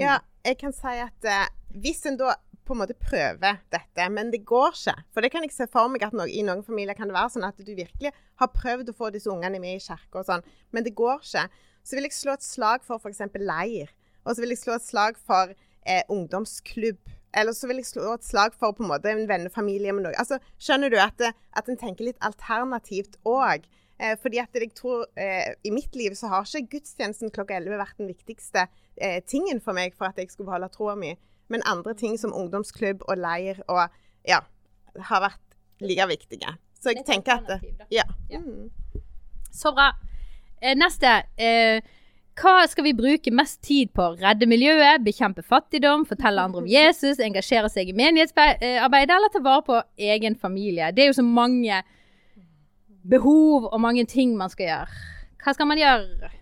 Ja, 0.00 0.18
jeg 0.44 0.58
kan 0.60 0.74
si 0.76 0.92
at 1.00 1.28
uh, 1.30 1.46
hvis 1.80 2.02
en 2.08 2.18
da 2.20 2.34
på 2.66 2.74
en 2.74 2.80
måte 2.82 2.96
prøver 2.98 3.60
dette, 3.70 4.08
men 4.10 4.32
det 4.32 4.42
går 4.48 4.74
ikke 4.74 4.94
For 5.14 5.22
det 5.22 5.30
kan 5.30 5.44
jeg 5.46 5.54
se 5.54 5.68
for 5.70 5.86
meg 5.92 6.02
at 6.02 6.16
noe, 6.16 6.26
i 6.26 6.42
noen 6.42 6.64
familier 6.66 6.98
kan 6.98 7.06
det 7.06 7.14
være 7.14 7.36
sånn 7.36 7.46
at 7.46 7.60
du 7.62 7.70
virkelig 7.70 8.10
har 8.42 8.50
prøvd 8.52 8.90
å 8.90 8.96
få 8.98 9.12
disse 9.14 9.30
ungene 9.30 9.60
med 9.62 9.78
i 9.78 9.84
kirka 9.84 10.20
og 10.20 10.26
sånn, 10.26 10.44
men 10.74 10.86
det 10.86 10.96
går 10.98 11.22
ikke. 11.22 11.46
Så 11.86 11.96
vil 11.96 12.08
jeg 12.08 12.16
slå 12.18 12.34
et 12.34 12.46
slag 12.46 12.82
for 12.82 12.98
f.eks. 12.98 13.22
leir. 13.38 13.92
Og 14.26 14.34
så 14.34 14.42
vil 14.42 14.56
jeg 14.56 14.64
slå 14.64 14.74
et 14.74 14.88
slag 14.88 15.20
for 15.22 15.54
eh, 15.54 16.02
ungdomsklubb. 16.10 16.98
Eller 17.36 17.54
så 17.54 17.70
vil 17.70 17.78
jeg 17.78 17.92
slå 17.92 18.16
et 18.16 18.26
slag 18.26 18.56
for 18.58 18.74
på 18.74 18.82
en 18.82 18.90
måte 18.90 19.12
en 19.12 19.28
vennefamilie 19.30 19.94
med 19.94 20.08
noe. 20.08 20.18
Altså, 20.18 20.40
skjønner 20.58 20.90
du 20.90 20.98
at, 20.98 21.22
at 21.22 21.70
en 21.70 21.78
tenker 21.78 22.08
litt 22.08 22.18
alternativt 22.26 23.20
òg? 23.22 23.68
Eh, 23.98 24.16
fordi 24.20 24.40
at 24.42 24.52
jeg 24.52 24.74
tror 24.76 25.06
eh, 25.16 25.54
I 25.64 25.70
mitt 25.72 25.94
liv 25.96 26.12
så 26.18 26.28
har 26.28 26.44
ikke 26.44 26.76
gudstjenesten 26.76 27.32
klokka 27.32 27.56
11 27.56 27.78
vært 27.80 27.96
den 27.96 28.10
viktigste 28.10 28.66
eh, 29.00 29.22
tingen 29.24 29.62
for 29.64 29.76
meg 29.76 29.96
for 29.96 30.10
at 30.10 30.20
jeg 30.20 30.28
skulle 30.30 30.50
beholde 30.50 30.68
troa 30.74 30.96
mi. 31.00 31.14
Men 31.48 31.64
andre 31.64 31.94
ting 31.96 32.18
som 32.20 32.34
ungdomsklubb 32.34 33.06
og 33.06 33.16
leir 33.22 33.62
og 33.70 33.86
ja, 34.28 34.42
har 35.08 35.22
vært 35.24 35.56
like 35.80 36.08
viktige. 36.10 36.56
Så 36.80 36.92
jeg 36.92 37.06
tenker 37.06 37.40
at 37.40 37.48
det, 37.48 37.86
ja. 37.90 38.04
Mm. 38.30 38.68
Så 39.52 39.72
bra. 39.72 39.92
Eh, 40.60 40.76
neste. 40.76 41.22
Eh, 41.40 41.80
hva 42.36 42.66
skal 42.68 42.84
vi 42.84 42.92
bruke 42.96 43.32
mest 43.32 43.62
tid 43.64 43.94
på? 43.96 44.10
Redde 44.20 44.48
miljøet, 44.48 45.00
bekjempe 45.04 45.40
fattigdom, 45.40 46.04
fortelle 46.08 46.42
andre 46.44 46.60
om 46.60 46.68
Jesus, 46.76 47.20
engasjere 47.24 47.70
seg 47.72 47.88
i 47.88 47.96
menighetsarbeid 47.96 49.12
eller 49.14 49.32
ta 49.32 49.40
vare 49.44 49.64
på 49.64 49.78
egen 50.12 50.36
familie? 50.36 50.92
Det 50.92 51.06
er 51.06 51.12
jo 51.12 51.20
så 51.22 51.24
mange 51.24 51.80
behov 53.10 53.68
og 53.70 53.78
mange 53.82 54.06
ting 54.10 54.34
man 54.38 54.52
skal 54.52 54.70
gjøre. 54.70 55.04
Hva 55.42 55.54
skal 55.54 55.70
man 55.70 55.80
gjøre? 55.80 56.32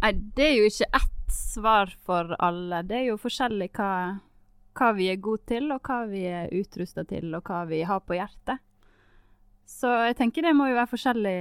Nei, 0.00 0.12
det 0.36 0.46
er 0.46 0.56
jo 0.56 0.68
ikke 0.70 0.90
ett 0.96 1.34
svar 1.34 1.92
for 2.06 2.34
alle. 2.40 2.82
Det 2.88 2.96
er 2.98 3.08
jo 3.10 3.20
forskjellig 3.20 3.70
hva, 3.76 3.92
hva 4.78 4.90
vi 4.96 5.10
er 5.12 5.20
gode 5.22 5.44
til, 5.50 5.68
og 5.74 5.84
hva 5.86 6.02
vi 6.10 6.24
er 6.26 6.52
utrusta 6.56 7.04
til, 7.08 7.28
og 7.36 7.46
hva 7.46 7.66
vi 7.68 7.82
har 7.86 8.00
på 8.02 8.16
hjertet. 8.16 8.62
Så 9.70 9.90
jeg 10.08 10.16
tenker 10.18 10.48
det 10.48 10.56
må 10.56 10.70
jo 10.70 10.78
være 10.78 10.90
forskjellig. 10.90 11.36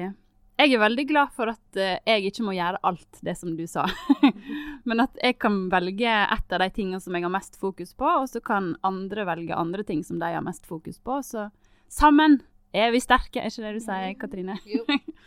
Jeg 0.59 0.73
er 0.75 0.81
veldig 0.81 1.05
glad 1.07 1.31
for 1.31 1.49
at 1.53 1.77
eh, 1.79 2.01
jeg 2.03 2.29
ikke 2.29 2.43
må 2.43 2.53
gjøre 2.57 2.81
alt 2.83 3.21
det 3.23 3.37
som 3.39 3.53
du 3.55 3.63
sa. 3.69 3.85
Men 4.89 5.05
at 5.05 5.15
jeg 5.23 5.37
kan 5.39 5.61
velge 5.71 6.11
ett 6.25 6.55
av 6.55 6.59
de 6.59 6.67
tingene 6.75 6.99
som 6.99 7.15
jeg 7.15 7.23
har 7.23 7.31
mest 7.31 7.55
fokus 7.61 7.95
på, 7.95 8.05
og 8.05 8.27
så 8.27 8.43
kan 8.43 8.73
andre 8.85 9.23
velge 9.29 9.55
andre 9.55 9.87
ting 9.87 10.03
som 10.03 10.19
de 10.19 10.33
har 10.35 10.43
mest 10.43 10.67
fokus 10.67 10.99
på. 10.99 11.21
Så 11.23 11.47
sammen 11.87 12.41
er 12.73 12.91
vi 12.93 13.01
sterke, 13.01 13.41
er 13.41 13.49
ikke 13.49 13.65
det 13.65 13.75
du 13.77 13.83
sier, 13.83 14.15
Katrine? 14.19 14.57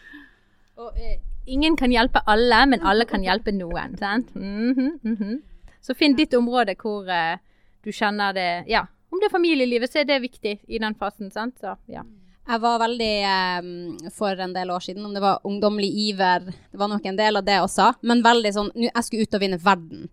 Og, 0.82 0.96
eh, 0.96 1.18
ingen 1.46 1.76
kan 1.76 1.92
hjelpe 1.92 2.22
alle, 2.30 2.62
men 2.70 2.84
alle 2.86 3.06
kan 3.08 3.24
hjelpe 3.24 3.52
noen. 3.54 3.96
Sant? 4.00 4.34
Mhm, 4.34 4.98
mhm. 5.02 5.40
Så 5.82 5.96
finn 5.98 6.14
ditt 6.14 6.34
område 6.38 6.76
hvor 6.78 7.08
eh, 7.10 7.40
du 7.82 7.90
kjenner 7.90 8.34
det 8.36 8.50
Ja, 8.70 8.86
om 9.10 9.20
det 9.20 9.28
er 9.28 9.34
familielivet, 9.34 9.90
så 9.90 10.00
er 10.00 10.08
det 10.08 10.22
viktig 10.22 10.54
i 10.68 10.78
den 10.80 10.94
fasen. 10.96 11.30
Sant? 11.34 11.58
Så, 11.60 11.74
ja. 11.90 12.04
Jeg 12.42 12.62
var 12.62 12.80
veldig 12.82 13.12
eh, 13.28 14.08
for 14.14 14.38
en 14.40 14.54
del 14.54 14.70
år 14.74 14.82
siden, 14.86 15.04
om 15.06 15.12
det 15.14 15.22
var 15.22 15.42
ungdommelig 15.46 15.90
iver 16.08 16.48
Det 16.48 16.78
var 16.78 16.90
nok 16.90 17.04
en 17.06 17.18
del 17.18 17.38
av 17.38 17.44
det 17.46 17.60
også, 17.62 17.92
men 18.02 18.24
veldig 18.24 18.52
sånn 18.54 18.72
Jeg 18.88 19.04
skulle 19.06 19.26
ut 19.26 19.36
og 19.38 19.42
vinne 19.44 19.60
verden. 19.62 20.08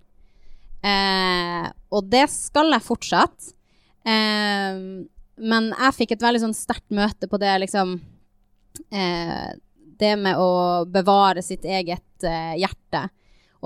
Eh, 0.85 1.69
og 1.91 2.11
det 2.11 2.27
skal 2.31 2.69
jeg 2.71 2.85
fortsatt. 2.85 3.49
Eh, 4.07 4.83
men 5.39 5.71
jeg 5.73 5.95
fikk 5.97 6.15
et 6.15 6.25
veldig 6.25 6.43
sånn 6.43 6.57
sterkt 6.57 6.89
møte 6.95 7.29
på 7.31 7.39
det, 7.41 7.53
liksom 7.65 7.95
eh, 8.91 9.49
Det 9.99 10.11
med 10.19 10.39
å 10.39 10.85
bevare 10.87 11.43
sitt 11.43 11.65
eget 11.65 12.27
eh, 12.27 12.59
hjerte. 12.61 13.07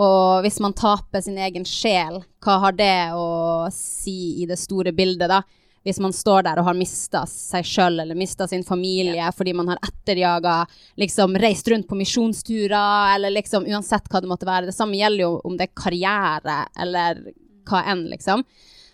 Og 0.01 0.41
hvis 0.41 0.57
man 0.63 0.73
taper 0.73 1.21
sin 1.21 1.38
egen 1.38 1.65
sjel, 1.69 2.23
hva 2.41 2.55
har 2.63 2.77
det 2.77 3.12
å 3.13 3.67
si 3.73 4.41
i 4.41 4.47
det 4.49 4.57
store 4.57 4.95
bildet, 4.95 5.29
da? 5.29 5.43
hvis 5.83 5.99
man 5.99 6.13
står 6.15 6.45
der 6.47 6.59
og 6.59 6.67
har 6.67 6.77
mista 6.77 7.25
seg 7.27 7.67
sjøl 7.67 7.99
eller 8.03 8.17
mista 8.17 8.47
sin 8.47 8.63
familie 8.63 9.27
fordi 9.36 9.53
man 9.57 9.73
har 9.73 9.81
etterjaga, 9.83 10.62
liksom 10.99 11.36
reist 11.43 11.67
rundt 11.71 11.89
på 11.89 11.97
misjonsturer, 11.99 13.15
eller 13.15 13.36
liksom 13.36 13.67
uansett 13.67 14.07
hva 14.12 14.23
det 14.23 14.31
måtte 14.31 14.47
være. 14.47 14.69
Det 14.69 14.75
samme 14.75 14.97
gjelder 14.99 15.25
jo 15.25 15.33
om 15.43 15.57
det 15.59 15.67
er 15.67 15.81
karriere 15.83 16.59
eller 16.79 17.19
hva 17.67 17.83
enn, 17.91 18.05
liksom. 18.12 18.45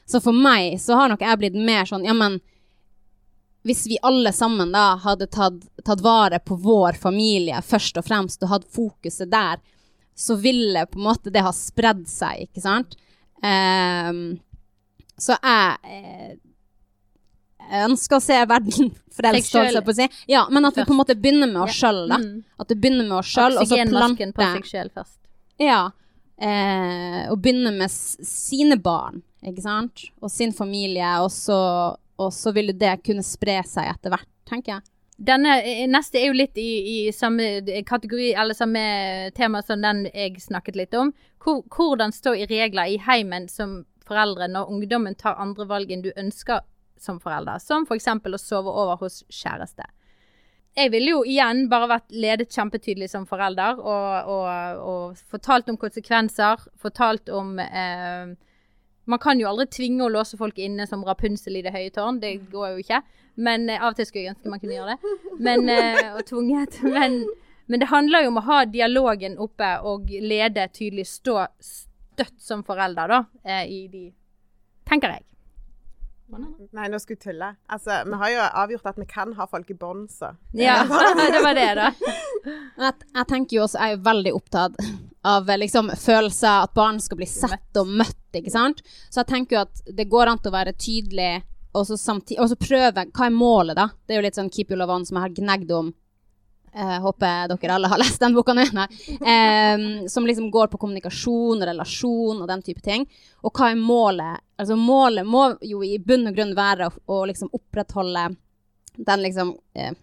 Så 0.09 0.21
for 0.23 0.33
meg 0.33 0.79
så 0.81 0.97
har 0.97 1.11
nok 1.11 1.21
jeg 1.21 1.41
blitt 1.41 1.57
mer 1.57 1.85
sånn, 1.89 2.07
ja, 2.09 2.15
men 2.17 2.39
hvis 3.67 3.85
vi 3.91 3.97
alle 4.05 4.31
sammen 4.35 4.71
da 4.71 4.93
hadde 5.03 5.27
tatt, 5.27 5.59
tatt 5.85 6.01
vare 6.01 6.39
på 6.39 6.55
vår 6.63 6.99
familie 6.99 7.59
først 7.65 7.99
og 7.99 8.07
fremst, 8.07 8.43
og 8.43 8.53
hatt 8.53 8.67
fokuset 8.71 9.31
der, 9.31 9.59
så 10.15 10.35
ville 10.39 10.85
på 10.87 10.99
en 10.99 11.07
måte 11.09 11.31
det 11.31 11.43
ha 11.43 11.51
spredd 11.55 12.05
seg, 12.11 12.47
ikke 12.49 12.63
sant? 12.63 12.95
Um, 13.39 14.39
så 15.19 15.35
jeg 15.39 15.91
eh, 15.91 16.37
jeg 17.69 17.85
ønsker 17.85 18.17
å 18.17 18.23
se 18.23 18.37
verden 18.49 18.91
frelst, 19.19 19.53
holdt 19.53 19.75
jeg 19.77 19.85
på 19.85 19.93
å 19.93 19.97
si. 19.99 20.07
Ja, 20.31 20.43
men 20.49 20.65
at 20.65 20.77
vi 20.79 20.85
på 20.87 20.95
en 20.95 21.01
måte 21.03 21.15
begynner 21.19 21.49
med 21.51 21.61
oss 21.67 21.75
Ja. 21.75 21.89
sjøl, 21.89 22.01
da. 22.09 22.17
Mm. 22.17 22.43
At 22.63 22.73
vi 22.73 22.77
begynner 22.81 23.05
med 23.05 23.17
oss 23.19 23.31
sjøl, 23.33 23.55
og 23.55 23.61
så 23.61 23.67
Oksygenmasken 23.67 24.33
på 24.33 24.41
plante 24.41 24.63
seg 24.63 24.71
sjøl 24.73 24.91
først. 24.95 25.17
Ja. 25.61 25.81
Eh, 26.39 27.21
og 27.29 27.41
begynne 27.43 27.73
med 27.75 27.91
sine 27.93 28.79
barn, 28.81 29.21
ikke 29.45 29.63
sant? 29.65 30.07
Og 30.23 30.31
sin 30.33 30.53
familie, 30.55 31.11
og 31.21 31.29
så, 31.35 31.59
og 32.19 32.33
så 32.35 32.53
vil 32.55 32.73
det 32.77 32.99
kunne 33.05 33.25
spre 33.25 33.61
seg 33.67 33.89
etter 33.89 34.13
hvert, 34.13 34.29
tenker 34.49 34.77
jeg. 34.77 34.87
Denne 35.19 35.57
eh, 35.67 35.83
neste 35.91 36.21
er 36.21 36.29
jo 36.29 36.37
litt 36.37 36.57
i, 36.59 36.69
i 37.07 37.11
samme 37.15 37.59
kategori, 37.87 38.31
eller 38.39 38.55
samme 38.55 38.81
tema 39.35 39.61
som 39.65 39.83
den 39.83 40.05
jeg 40.13 40.39
snakket 40.39 40.79
litt 40.79 40.95
om. 40.95 41.11
Hvor, 41.43 41.63
hvordan 41.75 42.15
stå 42.15 42.35
i 42.39 42.47
regler 42.47 42.93
i 42.93 42.99
heimen 43.03 43.49
som 43.51 43.81
foreldre 44.07 44.47
når 44.49 44.71
ungdommen 44.71 45.17
tar 45.19 45.39
andre 45.39 45.67
valg 45.69 45.91
enn 45.91 46.05
du 46.05 46.11
ønsker 46.15 46.63
som 46.99 47.19
forelder, 47.23 47.59
som 47.63 47.85
f.eks. 47.87 48.07
å 48.07 48.39
sove 48.41 48.71
over 48.71 48.99
hos 49.03 49.21
kjæreste. 49.31 49.85
jeg 50.75 50.91
ville 50.91 51.11
jo 51.11 51.23
igjen 51.27 51.67
bare 51.71 51.87
vært 51.91 52.11
ledet 52.11 52.53
kjempetydelig 52.55 53.09
som 53.11 53.25
forelder 53.27 53.79
og, 53.79 54.29
og, 54.31 54.83
og 54.91 55.23
fortalt 55.31 55.69
om 55.71 55.77
konsekvenser. 55.79 56.63
Fortalt 56.79 57.31
om 57.35 57.57
eh, 57.59 58.35
Man 59.09 59.21
kan 59.21 59.39
jo 59.41 59.49
aldri 59.49 59.65
tvinge 59.73 60.05
å 60.05 60.11
låse 60.13 60.37
folk 60.37 60.59
inne 60.61 60.85
som 60.87 61.01
Rapunsel 61.05 61.57
i 61.57 61.63
det 61.65 61.73
høye 61.73 61.89
tårn. 61.93 62.19
Det 62.21 62.35
går 62.51 62.75
jo 62.75 62.83
ikke. 62.83 63.01
Men 63.41 63.69
eh, 63.69 63.81
av 63.81 63.93
og 63.93 63.97
til 63.97 64.05
skulle 64.09 64.27
jeg 64.27 64.35
ønske 64.35 64.51
man 64.53 64.61
kunne 64.61 64.77
gjøre 64.77 64.95
det. 64.95 65.13
Men, 65.41 65.69
eh, 65.73 66.11
og 66.13 66.21
tvunget. 66.29 66.77
Men, 66.85 67.23
men 67.71 67.81
det 67.81 67.89
handler 67.89 68.25
jo 68.25 68.33
om 68.33 68.41
å 68.41 68.45
ha 68.49 68.59
dialogen 68.69 69.39
oppe 69.41 69.71
og 69.87 70.11
lede 70.11 70.67
tydelig. 70.75 71.07
Stå 71.09 71.47
støtt 71.63 72.37
som 72.43 72.61
forelder, 72.67 73.15
da, 73.15 73.23
eh, 73.47 73.65
i 73.65 73.81
de 73.87 74.05
Tenker 74.89 75.11
jeg. 75.13 75.25
Nei, 76.29 76.87
nå 76.91 76.99
skulle 77.01 77.17
jeg 77.17 77.23
tulle. 77.23 77.49
Altså, 77.71 78.01
vi 78.05 78.17
har 78.21 78.31
jo 78.33 78.47
avgjort 78.61 78.89
at 78.91 78.99
vi 79.01 79.05
kan 79.09 79.31
ha 79.37 79.47
folk 79.49 79.69
i 79.73 79.77
bånd, 79.77 80.09
så. 80.13 80.31
Ja, 80.57 80.83
det 81.33 81.41
var 81.43 81.57
det, 81.57 81.69
da. 81.79 81.91
Jeg, 82.45 82.93
jeg 83.15 83.25
tenker 83.31 83.57
jo 83.57 83.63
også, 83.65 83.79
jeg 83.81 83.97
er 83.97 84.03
veldig 84.05 84.33
opptatt 84.37 84.77
av 85.29 85.49
liksom 85.59 85.91
følelser, 85.99 86.65
at 86.67 86.75
barn 86.77 86.99
skal 87.03 87.19
bli 87.19 87.27
sett 87.29 87.79
og 87.81 87.89
møtt, 87.89 88.19
ikke 88.35 88.53
sant. 88.53 88.83
Så 89.09 89.23
jeg 89.23 89.31
tenker 89.33 89.57
jo 89.57 89.63
at 89.65 89.81
det 89.97 90.07
går 90.11 90.31
an 90.31 90.41
til 90.43 90.53
å 90.53 90.57
være 90.59 90.75
tydelig, 90.79 91.31
og 91.73 91.85
så, 91.85 91.97
samtidig, 92.01 92.39
og 92.41 92.49
så 92.49 92.55
prøve 92.57 93.03
Hva 93.13 93.27
er 93.27 93.33
målet, 93.33 93.77
da? 93.77 93.89
Det 94.05 94.15
er 94.15 94.21
jo 94.21 94.25
litt 94.25 94.37
sånn 94.39 94.49
Keep 94.53 94.71
You 94.73 94.79
Love 94.79 94.95
On 94.95 95.03
som 95.05 95.19
jeg 95.19 95.27
har 95.27 95.35
gnagd 95.37 95.73
om. 95.75 95.91
Eh, 96.73 96.97
håper 97.01 97.49
dere 97.49 97.75
alle 97.75 97.89
har 97.91 97.97
lest 98.03 98.19
den 98.21 98.35
boka 98.37 98.53
nå. 98.53 98.65
Eh, 98.65 100.07
som 100.07 100.27
liksom 100.27 100.51
går 100.51 100.67
på 100.67 100.77
kommunikasjon, 100.81 101.65
relasjon 101.65 102.41
og 102.41 102.47
den 102.49 102.61
type 102.65 102.83
ting. 102.85 103.07
Og 103.43 103.53
hva 103.53 103.71
er 103.71 103.79
målet? 103.79 104.43
Altså 104.59 104.75
Målet 104.75 105.25
må 105.27 105.45
jo 105.63 105.81
i 105.85 105.97
bunn 106.03 106.27
og 106.29 106.35
grunn 106.35 106.53
være 106.57 106.89
å, 106.89 106.93
å 107.15 107.23
liksom 107.29 107.51
opprettholde 107.55 108.29
den 108.99 109.21
liksom 109.23 109.55
eh, 109.73 109.95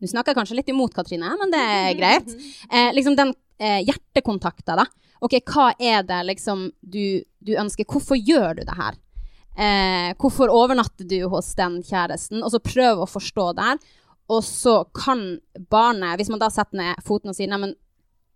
Nå 0.00 0.08
snakker 0.08 0.32
jeg 0.32 0.38
kanskje 0.38 0.54
litt 0.56 0.70
imot 0.72 0.94
Katrine, 0.96 1.28
men 1.36 1.50
det 1.52 1.60
er 1.60 1.90
greit. 1.98 2.30
Eh, 2.72 2.86
liksom 2.96 3.18
den 3.18 3.34
eh, 3.60 3.82
hjertekontakta, 3.84 4.78
da. 4.78 4.86
OK, 5.20 5.34
hva 5.44 5.66
er 5.76 6.06
det 6.08 6.22
liksom 6.24 6.70
du, 6.80 7.20
du 7.44 7.52
ønsker? 7.60 7.84
Hvorfor 7.84 8.16
gjør 8.16 8.56
du 8.56 8.62
det 8.64 8.76
her? 8.78 8.96
Eh, 9.60 10.14
hvorfor 10.16 10.48
overnatter 10.48 11.04
du 11.04 11.18
hos 11.28 11.52
den 11.58 11.82
kjæresten? 11.84 12.40
Og 12.40 12.54
så 12.54 12.62
prøv 12.64 13.02
å 13.02 13.10
forstå 13.10 13.46
det 13.58 13.66
her. 13.66 13.82
Og 14.30 14.44
så 14.46 14.76
kan 14.94 15.40
barnet, 15.72 16.14
hvis 16.20 16.30
man 16.30 16.42
da 16.42 16.50
setter 16.52 16.78
ned 16.78 17.02
foten 17.06 17.32
og 17.32 17.36
sier 17.36 17.50
nei, 17.50 17.58
men 17.64 17.74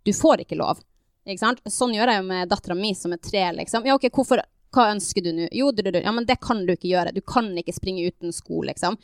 du 0.05 0.11
får 0.13 0.43
ikke 0.43 0.59
lov. 0.59 0.81
Ikke 1.25 1.41
sant? 1.41 1.61
Sånn 1.71 1.95
gjør 1.95 2.11
jeg 2.11 2.21
jo 2.21 2.27
med 2.27 2.51
dattera 2.51 2.75
mi 2.77 2.91
som 2.97 3.15
er 3.15 3.21
tre, 3.23 3.47
liksom. 3.55 3.87
Ja, 3.87 3.95
OK, 3.97 4.09
hvorfor 4.13 4.43
hva 4.75 4.89
ønsker 4.91 5.23
du 5.23 5.31
nå? 5.33 5.47
Jo, 5.55 5.69
du, 5.71 5.81
du, 5.85 5.91
du. 5.95 6.01
Ja, 6.03 6.11
men 6.11 6.27
det 6.27 6.41
kan 6.43 6.65
du 6.65 6.73
ikke 6.73 6.91
gjøre. 6.91 7.15
Du 7.15 7.21
kan 7.25 7.47
ikke 7.57 7.73
springe 7.75 8.05
uten 8.09 8.35
sko, 8.35 8.59
liksom. 8.67 8.97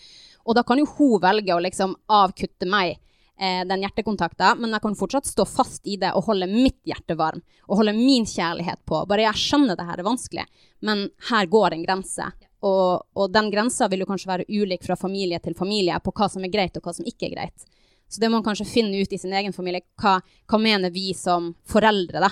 Og 0.44 0.58
da 0.58 0.66
kan 0.68 0.82
jo 0.82 0.90
hun 0.98 1.22
velge 1.24 1.56
å 1.56 1.64
liksom 1.64 1.96
avkutte 2.12 2.68
meg 2.70 2.98
eh, 3.40 3.64
den 3.70 3.86
hjertekontakta, 3.86 4.54
men 4.60 4.76
jeg 4.76 4.84
kan 4.84 4.98
fortsatt 5.00 5.30
stå 5.30 5.48
fast 5.48 5.88
i 5.88 5.98
det 6.02 6.12
og 6.18 6.28
holde 6.28 6.50
mitt 6.52 6.82
hjerte 6.88 7.16
varm. 7.20 7.44
Og 7.70 7.82
holde 7.82 7.96
min 7.98 8.28
kjærlighet 8.28 8.84
på. 8.90 9.04
Bare 9.08 9.30
jeg 9.30 9.44
skjønner 9.46 9.80
det 9.80 9.88
her 9.88 10.02
er 10.02 10.10
vanskelig, 10.12 10.48
men 10.86 11.08
her 11.32 11.50
går 11.52 11.78
en 11.78 11.86
grense. 11.88 12.32
Og, 12.62 13.02
og 13.18 13.32
den 13.34 13.50
grensa 13.54 13.88
vil 13.90 14.04
jo 14.04 14.10
kanskje 14.10 14.30
være 14.30 14.46
ulik 14.50 14.84
fra 14.86 14.98
familie 15.00 15.40
til 15.42 15.56
familie 15.58 15.98
på 16.04 16.14
hva 16.14 16.28
som 16.30 16.44
er 16.46 16.54
greit, 16.54 16.76
og 16.78 16.86
hva 16.86 16.94
som 16.94 17.08
ikke 17.10 17.30
er 17.30 17.36
greit. 17.36 17.66
Så 18.12 18.22
det 18.22 18.30
må 18.30 18.38
man 18.38 18.46
kanskje 18.46 18.68
finne 18.68 19.00
ut 19.02 19.14
i 19.14 19.18
sin 19.18 19.34
egen 19.34 19.54
familie. 19.56 19.86
Hva, 20.02 20.18
hva 20.22 20.60
mener 20.62 20.92
vi 20.94 21.14
som 21.18 21.54
foreldre, 21.70 22.22
da? 22.22 22.30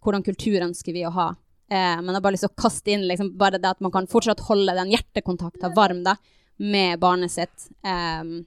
Hvordan 0.00 0.24
kultur 0.24 0.64
ønsker 0.64 0.96
vi 0.96 1.04
å 1.04 1.12
ha? 1.14 1.28
Eh, 1.70 1.98
men 2.00 2.08
jeg 2.08 2.16
har 2.16 2.24
bare 2.24 2.34
lyst 2.34 2.46
til 2.48 2.54
å 2.54 2.62
kaste 2.62 2.94
inn 2.94 3.04
liksom, 3.06 3.34
bare 3.38 3.60
det 3.60 3.68
at 3.68 3.84
man 3.84 3.92
kan 3.94 4.08
fortsatt 4.10 4.42
holde 4.48 4.74
den 4.74 4.94
hjertekontakta 4.94 5.70
varm 5.76 6.00
da, 6.06 6.16
med 6.56 6.98
barnet 7.02 7.34
sitt. 7.34 7.68
Eh, 7.84 8.40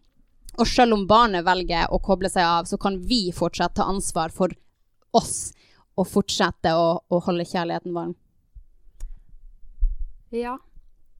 og 0.57 0.67
selv 0.69 0.97
om 0.97 1.05
barnet 1.09 1.45
velger 1.45 1.93
å 1.93 2.01
koble 2.03 2.29
seg 2.33 2.45
av, 2.45 2.67
så 2.67 2.81
kan 2.81 2.97
vi 3.05 3.27
fortsatt 3.33 3.77
ta 3.77 3.87
ansvar 3.89 4.33
for 4.33 4.51
oss 5.13 5.53
og 5.93 6.09
fortsette 6.09 6.73
å, 6.73 6.89
å 7.05 7.21
holde 7.21 7.45
kjærligheten 7.47 7.93
varm. 7.93 8.13
Ja. 10.33 10.57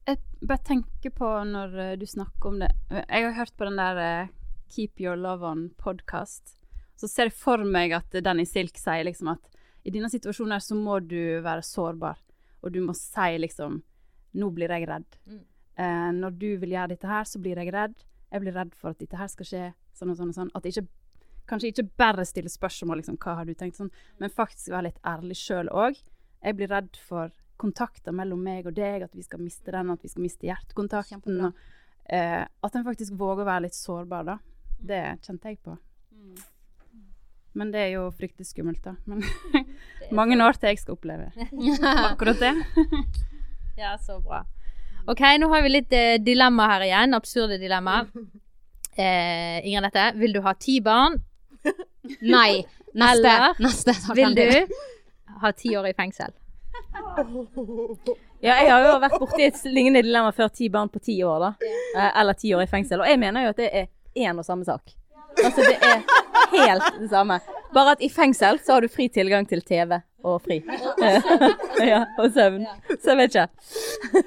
Jeg 0.04 0.20
bare 0.44 0.60
tenker 0.60 1.12
på 1.16 1.28
når 1.48 1.78
eh, 1.80 1.94
du 1.96 2.04
snakker 2.04 2.50
om 2.50 2.58
det 2.60 2.68
Jeg 2.92 3.24
har 3.24 3.36
hørt 3.38 3.54
på 3.56 3.64
den 3.64 3.78
der 3.80 4.00
eh, 4.02 4.32
Keep 4.74 5.00
Your 5.00 5.16
Love 5.16 5.46
On-podkast. 5.48 6.58
Så 7.00 7.08
ser 7.08 7.30
jeg 7.30 7.36
for 7.38 7.62
meg 7.64 7.94
at 7.96 8.12
Danny 8.24 8.44
Silk 8.48 8.76
sier 8.80 9.04
liksom 9.06 9.30
at 9.32 9.48
i 9.84 9.92
denne 9.92 10.10
situasjonen 10.12 10.56
her 10.56 10.64
så 10.64 10.76
må 10.76 10.98
du 11.04 11.40
være 11.44 11.64
sårbar. 11.64 12.20
Og 12.64 12.72
du 12.72 12.80
må 12.84 12.94
si 12.96 13.38
liksom 13.40 13.82
Nå 14.34 14.48
blir 14.50 14.72
jeg 14.74 14.88
redd. 14.90 15.16
Eh, 15.78 16.10
når 16.16 16.36
du 16.36 16.48
vil 16.58 16.74
gjøre 16.74 16.90
dette 16.90 17.06
her, 17.06 17.24
så 17.28 17.38
blir 17.38 17.60
jeg 17.62 17.70
redd. 17.70 17.94
Jeg 18.34 18.42
blir 18.42 18.56
redd 18.56 18.72
for 18.74 18.90
at 18.90 18.98
dette 18.98 19.18
her 19.20 19.30
skal 19.30 19.46
skje 19.46 19.64
sånn 19.94 20.10
og 20.10 20.18
sånn 20.18 20.32
og 20.32 20.38
sånn. 20.40 20.52
At 20.58 20.68
ikke 20.68 20.86
Kanskje 21.44 21.74
ikke 21.74 21.90
bare 22.00 22.24
stille 22.24 22.48
spørsmål 22.48 23.02
liksom, 23.02 23.18
hva 23.20 23.34
har 23.36 23.44
du 23.44 23.52
tenkt 23.52 23.76
sånn, 23.76 23.90
men 24.16 24.32
faktisk 24.32 24.70
være 24.72 24.86
litt 24.86 25.00
ærlig 25.04 25.36
sjøl 25.36 25.68
òg. 25.76 25.98
Jeg 26.40 26.56
blir 26.56 26.70
redd 26.72 26.96
for 26.96 27.34
kontakter 27.60 28.14
mellom 28.14 28.42
meg 28.42 28.66
og 28.68 28.74
deg, 28.76 29.04
at 29.06 29.14
vi 29.14 29.24
skal 29.24 29.42
miste 29.42 29.72
den, 29.74 29.92
at 29.94 30.02
vi 30.02 30.10
skal 30.10 30.24
miste 30.24 30.48
hjertekontakten. 30.48 31.40
Og, 31.48 31.66
eh, 32.10 32.42
at 32.44 32.76
en 32.76 32.86
faktisk 32.86 33.16
våger 33.18 33.44
å 33.44 33.50
være 33.50 33.66
litt 33.68 33.78
sårbar, 33.78 34.26
da. 34.28 34.38
Det 34.84 35.02
kjente 35.24 35.52
jeg 35.52 35.60
på. 35.64 35.76
Men 37.54 37.70
det 37.70 37.84
er 37.84 37.92
jo 37.94 38.08
fryktelig 38.18 38.48
skummelt, 38.50 38.82
da. 38.84 38.96
Men 39.06 39.22
mange 40.18 40.38
år 40.42 40.58
til 40.58 40.72
jeg 40.72 40.82
skal 40.82 40.98
oppleve 40.98 41.30
akkurat 42.10 42.42
det. 42.42 42.54
Ja, 43.78 43.96
så 43.98 44.20
bra. 44.22 44.44
OK, 45.06 45.20
nå 45.38 45.50
har 45.52 45.62
vi 45.62 45.74
litt 45.74 45.92
eh, 45.92 46.16
dilemma 46.22 46.70
her 46.74 46.86
igjen. 46.86 47.14
Absurde 47.16 47.58
dilemma. 47.60 48.00
Eh, 48.94 49.58
Ingrid 49.66 49.84
Nette, 49.84 50.06
vil 50.16 50.32
du 50.32 50.40
ha 50.44 50.54
ti 50.56 50.78
barn? 50.84 51.18
Nei. 52.22 52.64
Neste. 52.94 53.26
Eller 53.26 53.58
neste 53.58 53.94
Vil 54.14 54.36
du 54.38 54.76
ha 55.42 55.50
ti 55.52 55.74
år 55.76 55.90
i 55.90 55.94
fengsel? 55.98 56.32
Ja, 58.44 58.58
jeg 58.60 58.70
har 58.70 58.84
jo 58.84 58.94
vært 59.02 59.18
borti 59.22 59.46
et 59.46 59.60
lignende 59.66 60.02
dilemma 60.04 60.32
før 60.36 60.50
ti 60.52 60.68
barn 60.72 60.90
på 60.92 61.00
ti 61.02 61.16
år, 61.24 61.40
da. 61.40 61.70
Eh, 61.96 62.10
Eller 62.20 62.36
ti 62.38 62.52
år 62.54 62.66
i 62.66 62.70
fengsel. 62.70 63.00
Og 63.00 63.08
jeg 63.08 63.20
mener 63.22 63.46
jo 63.46 63.54
at 63.54 63.60
det 63.62 63.70
er 63.72 63.86
én 64.26 64.38
og 64.38 64.46
samme 64.46 64.66
sak. 64.68 64.94
Altså, 65.42 65.64
det 65.64 65.78
er 65.82 66.02
helt 66.52 67.00
det 67.00 67.10
samme. 67.10 67.40
Bare 67.74 67.96
at 67.96 68.02
i 68.04 68.10
fengsel 68.12 68.60
så 68.62 68.76
har 68.76 68.84
du 68.84 68.88
fri 68.92 69.08
tilgang 69.10 69.48
til 69.50 69.62
TV 69.66 69.96
og 70.24 70.38
fri. 70.44 70.60
ja, 71.92 72.04
og 72.18 72.30
søvn. 72.36 72.62
Så 73.02 73.14
jeg 73.14 73.18
vet 73.18 73.34
ikke. 73.34 73.48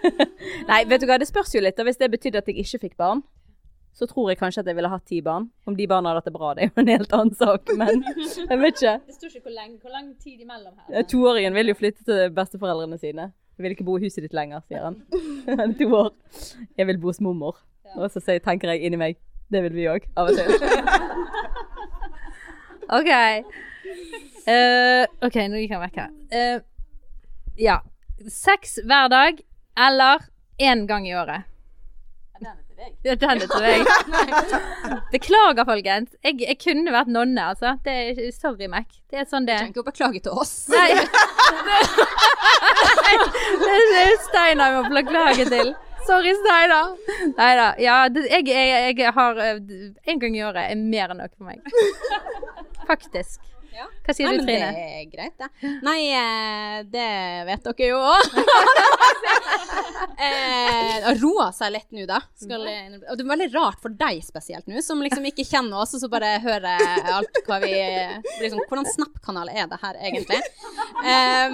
Nei, 0.72 0.82
vet 0.90 1.02
du 1.02 1.08
hva, 1.10 1.18
det 1.22 1.30
spørs 1.30 1.56
jo 1.56 1.64
litt. 1.64 1.80
Og 1.80 1.88
hvis 1.88 2.02
det 2.02 2.12
betydde 2.12 2.42
at 2.44 2.52
jeg 2.52 2.60
ikke 2.66 2.82
fikk 2.88 2.98
barn, 3.00 3.24
så 3.98 4.06
tror 4.06 4.30
jeg 4.30 4.38
kanskje 4.38 4.62
at 4.62 4.68
jeg 4.70 4.78
ville 4.78 4.90
hatt 4.92 5.08
ti 5.10 5.24
barn. 5.26 5.48
Om 5.66 5.74
de 5.78 5.88
barna 5.90 6.12
hadde 6.12 6.22
hatt 6.22 6.28
det 6.30 6.36
bra, 6.36 6.52
det 6.54 6.66
er 6.66 6.70
jo 6.70 6.82
en 6.84 6.92
helt 6.94 7.14
annen 7.18 7.34
sak, 7.38 7.72
men 7.80 8.04
jeg 8.52 8.60
vet 8.62 8.78
ikke. 8.78 8.94
Det 9.08 9.16
står 9.16 9.32
ikke 9.32 9.48
hvor, 9.48 9.56
lenge, 9.56 9.78
hvor 9.82 9.96
lang 9.96 10.12
tid 10.22 10.44
imellom 10.44 10.76
Ja, 10.94 11.02
Toåringen 11.02 11.58
vil 11.58 11.74
jo 11.74 11.76
flytte 11.80 12.06
til 12.06 12.30
besteforeldrene 12.38 13.00
sine. 13.02 13.32
Jeg 13.58 13.66
vil 13.66 13.74
ikke 13.74 13.88
bo 13.88 13.98
i 13.98 14.04
huset 14.06 14.22
ditt 14.22 14.38
lenger, 14.38 14.62
sier 14.70 14.86
han. 14.86 15.02
To 15.80 15.88
år. 15.98 16.12
Jeg 16.78 16.86
vil 16.92 17.02
bo 17.02 17.10
hos 17.10 17.24
mormor. 17.26 17.64
Og 17.98 18.06
så 18.14 18.22
tenker 18.22 18.70
jeg 18.76 18.86
inni 18.86 19.02
meg 19.02 19.18
det 19.50 19.64
vil 19.64 19.74
vi 19.78 19.86
òg, 19.88 20.04
av 20.20 20.28
og 20.28 20.36
til. 20.36 20.52
OK. 22.98 23.12
Uh, 24.48 25.04
OK, 25.24 25.36
nå 25.48 25.58
gikk 25.64 25.74
han 25.74 25.86
vekk 25.88 25.98
her. 26.04 26.12
Uh, 26.36 26.60
ja. 27.58 27.78
Sex 28.28 28.80
hver 28.86 29.08
dag 29.14 29.34
eller 29.88 30.18
én 30.62 30.86
gang 30.90 31.08
i 31.08 31.16
året? 31.16 31.42
Ja, 33.04 33.16
den 33.16 33.42
er 33.42 33.48
til 33.50 33.64
deg. 33.64 33.86
Beklager, 35.16 35.66
folkens. 35.66 36.14
Jeg, 36.24 36.38
jeg 36.44 36.58
kunne 36.62 36.94
vært 36.94 37.10
nonne, 37.10 37.48
altså. 37.54 37.74
Det 37.86 37.94
er, 37.94 38.22
sorry, 38.36 38.68
Mac. 38.70 38.86
Det 39.10 39.24
er 39.24 39.26
sånn 39.30 39.48
det 39.48 39.58
Trenger 39.58 39.74
ikke 39.74 39.84
å 39.84 39.88
beklage 39.88 40.22
til 40.28 40.38
oss. 40.38 40.54
Nei. 40.70 40.94
det 43.64 43.74
er 44.04 44.14
Steinar 44.28 44.76
jeg 44.76 44.78
må 44.78 44.84
beklage 44.94 45.50
til. 45.50 45.74
Sorry, 46.08 46.36
Steinar. 46.44 46.94
Nei 47.34 47.52
da. 47.60 47.68
Ja, 47.82 47.98
jeg, 48.14 48.46
jeg, 48.48 48.96
jeg 49.02 49.14
har 49.18 49.42
eh, 49.44 49.60
En 50.08 50.22
gang 50.22 50.38
i 50.38 50.46
året 50.46 50.70
er 50.72 50.80
mer 50.80 51.12
enn 51.12 51.22
nok 51.24 51.34
for 51.36 51.50
meg. 51.50 51.60
Faktisk. 52.88 53.42
Hva 53.86 54.16
sier 54.16 54.30
Nei, 54.30 54.38
du, 54.40 54.46
Trine? 54.48 54.70
Det 54.74 54.86
er 54.98 55.06
greit, 55.12 55.36
det. 55.38 55.72
Nei, 55.86 56.00
eh, 56.18 56.78
det 56.90 57.10
vet 57.48 57.68
dere 57.68 57.90
jo 57.92 58.00
òg. 58.02 58.38
eh, 60.28 61.10
roa 61.22 61.50
seg 61.56 61.74
litt 61.76 61.90
nå, 61.96 62.08
da. 62.10 62.20
Skal, 62.40 62.66
og 62.66 63.14
det 63.20 63.26
er 63.26 63.32
veldig 63.34 63.50
rart 63.56 63.82
for 63.84 63.94
deg 63.94 64.22
spesielt 64.26 64.68
nå, 64.70 64.82
som 64.86 65.02
liksom 65.04 65.26
ikke 65.30 65.46
kjenner 65.48 65.84
oss, 65.84 65.96
og 65.98 66.04
så 66.04 66.12
bare 66.12 66.38
hører 66.44 67.14
alt 67.18 67.42
hva 67.48 67.60
vi 67.64 67.74
liksom, 68.42 68.64
Hvordan 68.68 68.88
Snap-kanal 68.90 69.52
er 69.54 69.70
det 69.70 69.80
her, 69.82 70.00
egentlig? 70.10 70.42
Eh, 71.04 71.52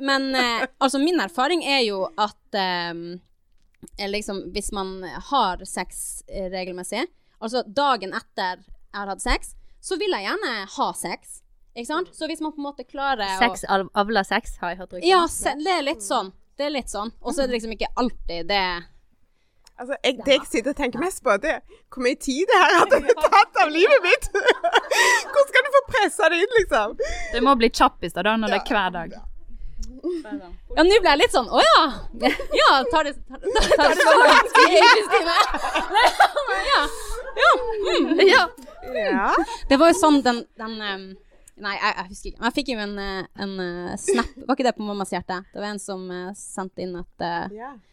men 0.00 0.34
eh, 0.34 0.66
altså, 0.78 0.98
min 0.98 1.20
erfaring 1.20 1.64
er 1.64 1.82
jo 1.86 2.04
at 2.20 2.58
eh, 2.58 4.08
liksom, 4.08 4.44
hvis 4.52 4.72
man 4.72 5.00
har 5.30 5.64
sex 5.68 6.22
regelmessig, 6.28 7.06
altså 7.42 7.64
dagen 7.66 8.14
etter 8.16 8.62
jeg 8.62 9.00
har 9.00 9.08
hatt 9.08 9.24
sex, 9.24 9.54
så 9.82 9.96
vil 9.98 10.12
jeg 10.14 10.26
gjerne 10.28 10.52
ha 10.76 10.88
sex. 10.94 11.41
Ikke 11.72 11.88
sant? 11.88 12.08
Så 12.12 12.28
hvis 12.28 12.40
man 12.44 12.52
på 12.52 12.60
en 12.60 12.66
måte 12.68 12.84
klarer 12.84 13.24
å 13.24 13.38
Sex 13.40 13.64
av- 13.64 13.88
avler 13.96 14.26
sex, 14.28 14.58
har 14.60 14.74
jeg 14.74 14.82
hørt 14.82 14.92
rykter 14.98 15.08
Ja, 15.08 15.26
se, 15.26 15.54
det 15.56 15.72
er 15.72 15.84
litt 15.86 16.04
sånn. 16.04 16.32
Det 16.58 16.66
er 16.68 16.74
litt 16.74 16.92
sånn. 16.92 17.12
Og 17.22 17.32
så 17.32 17.42
er 17.42 17.48
det 17.48 17.56
liksom 17.56 17.72
ikke 17.76 17.88
alltid 17.96 18.50
det 18.52 18.64
Altså, 19.82 19.96
jeg, 20.04 20.18
det 20.26 20.34
jeg 20.36 20.46
sitter 20.46 20.70
og 20.74 20.76
tenker 20.78 21.00
mest 21.00 21.22
på, 21.24 21.32
det 21.42 21.48
er 21.56 21.62
hvor 21.90 22.04
mye 22.04 22.18
tid 22.20 22.44
det 22.46 22.58
her 22.60 22.74
hadde 22.76 23.14
tatt 23.18 23.56
av 23.64 23.70
livet 23.72 24.04
mitt. 24.04 24.28
Hvordan 25.32 25.48
skal 25.48 25.64
du 25.66 25.70
få 25.74 25.80
pressa 25.88 26.28
det 26.30 26.38
inn, 26.44 26.52
liksom? 26.60 26.92
Det 27.32 27.40
må 27.42 27.54
bli 27.58 27.70
kjappis 27.72 28.14
da, 28.14 28.22
når 28.36 28.52
det 28.52 28.60
er 28.60 28.68
hver 28.68 28.92
dag. 28.94 29.16
Ja, 30.02 30.84
nå 30.84 30.98
ble 31.02 31.10
jeg 31.12 31.18
litt 31.20 31.34
sånn 31.34 31.46
Å 31.52 31.60
ja! 31.62 31.82
Ja, 32.58 32.70
tar 32.90 33.06
det, 33.06 33.12
tar, 33.28 33.42
tar 33.76 33.92
det 33.92 33.98
så 33.98 34.14
lang 34.18 34.48
tid, 34.56 34.78
Kristine? 34.94 35.36
Ja. 36.68 36.80
ja. 37.42 37.50
Mm, 37.82 38.22
ja. 38.26 38.46
Ja. 38.96 39.28
Det 39.70 39.78
var 39.78 39.92
jo 39.92 39.98
sånn 39.98 40.18
den, 40.26 40.42
den 40.58 40.74
um, 40.82 41.04
Nei, 41.62 41.76
jeg, 41.78 41.94
jeg 41.94 42.10
husker 42.10 42.30
ikke. 42.30 42.40
Men 42.40 42.48
jeg 42.48 42.56
fikk 42.56 42.72
jo 42.72 42.80
en, 42.82 42.96
eh, 42.98 43.28
en 43.44 43.54
eh, 43.62 43.94
snap. 44.00 44.34
Var 44.48 44.56
ikke 44.56 44.66
det 44.66 44.74
på 44.78 44.86
mammas 44.86 45.14
hjerte? 45.14 45.38
Det 45.52 45.62
var 45.62 45.70
en 45.70 45.82
som 45.82 46.02
eh, 46.10 46.32
sendte 46.38 46.84
inn 46.84 46.96
et, 46.98 47.26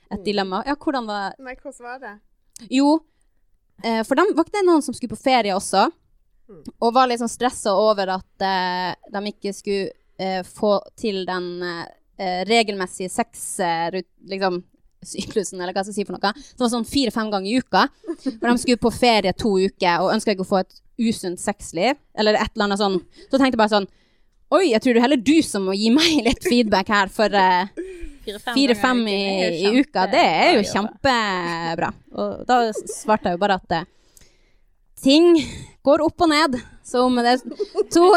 et 0.10 0.26
dilemma. 0.26 0.64
Ja, 0.68 0.76
hvordan 0.80 1.10
var 1.10 1.38
Nei, 1.38 1.56
hvordan 1.60 1.86
var 1.86 2.02
det? 2.04 2.16
Jo, 2.74 2.98
for 3.80 4.20
dem, 4.20 4.34
var 4.36 4.44
ikke 4.44 4.58
det 4.58 4.66
noen 4.68 4.84
som 4.84 4.96
skulle 4.96 5.14
på 5.14 5.22
ferie 5.22 5.54
også? 5.56 5.86
Mm. 6.50 6.64
Og 6.84 6.90
var 6.92 7.08
litt 7.08 7.22
sånn 7.22 7.32
stressa 7.32 7.72
over 7.80 8.10
at 8.18 8.44
de 8.44 9.22
ikke 9.30 9.54
skulle 9.56 10.44
få 10.50 10.74
til 11.00 11.24
den 11.30 11.64
regelmessige 12.50 13.10
sex... 13.10 13.60
Eh, 13.64 14.02
liksom 14.28 14.64
syklusen, 15.00 15.62
eller 15.62 15.72
hva 15.72 15.80
jeg 15.80 15.94
skal 15.94 15.96
si 15.96 16.04
for 16.04 16.18
noe. 16.18 16.32
Det 16.36 16.60
var 16.60 16.72
sånn 16.74 16.88
fire-fem 16.88 17.30
ganger 17.32 17.48
i 17.48 17.60
uka. 17.64 17.86
For 18.26 18.48
de 18.50 18.56
skulle 18.60 18.82
på 18.84 18.92
ferie 18.92 19.32
to 19.32 19.54
uker 19.56 20.04
og 20.04 20.12
ønska 20.12 20.34
ikke 20.34 20.44
å 20.44 20.50
få 20.50 20.60
et 20.60 20.82
usunt 21.00 21.42
sexliv. 21.42 21.98
Eller 22.20 22.38
et 22.40 22.52
eller 22.54 22.70
annet 22.70 22.82
sånn. 22.82 23.00
Så 23.28 23.38
tenkte 23.38 23.56
jeg 23.56 23.64
bare 23.64 23.76
sånn 23.78 23.90
Oi, 24.50 24.72
jeg 24.72 24.82
tror 24.82 24.96
det 24.96 24.98
er 24.98 25.06
heller 25.06 25.20
du 25.22 25.36
som 25.46 25.68
må 25.70 25.76
gi 25.78 25.92
meg 25.94 26.24
litt 26.26 26.42
feedback 26.42 26.88
her, 26.90 27.12
for 27.14 27.30
eh, 27.38 27.70
fire-fem 28.26 29.04
i, 29.06 29.20
i 29.62 29.74
uka, 29.78 30.08
det 30.10 30.24
er 30.26 30.56
jo 30.58 30.64
kjempebra. 30.66 31.92
Og 32.18 32.48
da 32.50 32.58
svarte 32.74 33.30
jeg 33.30 33.38
jo 33.38 33.42
bare 33.44 33.60
at 33.60 33.76
uh, 33.78 34.24
ting 35.04 35.36
går 35.86 36.02
opp 36.06 36.26
og 36.26 36.32
ned. 36.32 36.58
Så 36.86 37.04
om 37.06 37.20
det 37.22 37.36
er 37.36 37.44
to, 37.94 38.08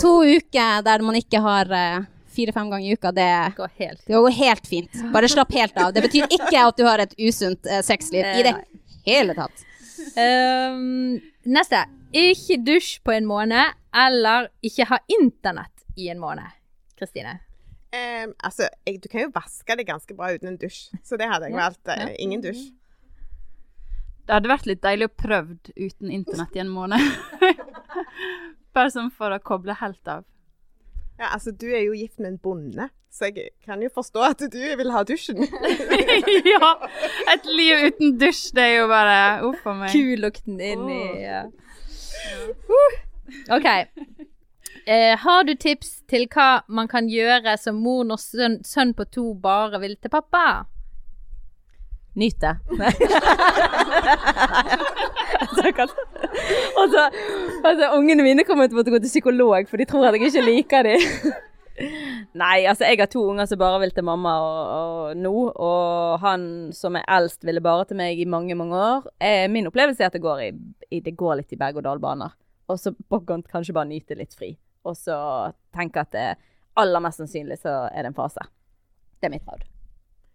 to 0.00 0.14
uker 0.24 0.84
der 0.86 1.04
man 1.04 1.18
ikke 1.20 1.42
har 1.44 1.68
eh, 1.76 2.06
fire-fem 2.32 2.70
ganger 2.72 2.86
i 2.88 2.96
uka, 2.96 3.12
det 3.12 3.28
Går 3.56 3.74
helt 3.78 4.06
det 4.06 4.14
går 4.14 4.38
helt 4.38 4.66
fint. 4.66 5.02
Bare 5.12 5.28
slapp 5.28 5.52
helt 5.52 5.76
av. 5.76 5.92
Det 5.92 6.04
betyr 6.06 6.32
ikke 6.32 6.64
at 6.64 6.78
du 6.78 6.86
har 6.88 7.04
et 7.04 7.12
usunt 7.20 7.68
eh, 7.68 7.84
sexliv 7.84 8.24
i 8.24 8.46
det 8.48 8.56
hele 9.06 9.36
tatt. 9.36 9.68
Ehm, 10.16 11.20
Neste. 11.44 11.84
Ikke 12.12 12.58
dusj 12.62 12.98
på 13.04 13.14
en 13.16 13.26
måned, 13.26 13.72
eller 13.96 14.50
ikke 14.62 14.86
ha 14.90 14.98
internett 15.10 15.82
i 15.98 16.08
en 16.12 16.20
måned. 16.22 16.46
Kristine. 16.98 17.38
Um, 17.92 18.32
altså, 18.44 18.68
jeg, 18.86 19.00
du 19.04 19.08
kan 19.12 19.26
jo 19.26 19.32
vaske 19.34 19.74
det 19.76 19.84
ganske 19.88 20.14
bra 20.16 20.30
uten 20.32 20.52
en 20.52 20.58
dusj, 20.60 20.86
så 21.04 21.18
det 21.20 21.26
hadde 21.28 21.50
jeg 21.50 21.56
valgt. 21.58 21.88
eh, 21.92 22.14
Ingen 22.24 22.40
dusj. 22.44 22.70
Det 24.22 24.36
hadde 24.36 24.48
vært 24.52 24.68
litt 24.70 24.80
deilig 24.84 25.08
å 25.10 25.14
prøvd 25.18 25.72
uten 25.76 26.12
internett 26.14 26.54
i 26.56 26.62
en 26.62 26.70
måned. 26.72 27.02
Bare 28.76 28.92
sånn 28.94 29.10
for 29.12 29.34
å 29.34 29.40
koble 29.42 29.74
helt 29.80 30.08
av. 30.08 30.22
Ja, 31.22 31.28
altså, 31.34 31.52
du 31.54 31.68
er 31.70 31.84
jo 31.84 31.92
gift 31.94 32.18
med 32.18 32.32
en 32.32 32.38
bonde, 32.38 32.88
så 33.12 33.28
jeg 33.30 33.52
kan 33.64 33.82
jo 33.82 33.88
forstå 33.94 34.22
at 34.26 34.40
du 34.52 34.58
vil 34.58 34.90
ha 34.90 35.04
dusjen. 35.06 35.44
ja! 36.54 36.70
Et 37.30 37.46
liv 37.46 37.84
uten 37.86 38.16
dusj, 38.18 38.48
det 38.56 38.64
er 38.64 38.74
jo 38.80 38.88
bare 38.90 39.20
uff 39.46 39.68
a 39.70 39.76
meg. 39.84 39.94
Kulukten 39.94 40.58
inni 40.58 40.98
oh. 40.98 41.20
ja. 41.20 41.44
Uh, 42.66 42.98
OK. 43.54 43.68
Eh, 44.90 45.14
har 45.22 45.46
du 45.46 45.54
tips 45.54 46.00
til 46.10 46.26
hva 46.34 46.64
man 46.66 46.90
kan 46.90 47.06
gjøre 47.06 47.54
som 47.54 47.78
mor 47.78 48.02
når 48.08 48.18
sønn, 48.18 48.58
sønn 48.66 48.96
på 48.98 49.06
to 49.14 49.28
bare 49.38 49.78
vil 49.84 49.94
til 50.02 50.10
pappa? 50.10 50.64
Nyt 52.14 52.40
det. 52.40 52.56
Og 56.76 56.90
så 56.92 57.10
altså, 57.64 57.88
Ungene 57.96 58.22
mine 58.22 58.44
kommer 58.44 58.66
til 58.68 58.76
å 58.76 58.80
måtte 58.80 58.92
gå 58.92 59.00
til 59.00 59.12
psykolog, 59.12 59.68
for 59.70 59.80
de 59.80 59.86
tror 59.88 60.08
at 60.08 60.18
jeg 60.18 60.28
ikke 60.28 60.44
liker 60.44 60.80
dem. 60.88 61.00
Nei, 62.42 62.66
altså 62.68 62.84
jeg 62.84 63.00
har 63.00 63.08
to 63.10 63.22
unger 63.30 63.48
som 63.48 63.60
bare 63.60 63.80
vil 63.82 63.94
til 63.96 64.04
mamma 64.04 64.32
og, 64.44 65.16
nå, 65.16 65.32
og 65.50 66.20
han 66.22 66.44
som 66.76 66.96
er 67.00 67.08
eldst 67.16 67.46
ville 67.48 67.64
bare 67.64 67.88
til 67.88 67.98
meg 68.00 68.20
i 68.20 68.28
mange, 68.28 68.54
mange 68.58 68.76
år. 68.76 69.08
Eh, 69.16 69.48
min 69.52 69.68
opplevelse 69.70 70.04
er 70.04 70.12
at 70.12 70.16
det 70.16 70.24
går, 70.24 70.44
i, 70.44 70.52
i, 70.90 71.00
det 71.00 71.16
går 71.16 71.40
litt 71.40 71.56
i 71.56 71.60
berg-og-dal-baner. 71.60 72.36
Og 72.68 72.80
så 72.80 72.92
på 72.92 73.22
kanskje 73.26 73.76
bare 73.76 73.90
nyte 73.90 74.16
litt 74.20 74.36
fri. 74.36 74.54
Og 74.88 74.96
så 74.98 75.16
tenke 75.74 76.04
at 76.04 76.12
det 76.14 76.28
aller 76.80 77.04
mest 77.04 77.20
sannsynlig 77.20 77.60
så 77.64 77.86
er 77.90 78.04
det 78.04 78.12
en 78.12 78.20
fase. 78.20 78.44
Det 79.20 79.28
er 79.28 79.36
mitt 79.36 79.48
råd. 79.48 79.71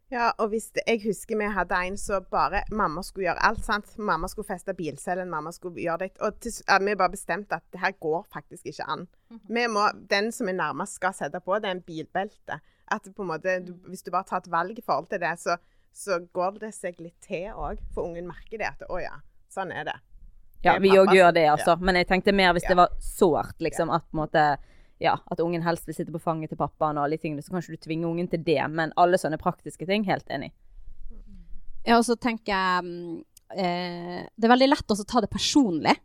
Ja, 0.10 0.30
og 0.40 0.54
hvis 0.54 0.70
det, 0.72 0.86
jeg 0.88 1.02
husker 1.04 1.36
vi 1.36 1.48
hadde 1.52 1.76
en 1.84 1.98
som 2.00 2.24
bare 2.32 2.62
Mamma 2.72 3.02
skulle 3.04 3.26
gjøre 3.28 3.44
alt, 3.44 3.64
sant. 3.66 3.90
Mamma 4.00 4.30
skulle 4.32 4.48
feste 4.48 4.72
bilcellen, 4.78 5.28
mamma 5.30 5.52
skulle 5.52 5.82
gjøre 5.84 6.06
det. 6.06 6.14
Og 6.24 6.38
til, 6.40 6.54
ja, 6.64 6.78
vi 6.80 6.94
bare 6.96 7.12
bestemte 7.12 7.58
at 7.60 7.66
det 7.76 7.82
her 7.82 7.92
går 8.00 8.24
faktisk 8.34 8.70
ikke 8.72 8.88
an. 8.88 9.04
Vi 9.52 9.66
må, 9.68 9.90
Den 10.10 10.32
som 10.32 10.48
er 10.48 10.56
nærmest 10.56 10.96
skal 11.02 11.14
sette 11.18 11.42
på, 11.44 11.60
det 11.60 11.68
er 11.68 11.76
en 11.76 11.84
bilbelte. 11.84 12.62
At 12.88 13.10
på 13.16 13.26
en 13.26 13.28
måte, 13.34 13.58
du, 13.68 13.74
Hvis 13.92 14.04
du 14.04 14.12
bare 14.12 14.24
tar 14.30 14.38
et 14.46 14.52
valg 14.52 14.80
i 14.80 14.86
forhold 14.86 15.10
til 15.12 15.20
det, 15.20 15.34
så, 15.44 15.58
så 15.92 16.22
går 16.34 16.60
det 16.64 16.72
seg 16.78 17.02
litt 17.04 17.20
til 17.28 17.52
òg. 17.52 17.84
For 17.94 18.08
ungen 18.08 18.28
merker 18.32 18.58
det 18.64 18.70
at 18.72 18.88
å 18.90 19.02
ja, 19.04 19.18
sånn 19.52 19.76
er 19.76 19.90
det. 19.92 19.98
Ja, 20.64 20.72
Det 20.72 20.78
er 20.78 20.82
vi 20.88 20.96
òg 20.98 21.12
gjør 21.14 21.34
det, 21.36 21.46
altså. 21.52 21.76
Men 21.84 22.00
jeg 22.00 22.08
tenkte 22.08 22.32
mer 22.34 22.54
hvis 22.56 22.64
Ja. 22.64 22.70
det 22.70 22.78
var 22.80 22.96
sårt, 23.04 23.60
liksom. 23.60 23.92
At 23.92 24.08
på 24.08 24.16
en 24.16 24.24
måte 24.24 24.48
Ja, 25.04 25.18
at 25.30 25.42
ungen 25.44 25.62
helst 25.66 25.88
vil 25.88 25.96
sitte 25.98 26.14
på 26.14 26.22
fanget 26.22 26.52
til 26.52 26.60
pappaen 26.60 26.98
og 26.98 27.06
alle 27.06 27.18
de 27.18 27.22
tingene. 27.22 27.44
Så 27.46 27.54
kan 27.54 27.62
ikke 27.62 27.78
du 27.78 27.86
tvinge 27.86 28.10
ungen 28.10 28.30
til 28.32 28.42
det. 28.46 28.62
Men 28.74 28.96
alle 28.98 29.20
sånne 29.22 29.40
praktiske 29.42 29.86
ting, 29.90 30.08
helt 30.10 30.30
enig. 30.34 30.52
Ja, 31.88 32.00
og 32.00 32.06
så 32.08 32.18
tenker 32.20 32.52
jeg 32.52 32.84
mm, 32.84 33.18
eh, 33.56 34.22
Det 34.36 34.48
er 34.48 34.52
veldig 34.52 34.70
lett 34.74 34.94
å 34.94 34.98
ta 35.08 35.24
det 35.24 35.32
personlig. 35.32 35.96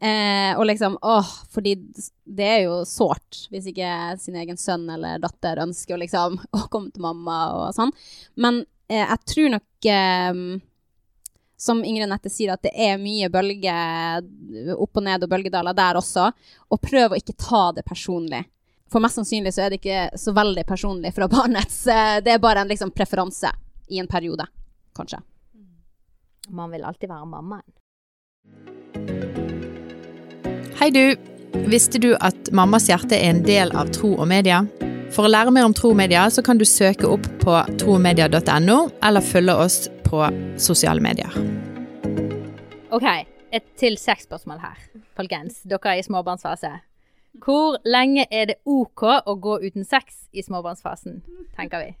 Eh, 0.00 0.56
og 0.56 0.64
liksom 0.64 0.96
åh, 1.04 1.30
fordi 1.52 1.74
det 2.24 2.46
er 2.48 2.62
jo 2.64 2.78
sårt 2.88 3.42
hvis 3.52 3.66
ikke 3.68 3.90
sin 4.16 4.38
egen 4.40 4.56
sønn 4.56 4.86
eller 4.88 5.20
datter 5.20 5.60
ønsker 5.60 6.00
liksom 6.00 6.38
å 6.56 6.62
komme 6.72 6.88
til 6.94 7.04
mamma 7.04 7.40
og 7.58 7.66
sånn. 7.76 7.92
Men 8.40 8.62
eh, 8.88 9.04
jeg 9.04 9.20
tror 9.34 9.54
nok 9.56 9.90
eh, 9.92 10.42
som 11.60 11.82
Ingrid 11.84 12.08
Nette 12.08 12.30
sier, 12.32 12.54
at 12.54 12.62
det 12.64 12.72
er 12.72 13.00
mye 13.00 13.28
bølge 13.32 13.74
opp 14.80 14.96
og 14.96 15.04
ned 15.04 15.26
og 15.26 15.28
bølgedaler 15.28 15.76
der 15.76 15.98
også. 16.00 16.30
Og 16.72 16.80
prøv 16.80 17.12
å 17.12 17.18
ikke 17.20 17.36
ta 17.36 17.66
det 17.76 17.84
personlig. 17.84 18.46
For 18.90 19.02
mest 19.04 19.20
sannsynlig 19.20 19.52
så 19.54 19.66
er 19.66 19.74
det 19.74 19.82
ikke 19.82 20.06
så 20.18 20.32
veldig 20.34 20.64
personlig 20.66 21.12
fra 21.14 21.28
barnets 21.36 21.82
eh, 21.86 22.16
Det 22.24 22.32
er 22.34 22.42
bare 22.42 22.64
en 22.64 22.70
liksom 22.70 22.94
preferanse 22.96 23.52
i 23.92 24.00
en 24.00 24.08
periode, 24.10 24.46
kanskje. 24.96 25.20
Man 26.48 26.72
vil 26.72 26.86
alltid 26.88 27.12
være 27.12 27.28
mammaen. 27.28 27.68
Hei 30.80 30.90
du! 30.96 31.04
Visste 31.66 31.98
du 31.98 32.14
at 32.22 32.52
Mammas 32.54 32.86
hjerte 32.88 33.18
er 33.18 33.34
en 33.34 33.42
del 33.44 33.74
av 33.76 33.90
Tro 33.94 34.14
og 34.14 34.28
Media? 34.30 34.62
For 35.10 35.26
å 35.26 35.30
lære 35.30 35.50
mer 35.50 35.66
om 35.66 35.72
tro 35.74 35.90
og 35.90 35.98
media, 35.98 36.22
så 36.30 36.42
kan 36.46 36.58
du 36.58 36.62
søke 36.68 37.08
opp 37.10 37.24
på 37.42 37.56
tromedia.no, 37.82 38.76
eller 39.02 39.24
følge 39.26 39.56
oss 39.58 39.78
på 40.06 40.22
sosiale 40.54 41.02
medier. 41.02 41.34
OK, 42.94 43.08
et 43.50 43.66
til 43.80 43.98
seks 43.98 44.28
spørsmål 44.28 44.62
her, 44.62 44.78
folkens. 45.18 45.64
Dere 45.66 45.96
er 45.96 46.02
i 46.02 46.06
småbarnsfase. 46.06 46.72
Hvor 47.42 47.80
lenge 47.86 48.28
er 48.30 48.52
det 48.52 48.58
OK 48.70 49.02
å 49.02 49.34
gå 49.34 49.58
uten 49.66 49.86
sex 49.86 50.28
i 50.30 50.46
småbarnsfasen, 50.46 51.20
tenker 51.58 51.82
vi? 51.82 51.92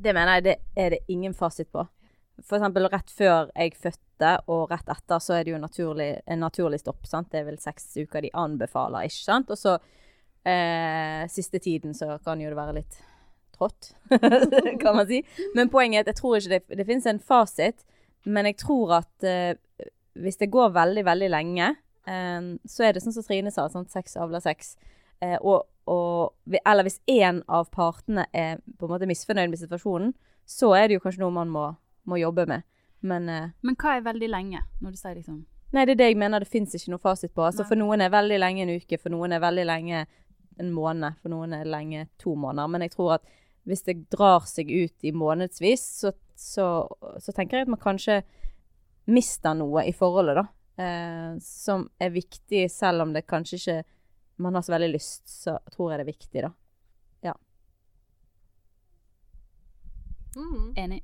Det 0.00 0.14
mener 0.14 0.38
jeg 0.38 0.46
det 0.46 0.58
er 0.78 0.94
det 0.94 1.04
ingen 1.10 1.34
fasit 1.34 1.72
på. 1.74 1.88
Eksempel 2.40 2.86
rett 2.86 3.10
før 3.10 3.50
jeg 3.50 3.74
fødte, 3.82 4.36
og 4.46 4.70
rett 4.70 4.94
etter, 4.94 5.18
så 5.18 5.34
er 5.36 5.44
det 5.44 5.56
jo 5.56 5.60
naturlig, 5.62 6.12
en 6.26 6.46
naturlig 6.46 6.80
stopp. 6.80 7.02
sant? 7.08 7.32
Det 7.32 7.42
er 7.42 7.50
vel 7.50 7.58
seks 7.58 7.96
uker 7.98 8.22
de 8.22 8.30
anbefaler, 8.30 9.10
ikke 9.10 9.26
sant? 9.26 9.50
Og 9.50 9.58
så 9.58 9.80
eh, 10.44 11.28
siste 11.28 11.58
tiden 11.58 11.94
så 11.94 12.18
kan 12.24 12.40
jo 12.40 12.50
det 12.50 12.58
være 12.58 12.76
litt 12.80 13.00
trått, 13.56 13.92
kan 14.82 14.96
man 14.96 15.06
si. 15.08 15.22
Men 15.54 15.72
poenget 15.72 16.00
er 16.00 16.06
at 16.06 16.12
jeg 16.14 16.20
tror 16.22 16.38
ikke 16.38 16.54
det, 16.54 16.78
det 16.80 16.86
finnes 16.88 17.08
en 17.10 17.20
fasit, 17.20 17.84
men 18.24 18.48
jeg 18.48 18.60
tror 18.62 18.96
at 19.00 19.26
eh, 19.26 19.52
hvis 20.20 20.40
det 20.40 20.50
går 20.52 20.72
veldig, 20.76 21.04
veldig 21.08 21.30
lenge, 21.32 21.74
eh, 22.06 22.40
så 22.64 22.86
er 22.86 22.96
det 22.96 23.04
sånn 23.04 23.16
som 23.16 23.26
Trine 23.26 23.52
sa, 23.54 23.68
sånn 23.72 23.88
sex 23.92 24.16
avler 24.20 24.42
sex. 24.44 24.74
Eh, 25.20 25.36
og, 25.40 25.68
og, 25.90 26.32
eller 26.64 26.88
hvis 26.88 27.00
én 27.10 27.42
av 27.48 27.68
partene 27.74 28.26
er 28.32 28.58
på 28.78 28.88
en 28.88 28.94
måte 28.94 29.08
misfornøyd 29.10 29.52
med 29.52 29.60
situasjonen, 29.60 30.14
så 30.48 30.72
er 30.74 30.88
det 30.88 30.98
jo 30.98 31.04
kanskje 31.04 31.22
noe 31.22 31.34
man 31.34 31.52
må, 31.52 31.68
må 32.08 32.18
jobbe 32.20 32.48
med. 32.50 32.66
Men 33.06 33.28
eh, 33.28 33.52
Men 33.64 33.76
hva 33.80 33.96
er 33.96 34.04
veldig 34.04 34.28
lenge, 34.28 34.64
når 34.80 34.96
du 34.96 35.00
sier 35.00 35.16
liksom 35.16 35.44
nei, 35.70 35.84
det 35.86 35.94
er 35.94 36.00
det 36.00 36.08
jeg 36.10 36.18
mener. 36.18 36.42
Det 36.42 36.50
fins 36.50 36.74
ikke 36.74 36.90
noe 36.90 37.02
fasit 37.02 37.30
på. 37.34 37.44
Altså, 37.46 37.62
for 37.68 37.78
noen 37.78 38.02
er 38.02 38.10
veldig 38.10 38.40
lenge 38.40 38.64
en 38.64 38.72
uke, 38.74 38.98
for 38.98 39.12
noen 39.14 39.36
er 39.36 39.42
veldig 39.42 39.66
lenge 39.68 40.00
en 40.60 40.72
måned, 40.74 41.16
for 41.22 41.32
noen 41.32 41.54
er 41.56 41.68
lenge 41.68 42.06
to 42.20 42.34
måneder. 42.38 42.70
Men 42.70 42.84
jeg 42.86 42.94
tror 42.94 43.16
at 43.18 43.26
hvis 43.68 43.84
det 43.86 43.96
drar 44.12 44.46
seg 44.48 44.70
ut 44.70 45.06
i 45.06 45.12
månedsvis, 45.16 45.82
så, 46.04 46.12
så, 46.38 46.66
så 47.20 47.34
tenker 47.36 47.58
jeg 47.60 47.68
at 47.68 47.74
man 47.74 47.82
kanskje 47.82 48.20
mister 49.10 49.56
noe 49.58 49.84
i 49.88 49.94
forholdet, 49.96 50.40
da. 50.40 50.46
Eh, 50.80 51.32
som 51.44 51.88
er 52.00 52.14
viktig, 52.14 52.64
selv 52.72 53.04
om 53.04 53.12
det 53.16 53.26
kanskje 53.28 53.58
ikke 53.60 53.78
man 54.40 54.56
har 54.56 54.64
så 54.64 54.72
veldig 54.72 54.94
lyst, 54.94 55.26
så 55.28 55.58
tror 55.72 55.92
jeg 55.92 56.00
det 56.00 56.06
er 56.06 56.12
viktig, 56.14 56.44
da. 56.46 56.54
Mm. 60.36 60.74
Enig. 60.76 61.02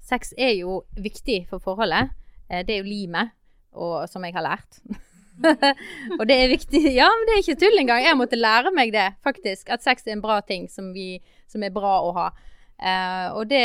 Sex 0.00 0.32
er 0.36 0.54
jo 0.58 0.82
viktig 0.96 1.46
for 1.48 1.58
forholdet. 1.58 2.10
Eh, 2.48 2.64
Det 2.66 2.74
er 2.74 2.82
jo 2.82 2.88
limet, 2.88 3.30
og, 3.72 4.08
som 4.08 4.24
jeg 4.24 4.34
har 4.34 4.42
lært. 4.42 4.80
og 6.18 6.24
det 6.28 6.36
er 6.36 6.52
viktig 6.52 6.80
Ja, 6.94 7.08
men 7.10 7.26
det 7.26 7.34
er 7.34 7.42
ikke 7.42 7.60
tull 7.60 7.78
engang. 7.80 8.04
Jeg 8.04 8.18
måtte 8.18 8.38
lære 8.38 8.72
meg 8.74 8.92
det, 8.94 9.10
faktisk. 9.24 9.70
At 9.72 9.84
sex 9.84 10.06
er 10.06 10.16
en 10.16 10.24
bra 10.24 10.40
ting 10.46 10.68
som, 10.70 10.92
vi, 10.94 11.18
som 11.50 11.62
er 11.66 11.74
bra 11.74 11.96
å 12.06 12.12
ha. 12.16 12.28
Uh, 12.74 13.28
og 13.38 13.48
det, 13.50 13.64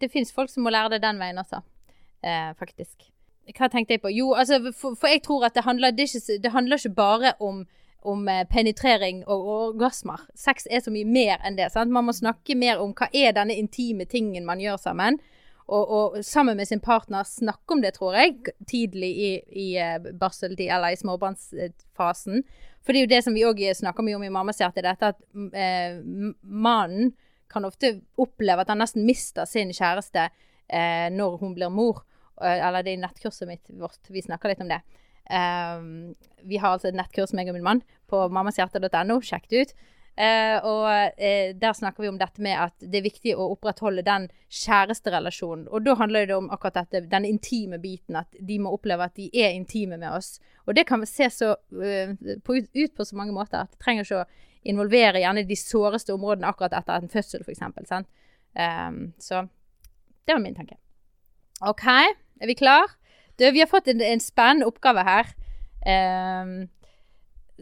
det 0.00 0.10
fins 0.12 0.32
folk 0.32 0.50
som 0.50 0.64
må 0.64 0.72
lære 0.72 0.96
det 0.96 1.02
den 1.04 1.20
veien 1.20 1.40
også, 1.40 1.60
uh, 2.24 2.52
faktisk. 2.58 3.10
Hva 3.56 3.68
tenkte 3.72 3.96
jeg 3.96 4.02
på? 4.04 4.12
Jo, 4.12 4.32
altså, 4.36 4.60
for, 4.76 4.96
for 4.98 5.12
jeg 5.12 5.22
tror 5.24 5.46
at 5.48 5.56
det 5.56 5.64
handler, 5.64 5.92
det 5.96 6.08
ikke, 6.08 6.38
det 6.42 6.52
handler 6.52 6.80
ikke 6.80 6.96
bare 6.96 7.34
om 7.40 7.66
om 8.06 8.28
eh, 8.28 8.44
penetrering 8.50 9.24
og 9.26 9.46
orgasmer. 9.48 10.22
Sex 10.34 10.68
er 10.70 10.82
så 10.84 10.92
mye 10.94 11.08
mer 11.08 11.42
enn 11.46 11.58
det. 11.58 11.70
Sant? 11.74 11.92
Man 11.92 12.06
må 12.06 12.14
snakke 12.16 12.56
mer 12.58 12.82
om 12.82 12.94
hva 12.96 13.10
er 13.12 13.34
denne 13.36 13.56
intime 13.58 14.06
tingen 14.08 14.46
man 14.46 14.62
gjør 14.62 14.78
sammen. 14.80 15.18
Og, 15.68 15.90
og 15.92 16.24
sammen 16.24 16.56
med 16.56 16.68
sin 16.68 16.80
partner 16.80 17.26
snakke 17.28 17.74
om 17.74 17.82
det, 17.84 17.92
tror 17.98 18.16
jeg, 18.16 18.54
tidlig 18.68 19.10
i, 19.12 19.30
i 19.52 19.68
eh, 19.76 20.10
barseltid 20.16 20.70
eller 20.72 20.94
i 20.94 21.00
småbarnsfasen. 21.00 22.44
For 22.80 22.96
det 22.96 23.00
er 23.00 23.04
jo 23.04 23.12
det 23.12 23.22
som 23.26 23.36
vi 23.36 23.44
òg 23.44 23.60
snakker 23.76 24.06
mye 24.06 24.16
om 24.16 24.24
i 24.24 24.32
Mammas 24.32 24.62
hjerte, 24.62 24.84
dette 24.86 25.12
at 25.12 25.20
eh, 25.52 26.00
mannen 26.40 27.12
kan 27.52 27.68
ofte 27.68 27.98
oppleve 28.20 28.64
at 28.64 28.72
han 28.72 28.80
nesten 28.80 29.04
mister 29.08 29.48
sin 29.48 29.72
kjæreste 29.76 30.28
eh, 30.28 31.08
når 31.12 31.36
hun 31.42 31.52
blir 31.56 31.72
mor. 31.72 32.00
Eh, 32.40 32.56
Eller 32.56 32.84
det 32.84 32.94
er 32.94 33.00
i 33.00 33.04
nettkurset 33.04 33.48
mitt 33.50 33.68
vårt, 33.68 34.00
vi 34.08 34.24
snakker 34.24 34.52
litt 34.52 34.64
om 34.64 34.72
det. 34.72 34.80
Um, 35.28 36.14
vi 36.48 36.56
har 36.56 36.72
altså 36.72 36.88
et 36.88 36.96
nettkurs, 36.96 37.34
meg 37.36 37.50
og 37.50 37.58
min 37.58 37.66
mann, 37.66 37.82
på 38.08 38.22
mammashjerte.no. 38.32 39.18
Sjekk 39.20 39.48
det 39.52 39.60
ut. 39.60 39.74
Eh, 40.18 40.56
og 40.66 40.88
eh, 41.22 41.52
der 41.54 41.72
snakker 41.78 42.02
vi 42.02 42.08
om 42.10 42.16
dette 42.18 42.42
med 42.42 42.56
at 42.58 42.74
det 42.82 42.98
er 42.98 43.04
viktig 43.04 43.36
å 43.38 43.52
opprettholde 43.52 44.02
den 44.02 44.24
kjæresterelasjonen. 44.50 45.68
Og 45.70 45.84
da 45.86 45.94
handler 46.00 46.26
det 46.26 46.34
om 46.34 46.48
akkurat 46.50 46.80
dette, 46.80 47.04
den 47.12 47.28
intime 47.28 47.78
biten, 47.78 48.18
at 48.18 48.34
de 48.34 48.56
må 48.58 48.72
oppleve 48.74 49.06
at 49.06 49.14
de 49.14 49.28
er 49.30 49.54
intime 49.54 49.94
med 50.00 50.10
oss. 50.10 50.40
Og 50.66 50.74
det 50.74 50.88
kan 50.88 51.06
se 51.06 51.30
så, 51.30 51.52
eh, 51.78 52.16
på, 52.42 52.58
ut, 52.58 52.94
på 52.96 53.06
så 53.06 53.18
mange 53.18 53.36
måter. 53.36 53.62
At 53.62 53.76
det 53.76 53.82
trenger 53.84 54.08
ikke 54.08 54.24
å 54.24 54.72
involvere 54.72 55.22
gjerne 55.22 55.46
de 55.46 55.58
såreste 55.60 56.16
områdene 56.16 56.50
akkurat 56.50 56.74
etter 56.80 56.98
en 56.98 57.12
fødsel, 57.12 57.46
f.eks. 57.46 58.02
Um, 58.58 58.96
så 59.22 59.44
det 60.26 60.34
var 60.34 60.42
min 60.42 60.56
tanke. 60.56 60.80
OK, 61.62 61.86
er 61.86 62.50
vi 62.50 62.58
klar? 62.58 62.90
Du, 63.38 63.46
vi 63.54 63.62
har 63.62 63.70
fått 63.70 63.86
en, 63.92 64.02
en 64.02 64.22
spennende 64.22 64.66
oppgave 64.66 65.06
her. 65.06 65.30
Ehm, 65.86 66.66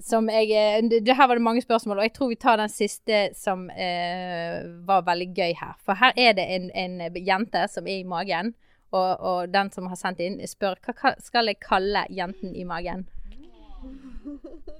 som 0.02 0.28
jeg 0.28 0.50
eh, 0.52 0.82
det, 0.84 1.00
det 1.06 1.14
Her 1.16 1.28
var 1.28 1.38
det 1.38 1.44
mange 1.46 1.62
spørsmål, 1.64 1.98
og 1.98 2.04
jeg 2.08 2.12
tror 2.16 2.28
vi 2.28 2.36
tar 2.40 2.56
den 2.60 2.68
siste 2.72 3.20
som 3.34 3.70
eh, 3.70 4.60
var 4.88 5.06
veldig 5.06 5.28
gøy 5.36 5.54
her. 5.56 5.74
For 5.84 5.96
her 5.96 6.12
er 6.16 6.36
det 6.36 6.46
en, 6.56 6.70
en 6.74 7.00
jente 7.26 7.66
som 7.72 7.86
er 7.88 8.02
i 8.02 8.08
magen, 8.08 8.54
og, 8.92 9.20
og 9.20 9.48
den 9.52 9.70
som 9.74 9.88
har 9.90 9.98
sendt 10.00 10.20
inn, 10.22 10.38
spør 10.48 10.76
hva 10.84 11.14
skal 11.22 11.50
jeg 11.50 11.60
kalle 11.64 12.04
jenten 12.12 12.54
i 12.56 12.64
magen? 12.68 13.06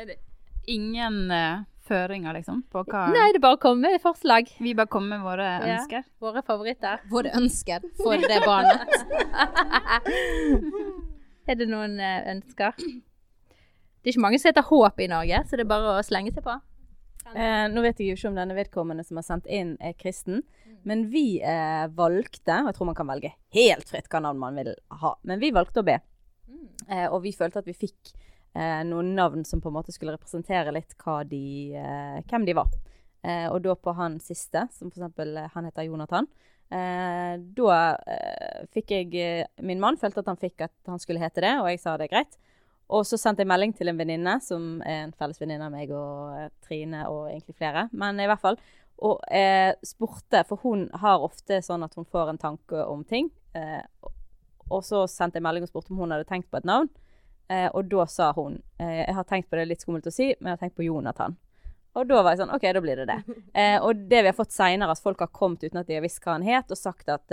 Er 0.00 0.06
det 0.08 0.14
Ingen 0.72 1.26
uh, 1.30 1.64
føringer, 1.84 2.32
liksom, 2.38 2.62
på 2.72 2.84
hva 2.86 3.08
Nei, 3.10 3.26
det 3.34 3.40
er 3.40 3.42
bare 3.42 3.58
å 3.58 3.60
komme 3.60 3.90
med 3.90 4.00
forslag. 4.02 4.48
Vi 4.62 4.72
bare 4.78 4.88
kommer 4.90 5.18
med 5.18 5.26
våre 5.26 5.48
Ja. 5.58 5.74
ønsker. 5.74 6.04
Våre 6.22 6.42
favoritter. 6.46 7.02
Våre 7.10 7.32
ønsker 7.36 7.82
for 7.98 8.16
det 8.30 8.38
barnet. 8.46 8.88
Er 11.50 11.58
det 11.58 11.66
noen 11.68 11.98
uh, 11.98 12.20
ønsker? 12.32 12.78
Det 14.02 14.10
er 14.10 14.16
ikke 14.16 14.24
mange 14.24 14.38
som 14.42 14.50
heter 14.50 14.66
Håp 14.66 14.98
i 14.98 15.06
Norge, 15.06 15.38
så 15.46 15.54
det 15.54 15.62
er 15.62 15.70
bare 15.70 15.90
å 15.94 16.02
slenge 16.02 16.32
seg 16.34 16.42
på. 16.42 16.56
Eh, 17.32 17.66
nå 17.70 17.84
vet 17.84 18.00
jeg 18.02 18.10
jo 18.10 18.16
ikke 18.16 18.32
om 18.32 18.38
denne 18.40 18.56
vedkommende 18.56 19.04
som 19.06 19.20
har 19.20 19.26
sendt 19.26 19.46
inn, 19.46 19.76
er 19.78 19.94
kristen. 19.94 20.42
Men 20.82 21.04
vi 21.12 21.38
eh, 21.38 21.84
valgte, 21.94 22.56
og 22.64 22.72
jeg 22.72 22.76
tror 22.78 22.88
man 22.90 22.98
kan 22.98 23.06
velge 23.12 23.30
helt 23.54 23.86
fritt 23.86 24.10
hva 24.10 24.24
navn 24.24 24.40
man 24.42 24.58
vil 24.58 24.72
ha, 25.02 25.14
men 25.22 25.38
vi 25.38 25.52
valgte 25.54 25.84
å 25.84 25.86
be. 25.86 26.00
Eh, 26.88 27.06
og 27.06 27.20
vi 27.22 27.30
følte 27.36 27.62
at 27.62 27.70
vi 27.70 27.76
fikk 27.78 28.10
eh, 28.58 28.82
noen 28.88 29.14
navn 29.14 29.46
som 29.46 29.62
på 29.62 29.70
en 29.70 29.78
måte 29.78 29.94
skulle 29.94 30.16
representere 30.16 30.74
litt 30.74 30.96
de, 31.30 31.44
eh, 31.78 32.18
hvem 32.26 32.48
de 32.48 32.58
var. 32.58 32.74
Eh, 33.22 33.46
og 33.52 33.62
da 33.62 33.78
på 33.78 33.94
han 33.94 34.18
siste, 34.18 34.66
som 34.74 34.90
for 34.90 34.98
eksempel 34.98 35.44
han 35.54 35.70
heter 35.70 35.86
Jonathan, 35.86 36.26
eh, 36.74 37.38
da 37.38 37.78
fikk 38.74 38.96
jeg 38.96 39.46
Min 39.62 39.78
mann 39.78 40.00
følte 40.00 40.26
at 40.26 40.32
han 40.34 40.42
fikk 40.42 40.66
at 40.66 40.74
han 40.90 40.98
skulle 40.98 41.22
hete 41.22 41.46
det, 41.46 41.60
og 41.62 41.70
jeg 41.70 41.78
sa 41.78 41.94
det 41.94 42.10
er 42.10 42.16
greit. 42.16 42.42
Og 42.92 43.06
så 43.08 43.16
sendte 43.16 43.40
jeg 43.40 43.48
melding 43.48 43.72
til 43.76 43.88
en 43.88 43.96
venninne, 43.98 44.34
som 44.44 44.82
er 44.84 45.06
en 45.06 45.12
felles 45.16 45.38
venninne 45.40 45.64
av 45.64 45.72
meg 45.72 45.90
og 45.96 46.34
eh, 46.36 46.48
Trine 46.66 47.06
og 47.08 47.30
egentlig 47.30 47.56
flere. 47.56 47.86
Men 47.96 48.20
i 48.20 48.26
hvert 48.28 48.42
fall. 48.42 48.58
Og 49.02 49.22
eh, 49.32 49.72
spurte, 49.86 50.42
for 50.48 50.60
hun 50.62 50.84
har 51.00 51.24
ofte 51.24 51.62
sånn 51.64 51.82
at 51.86 51.94
hun 51.98 52.04
får 52.04 52.34
en 52.34 52.38
tanke 52.42 52.82
om 52.86 53.04
ting. 53.08 53.30
Eh, 53.56 53.80
og- 54.02 54.84
så 54.86 55.02
sendte 55.10 55.36
jeg 55.40 55.44
melding 55.44 55.64
og 55.66 55.68
spurte 55.72 55.90
om 55.92 55.98
hun 56.04 56.12
hadde 56.14 56.24
tenkt 56.28 56.50
på 56.52 56.56
et 56.60 56.64
navn. 56.68 56.88
Eh, 57.50 57.66
og 57.74 57.88
da 57.92 58.04
sa 58.08 58.30
hun 58.32 58.54
eh, 58.80 59.02
Jeg 59.06 59.14
har 59.18 59.24
tenkt 59.28 59.50
på 59.50 59.56
det, 59.58 59.66
litt 59.68 59.82
skummelt 59.84 60.06
å 60.08 60.12
si, 60.14 60.30
men 60.40 60.52
jeg 60.52 60.58
har 60.58 60.62
tenkt 60.62 60.76
på 60.78 60.86
Jonathan. 60.86 61.34
Og 61.94 62.06
da 62.08 62.22
var 62.22 62.32
jeg 62.32 62.40
sånn 62.44 62.54
OK, 62.54 62.62
da 62.72 62.80
blir 62.80 62.96
det 63.02 63.08
det. 63.10 63.18
Eh, 63.58 63.76
og 63.84 64.06
det 64.08 64.22
vi 64.22 64.30
har 64.30 64.36
fått 64.38 64.54
seinere, 64.54 64.94
at 64.94 65.02
folk 65.04 65.20
har 65.20 65.28
kommet 65.32 65.64
uten 65.64 65.80
at 65.82 65.86
de 65.90 65.94
har 65.98 66.04
visst 66.04 66.22
hva 66.24 66.38
han 66.38 66.46
het, 66.46 66.70
og 66.72 66.78
sagt 66.80 67.08
at 67.12 67.28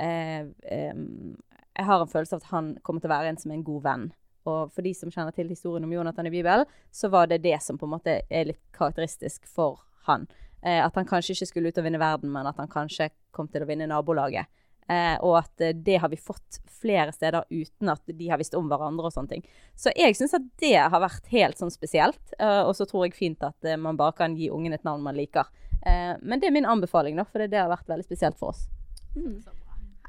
Jeg 0.00 1.86
har 1.86 2.00
en 2.00 2.08
følelse 2.12 2.36
av 2.36 2.40
at 2.42 2.50
han 2.52 2.74
kommer 2.84 3.00
til 3.02 3.10
å 3.10 3.14
være 3.16 3.28
en 3.32 3.40
som 3.40 3.50
er 3.52 3.58
en 3.58 3.64
god 3.66 3.82
venn. 3.84 4.06
Og 4.48 4.72
for 4.74 4.84
de 4.86 4.94
som 4.96 5.10
kjenner 5.12 5.34
til 5.36 5.50
historien 5.50 5.84
om 5.86 5.92
Jonathan 5.92 6.28
i 6.28 6.34
Bibelen, 6.34 6.66
så 6.90 7.10
var 7.12 7.28
det 7.30 7.42
det 7.44 7.58
som 7.62 7.78
på 7.78 7.86
en 7.88 7.94
måte 7.94 8.20
er 8.28 8.48
litt 8.48 8.62
karakteristisk 8.74 9.46
for 9.46 9.82
han. 10.08 10.26
Eh, 10.62 10.80
at 10.84 10.94
han 10.98 11.08
kanskje 11.08 11.36
ikke 11.36 11.50
skulle 11.50 11.72
ut 11.72 11.78
og 11.78 11.86
vinne 11.86 12.02
verden, 12.02 12.32
men 12.32 12.48
at 12.48 12.58
han 12.58 12.70
kanskje 12.70 13.10
kom 13.34 13.48
til 13.50 13.64
å 13.64 13.70
vinne 13.70 13.90
nabolaget. 13.90 14.50
Eh, 14.90 15.14
og 15.22 15.36
at 15.38 15.62
eh, 15.62 15.74
det 15.74 16.00
har 16.02 16.10
vi 16.10 16.18
fått 16.18 16.58
flere 16.82 17.12
steder 17.14 17.46
uten 17.50 17.92
at 17.92 18.02
de 18.06 18.28
har 18.28 18.40
visst 18.40 18.56
om 18.58 18.66
hverandre 18.70 19.08
og 19.08 19.14
sånne 19.14 19.36
ting. 19.36 19.44
Så 19.78 19.94
jeg 19.94 20.16
syns 20.18 20.34
at 20.38 20.46
det 20.62 20.74
har 20.76 21.02
vært 21.02 21.30
helt 21.32 21.60
sånn 21.60 21.72
spesielt. 21.72 22.22
Eh, 22.38 22.62
og 22.66 22.74
så 22.76 22.86
tror 22.88 23.06
jeg 23.06 23.16
fint 23.18 23.46
at 23.46 23.68
eh, 23.68 23.78
man 23.78 23.98
bare 24.00 24.16
kan 24.18 24.36
gi 24.38 24.50
ungen 24.52 24.74
et 24.74 24.86
navn 24.86 25.04
man 25.06 25.18
liker. 25.18 25.50
Eh, 25.86 26.14
men 26.20 26.42
det 26.42 26.50
er 26.50 26.56
min 26.58 26.68
anbefaling, 26.68 27.18
da, 27.18 27.26
for 27.28 27.46
det 27.46 27.58
har 27.58 27.70
vært 27.72 27.90
veldig 27.90 28.08
spesielt 28.08 28.38
for 28.40 28.56
oss. 28.56 28.66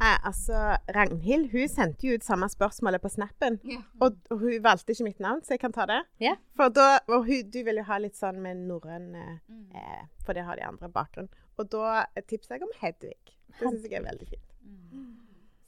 Eh, 0.02 0.26
altså, 0.26 0.78
Ragnhild 0.96 1.52
hun 1.52 1.68
sendte 1.70 2.08
jo 2.08 2.16
ut 2.18 2.24
samme 2.26 2.48
spørsmålet 2.50 3.02
på 3.04 3.10
snappen. 3.14 3.60
Og, 4.02 4.16
og 4.34 4.40
hun 4.42 4.56
valgte 4.66 4.92
ikke 4.96 5.06
mitt 5.06 5.20
navn, 5.22 5.44
så 5.46 5.54
jeg 5.54 5.62
kan 5.62 5.74
ta 5.76 5.86
det. 5.90 6.00
Ja. 6.24 6.34
For 6.58 6.74
da, 6.74 6.88
og 7.08 7.28
hun, 7.28 7.50
Du 7.54 7.60
vil 7.64 7.78
jo 7.78 7.86
ha 7.88 8.00
litt 8.02 8.18
sånn 8.18 8.42
med 8.42 8.64
norrøn 8.68 9.14
eh, 9.16 9.38
eh, 9.78 10.04
For 10.26 10.34
det 10.34 10.46
har 10.48 10.58
de 10.58 10.66
andre 10.68 10.90
bakgrunn. 10.90 11.30
Og 11.62 11.70
da 11.70 12.06
tipser 12.26 12.58
jeg 12.58 12.66
om 12.66 12.74
Hedvig. 12.82 13.18
Det 13.60 13.68
syns 13.70 13.84
jeg 13.86 14.00
er 14.02 14.08
veldig 14.08 14.28
fint. 14.32 14.48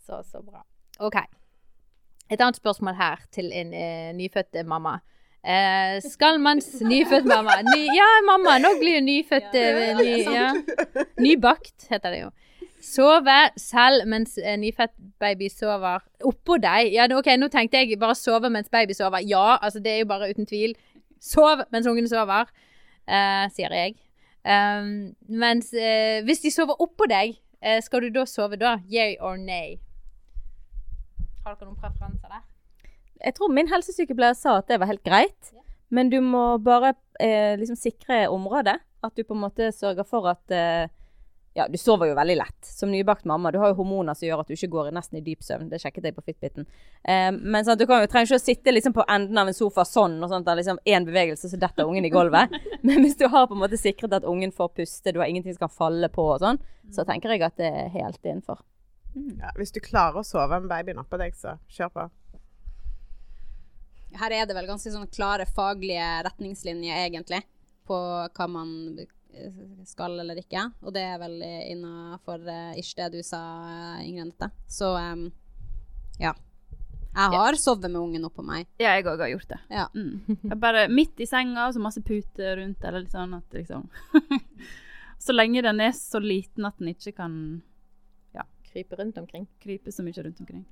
Så, 0.05 0.21
så 0.31 0.41
bra. 0.45 0.63
OK. 1.05 1.17
Et 2.29 2.41
annet 2.41 2.57
spørsmål 2.57 2.95
her 2.97 3.21
til 3.33 3.51
en 3.53 3.73
eh, 3.77 4.09
nyfødt 4.17 4.57
mamma. 4.65 4.95
Eh, 5.45 5.99
skal 6.01 6.39
man 6.41 6.57
Nyfødt 6.93 7.27
mamma. 7.29 7.59
Ny, 7.61 7.83
ja, 7.93 8.07
mamma. 8.25 8.57
Nå 8.63 8.73
blir 8.81 8.97
jo 8.97 9.03
nyfødt 9.05 9.53
Ja. 9.53 9.93
ny, 10.01 10.15
ja. 10.33 10.49
Nybakt, 11.21 11.85
heter 11.91 12.09
det 12.15 12.23
jo. 12.23 12.31
Sove 12.86 13.38
selv 13.58 14.06
mens 14.10 14.38
eh, 14.38 14.58
nyfødt 14.62 14.93
baby 15.19 15.48
sover 15.50 16.04
oppå 16.26 16.60
deg. 16.62 16.91
Ja, 16.93 17.08
OK, 17.17 17.32
nå 17.39 17.50
tenkte 17.54 17.82
jeg 17.82 17.98
bare 18.00 18.17
sove 18.17 18.52
mens 18.54 18.69
baby 18.69 18.93
sover. 18.93 19.24
Ja, 19.26 19.56
altså 19.58 19.82
det 19.82 19.93
er 19.93 20.04
jo 20.04 20.10
bare 20.12 20.30
uten 20.30 20.45
tvil. 20.45 20.76
Sov 21.21 21.63
mens 21.74 21.88
ungene 21.89 22.12
sover, 22.12 22.52
eh, 23.08 23.45
sier 23.56 23.74
jeg. 23.74 23.95
Um, 24.45 25.15
mens 25.26 25.71
eh, 25.74 26.21
hvis 26.28 26.43
de 26.43 26.52
sover 26.54 26.78
oppå 26.84 27.08
deg, 27.10 27.39
eh, 27.65 27.80
skal 27.82 28.06
du 28.06 28.12
da 28.13 28.28
sove 28.30 28.60
da? 28.62 28.76
Yeah 28.91 29.15
or 29.17 29.39
nay? 29.41 29.80
Har 31.41 31.56
dere 31.56 31.71
noen 31.71 31.80
preferanser 31.82 32.30
der? 32.30 32.43
Jeg 33.26 33.34
tror 33.39 33.50
min 33.56 33.71
helsesykepleier 33.71 34.38
sa 34.38 34.60
at 34.60 34.69
det 34.69 34.78
var 34.82 34.91
helt 34.91 35.06
greit. 35.06 35.56
Men 35.89 36.12
du 36.13 36.19
må 36.21 36.60
bare 36.62 36.93
eh, 37.21 37.56
liksom 37.58 37.80
sikre 37.80 38.28
området. 38.30 38.78
At 39.06 39.17
du 39.17 39.24
på 39.26 39.34
en 39.34 39.41
måte 39.48 39.71
sørger 39.74 40.06
for 40.06 40.30
at 40.30 40.54
Ja, 41.55 41.69
du 41.71 41.77
sover 41.79 42.09
jo 42.09 42.15
veldig 42.17 42.35
lett. 42.35 42.65
Som 42.67 42.89
nybakt 42.91 43.23
mamma. 43.25 43.47
Du 43.51 43.61
har 43.61 43.69
jo 43.71 43.77
hormoner 43.77 44.13
som 44.13 44.27
gjør 44.27 44.41
at 44.43 44.49
du 44.51 44.57
ikke 44.57 44.67
går 44.73 44.89
nesten 44.91 45.21
i 45.21 45.23
dyp 45.23 45.43
søvn. 45.45 45.69
Det 45.71 45.77
sjekket 45.79 46.09
jeg 46.09 46.15
på 46.17 46.23
Fitbiten. 46.25 46.65
Eh, 46.99 47.29
men 47.31 47.63
sånn, 47.63 47.77
du 47.79 47.85
kan 47.87 48.03
jo, 48.03 48.09
trenger 48.11 48.27
ikke 48.27 48.39
å 48.41 48.43
sitte 48.43 48.73
liksom 48.73 48.95
på 48.97 49.05
enden 49.07 49.39
av 49.39 49.47
en 49.47 49.55
sofa 49.55 49.85
sånn, 49.87 50.17
og 50.19 50.33
sånt, 50.33 50.43
der 50.49 50.59
liksom 50.59 50.81
én 50.83 51.07
bevegelse, 51.07 51.47
så 51.53 51.59
detter 51.61 51.87
ungen 51.87 52.03
i 52.03 52.11
gulvet. 52.11 52.51
Men 52.87 52.99
hvis 53.06 53.15
du 53.21 53.29
har 53.31 53.47
på 53.47 53.56
en 53.56 53.63
måte 53.63 53.79
sikret 53.79 54.17
at 54.19 54.27
ungen 54.27 54.51
får 54.51 54.73
puste, 54.81 55.15
du 55.15 55.21
har 55.23 55.31
ingenting 55.31 55.56
som 55.56 55.63
kan 55.63 55.75
falle 55.77 56.12
på 56.12 56.27
og 56.33 56.43
sånn, 56.43 56.60
så 56.91 57.08
tenker 57.08 57.31
jeg 57.31 57.47
at 57.47 57.56
det 57.63 57.71
er 57.71 57.87
helt 57.95 58.19
innenfor. 58.19 58.60
Ja, 59.15 59.56
hvis 59.56 59.71
du 59.71 59.79
klarer 59.79 60.19
å 60.19 60.27
sove 60.27 60.60
med 60.60 60.67
babyen 60.67 60.99
oppå 60.99 61.15
deg, 61.23 61.39
så 61.39 61.56
kjør 61.71 61.95
på. 61.95 62.10
Her 64.19 64.41
er 64.41 64.47
det 64.47 64.60
vel 64.60 64.67
ganske 64.67 64.91
sånn 64.91 65.08
klare 65.08 65.47
faglige 65.47 66.12
retningslinjer, 66.27 67.06
egentlig, 67.08 67.45
på 67.87 67.95
hva 68.27 68.51
man 68.51 68.75
skal 69.88 70.19
eller 70.19 70.40
ikke. 70.42 70.63
Og 70.86 70.94
det 70.96 71.04
er 71.06 71.19
vel 71.21 71.38
innafor 71.44 72.42
uh, 72.48 72.73
ish 72.79 72.96
det 72.98 73.12
du 73.13 73.21
sa, 73.25 73.42
eh, 73.69 74.08
Ingrid 74.08 74.27
Anette. 74.27 74.50
Så 74.67 74.94
um, 74.96 75.27
ja. 76.21 76.33
Jeg 77.15 77.31
har 77.40 77.56
sovet 77.56 77.88
med 77.88 78.02
ungen 78.02 78.27
oppå 78.27 78.44
meg. 78.44 78.65
Ja, 78.81 78.98
jeg 78.98 79.06
òg 79.08 79.21
har 79.23 79.31
gjort 79.31 79.54
det. 79.54 79.60
Ja. 79.71 79.86
Mm. 79.96 80.40
Jeg 80.50 80.58
bare 80.60 80.88
midt 80.92 81.21
i 81.23 81.27
senga, 81.29 81.69
og 81.69 81.75
så 81.75 81.83
masse 81.83 82.04
puter 82.04 82.60
rundt, 82.60 82.83
eller 82.83 83.06
litt 83.06 83.15
sånn 83.15 83.38
at 83.38 83.56
liksom 83.56 83.88
Så 85.25 85.31
lenge 85.31 85.63
den 85.63 85.79
er 85.79 85.94
så 85.96 86.19
liten 86.19 86.67
at 86.67 86.75
den 86.77 86.92
ikke 86.92 87.15
kan 87.15 87.38
Krype 88.75 88.96
rundt 88.96 89.17
omkring. 89.17 89.48
krype 89.63 89.92
så 89.92 90.04
mye 90.04 90.23
rundt 90.23 90.40
omkring. 90.40 90.65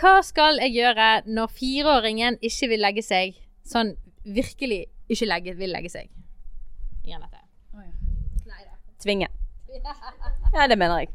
Hva 0.00 0.18
skal 0.26 0.58
jeg 0.58 0.72
gjøre 0.74 1.10
når 1.30 1.52
fireåringen 1.54 2.38
ikke 2.42 2.68
vil 2.72 2.82
legge 2.82 3.04
seg? 3.06 3.38
Sånn 3.62 3.92
virkelig 4.26 4.80
ikke 5.06 5.28
legge, 5.30 5.54
vil 5.54 5.70
legge 5.70 5.92
seg. 5.92 6.10
Ingen 7.04 7.22
vet 7.22 7.36
det. 7.36 7.45
Tvinge. 9.02 9.28
Ja, 10.54 10.66
det 10.68 10.78
mener 10.78 11.04
jeg. 11.04 11.12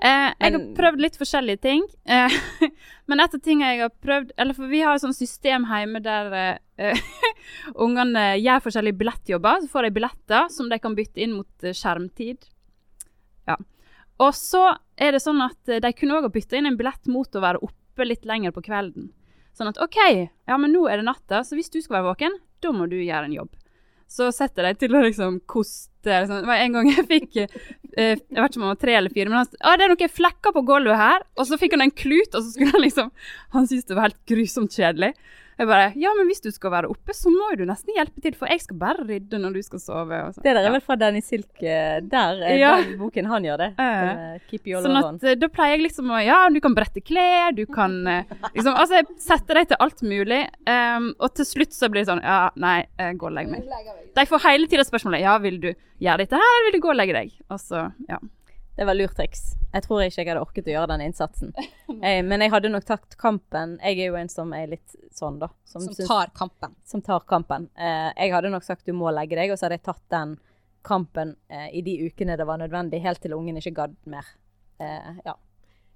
Eh, 0.00 0.30
jeg 0.32 0.54
har 0.54 0.62
prøvd 0.78 1.02
litt 1.04 1.18
forskjellige 1.20 1.60
ting. 1.66 1.82
Eh, 2.08 2.36
men 3.10 3.20
et 3.20 3.34
av 3.36 3.42
tingene 3.44 3.74
jeg 3.74 3.82
har 3.82 3.90
prøvd 3.92 4.30
Eller 4.40 4.56
for 4.56 4.72
vi 4.72 4.80
har 4.80 4.96
et 4.96 5.02
sånt 5.02 5.18
system 5.18 5.66
hjemme 5.68 6.00
der 6.00 6.32
eh, 6.80 7.02
ungene 7.84 8.38
gjør 8.40 8.64
forskjellige 8.64 8.96
billettjobber. 9.02 9.60
Så 9.60 9.68
får 9.74 9.88
de 9.88 9.92
billetter 9.98 10.48
som 10.54 10.72
de 10.72 10.80
kan 10.80 10.96
bytte 10.96 11.20
inn 11.20 11.36
mot 11.36 11.68
eh, 11.68 11.76
skjermtid. 11.76 12.48
Ja. 13.50 13.58
Og 14.20 14.32
så 14.36 14.70
er 15.00 15.16
det 15.16 15.24
sånn 15.24 15.44
at 15.44 15.68
eh, 15.68 15.82
de 15.84 15.92
kunne 15.96 16.16
òg 16.16 16.30
ha 16.30 16.32
bytta 16.32 16.56
inn 16.56 16.70
en 16.72 16.80
billett 16.80 17.12
mot 17.12 17.36
å 17.36 17.44
være 17.44 17.60
oppe 17.66 18.08
litt 18.08 18.24
lenger 18.28 18.56
på 18.56 18.64
kvelden. 18.64 19.12
Sånn 19.56 19.68
at 19.68 19.80
OK, 19.84 20.00
ja, 20.00 20.56
men 20.56 20.72
nå 20.72 20.86
er 20.88 21.00
det 21.00 21.10
natta, 21.10 21.42
så 21.44 21.58
hvis 21.58 21.72
du 21.72 21.82
skal 21.82 21.98
være 21.98 22.12
våken, 22.14 22.40
da 22.64 22.72
må 22.72 22.86
du 22.88 22.96
gjøre 22.96 23.28
en 23.28 23.36
jobb. 23.36 23.52
Så 24.10 24.30
setter 24.34 24.66
de 24.66 24.74
til 24.80 24.96
å 24.96 25.02
liksom 25.04 25.38
koste 25.50 25.88
liksom. 26.02 26.40
Det 26.42 26.50
var 26.50 26.62
en 26.64 26.76
gang 26.76 26.88
jeg 26.90 27.06
fikk 27.06 27.36
eh, 27.44 28.16
Jeg 28.16 28.38
vet 28.40 28.48
ikke 28.48 28.58
om 28.58 28.64
han 28.66 28.72
var 28.72 28.80
tre 28.80 28.96
eller 28.98 29.12
fire, 29.14 29.30
men 29.30 29.42
han 29.42 29.50
sa 29.50 29.74
det 29.76 29.86
er 29.86 29.92
noen 29.92 30.14
flekker 30.16 30.54
på 30.56 30.64
gulvet 30.66 30.98
her. 30.98 31.26
Og 31.38 31.46
så 31.46 31.58
fikk 31.60 31.76
han 31.76 31.84
en 31.86 31.94
klut, 31.94 32.32
og 32.34 32.40
så 32.40 32.48
skulle 32.54 32.74
han 32.74 32.84
liksom 32.86 33.12
Han 33.54 33.68
syntes 33.70 33.86
det 33.90 33.98
var 33.98 34.08
helt 34.08 34.22
grusomt 34.30 34.74
kjedelig. 34.74 35.12
Jeg 35.60 35.68
bare 35.68 35.90
Ja, 36.00 36.10
men 36.16 36.28
hvis 36.30 36.40
du 36.40 36.48
skal 36.54 36.72
være 36.72 36.88
oppe, 36.88 37.12
så 37.12 37.28
må 37.28 37.50
du 37.60 37.66
nesten 37.68 37.92
hjelpe 37.92 38.22
til, 38.24 38.32
for 38.38 38.48
jeg 38.48 38.62
skal 38.64 38.78
bare 38.80 39.04
rydde 39.04 39.36
når 39.42 39.58
du 39.58 39.60
skal 39.66 39.82
sove. 39.82 40.16
Og 40.24 40.32
sånn. 40.38 40.44
Det 40.46 40.54
der 40.56 40.64
er 40.70 40.72
vel 40.72 40.80
fra 40.86 40.96
Danny 40.96 41.20
Silk. 41.20 41.50
eh, 41.62 42.00
Der 42.00 42.40
er 42.48 42.56
Ja. 42.56 42.70
den 42.80 42.96
boken 42.98 43.26
han 43.28 43.44
gjør 43.44 43.58
det. 43.58 43.68
Eh. 43.78 44.08
Eh, 44.10 44.38
Keep 44.48 44.66
you 44.70 44.78
all 44.78 44.84
Sånn 44.88 44.96
at 44.96 45.24
eh, 45.24 45.34
da 45.36 45.48
pleier 45.52 45.76
jeg 45.76 45.84
liksom 45.90 46.08
å 46.10 46.24
Ja, 46.24 46.48
du 46.48 46.60
kan 46.64 46.74
brette 46.74 47.02
klær, 47.04 47.52
du 47.54 47.66
kan 47.66 48.06
eh, 48.08 48.24
liksom 48.56 48.72
Altså, 48.74 49.02
jeg 49.02 49.06
setter 49.18 49.54
deg 49.60 49.68
til 49.68 49.76
alt 49.80 50.00
mulig. 50.02 50.40
um, 50.66 51.14
og 51.20 51.34
til 51.34 51.44
slutt 51.44 51.76
så 51.76 51.90
blir 51.92 52.04
det 52.04 52.08
sånn 52.08 52.22
Ja, 52.24 52.50
nei, 52.56 52.86
eh, 52.98 53.12
gå 53.12 53.26
og 53.28 53.32
legg 53.36 53.50
meg. 53.52 53.62
De 54.16 54.24
får 54.26 54.40
hele 54.48 54.66
tida 54.66 54.82
spørsmålet 54.88 55.20
Ja, 55.20 55.36
vil 55.38 55.60
du 55.60 55.74
gjøre 56.00 56.18
dette 56.24 56.32
her, 56.40 56.40
eller 56.56 56.70
vil 56.72 56.80
du 56.80 56.86
gå 56.86 56.90
og 56.90 56.96
legge 56.96 57.12
deg? 57.12 57.32
Og 57.50 57.58
så, 57.60 57.92
ja. 58.08 58.16
Det 58.78 58.86
var 58.86 58.94
lurt 58.96 59.12
triks. 59.14 59.56
Jeg 59.74 59.82
tror 59.82 60.00
ikke 60.06 60.22
jeg 60.24 60.28
hadde 60.30 60.40
orket 60.40 60.64
å 60.64 60.72
gjøre 60.72 60.88
den 60.88 61.00
innsatsen. 61.04 61.52
Eh, 62.02 62.20
men 62.24 62.40
jeg 62.40 62.52
hadde 62.52 62.70
nok 62.72 62.86
tatt 62.88 63.16
kampen. 63.20 63.76
Jeg 63.82 63.98
er 63.98 64.12
jo 64.12 64.18
en 64.20 64.30
som 64.32 64.52
er 64.56 64.70
litt 64.72 64.94
sånn, 65.16 65.38
da. 65.42 65.50
Som 65.68 65.84
som 65.88 66.06
tar 66.08 66.32
kampen. 66.36 66.76
som 66.84 67.02
tar 67.04 67.26
kampen. 67.28 67.68
Eh, 67.76 68.10
jeg 68.16 68.32
hadde 68.32 68.52
nok 68.52 68.64
sagt 68.64 68.86
du 68.86 68.94
må 68.96 69.12
legge 69.14 69.36
deg, 69.36 69.52
og 69.52 69.58
så 69.58 69.68
hadde 69.68 69.80
jeg 69.80 69.88
tatt 69.90 70.06
den 70.12 70.38
kampen 70.86 71.36
eh, 71.48 71.68
i 71.76 71.82
de 71.84 71.98
ukene 72.06 72.38
det 72.40 72.46
var 72.48 72.60
nødvendig, 72.60 73.02
helt 73.04 73.20
til 73.20 73.36
ungen 73.36 73.60
ikke 73.60 73.76
gadd 73.76 73.96
mer. 74.08 74.26
Eh, 74.80 75.20
ja. 75.26 75.36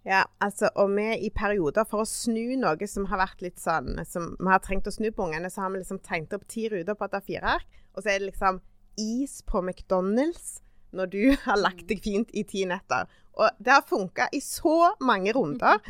Ja, 0.05 0.27
altså, 0.45 0.69
og 0.77 0.91
vi 0.93 1.07
i 1.25 1.31
perioder, 1.33 1.87
for 1.89 2.05
å 2.05 2.09
snu 2.09 2.59
noe 2.61 2.89
som 2.91 3.07
har 3.09 3.23
vært 3.23 3.41
litt 3.41 3.57
sånn 3.57 3.97
Som 4.05 4.35
vi 4.37 4.51
har 4.53 4.61
trengt 4.61 4.91
å 4.91 4.93
snu 4.93 5.09
på 5.09 5.31
ungene, 5.31 5.49
så 5.49 5.65
har 5.65 5.73
vi 5.73 5.81
liksom 5.81 6.03
tegnet 6.05 6.37
opp 6.37 6.45
ti 6.45 6.67
ruter 6.69 6.99
på 6.99 7.09
et 7.09 7.17
A4-ark. 7.17 7.65
Og 7.95 8.03
så 8.03 8.13
er 8.13 8.21
det 8.21 8.29
liksom 8.29 8.61
is 9.01 9.41
på 9.49 9.63
McDonald's 9.65 10.59
når 10.95 11.11
du 11.11 11.23
har 11.47 11.57
lagt 11.57 11.89
deg 11.89 12.05
fint 12.05 12.37
i 12.37 12.45
ti 12.45 12.67
netter. 12.69 13.09
Og 13.39 13.51
det 13.59 13.73
har 13.73 13.87
funka 13.89 14.29
i 14.33 14.41
så 14.45 14.95
mange 15.03 15.33
runder. 15.35 15.81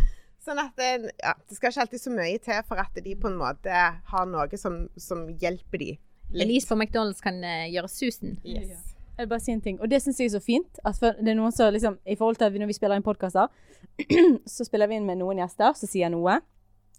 Sånn 0.44 0.60
at 0.60 0.74
det, 0.76 1.12
ja, 1.22 1.32
det 1.48 1.56
skal 1.56 1.72
ikke 1.72 1.84
alltid 1.86 2.02
så 2.02 2.12
mye 2.12 2.40
til 2.44 2.64
for 2.68 2.80
at 2.82 2.98
de 3.04 3.14
på 3.16 3.30
en 3.30 3.38
måte 3.40 3.84
har 4.10 4.26
noe 4.28 4.60
som, 4.60 4.84
som 5.00 5.26
hjelper 5.40 5.80
de 5.80 5.94
En 6.34 6.50
is 6.50 6.66
på 6.66 6.76
McDonald's 6.76 7.22
kan 7.22 7.36
uh, 7.44 7.64
gjøre 7.70 7.88
susen. 7.88 8.38
Yes. 8.44 8.94
Jeg 9.14 9.22
vil 9.22 9.30
bare 9.30 9.44
si 9.44 9.52
en 9.54 9.60
ting, 9.62 9.76
og 9.78 9.90
det 9.92 10.00
syns 10.02 10.18
jeg 10.18 10.26
er 10.26 10.34
så 10.34 10.40
fint. 10.42 10.80
At 10.82 10.98
for 10.98 11.14
det 11.20 11.30
er 11.30 11.38
noen 11.38 11.54
som 11.54 11.70
liksom, 11.72 12.00
I 12.02 12.16
forhold 12.18 12.40
til 12.40 12.48
at 12.48 12.52
vi, 12.52 12.58
når 12.58 12.72
vi 12.72 12.76
spiller 12.76 12.98
inn 12.98 13.06
podkaster, 13.06 13.52
så 14.56 14.66
spiller 14.66 14.90
vi 14.90 14.98
inn 14.98 15.06
med 15.06 15.20
noen 15.20 15.38
gjester 15.44 15.76
som 15.78 15.90
sier 15.90 16.10
noe. 16.12 16.40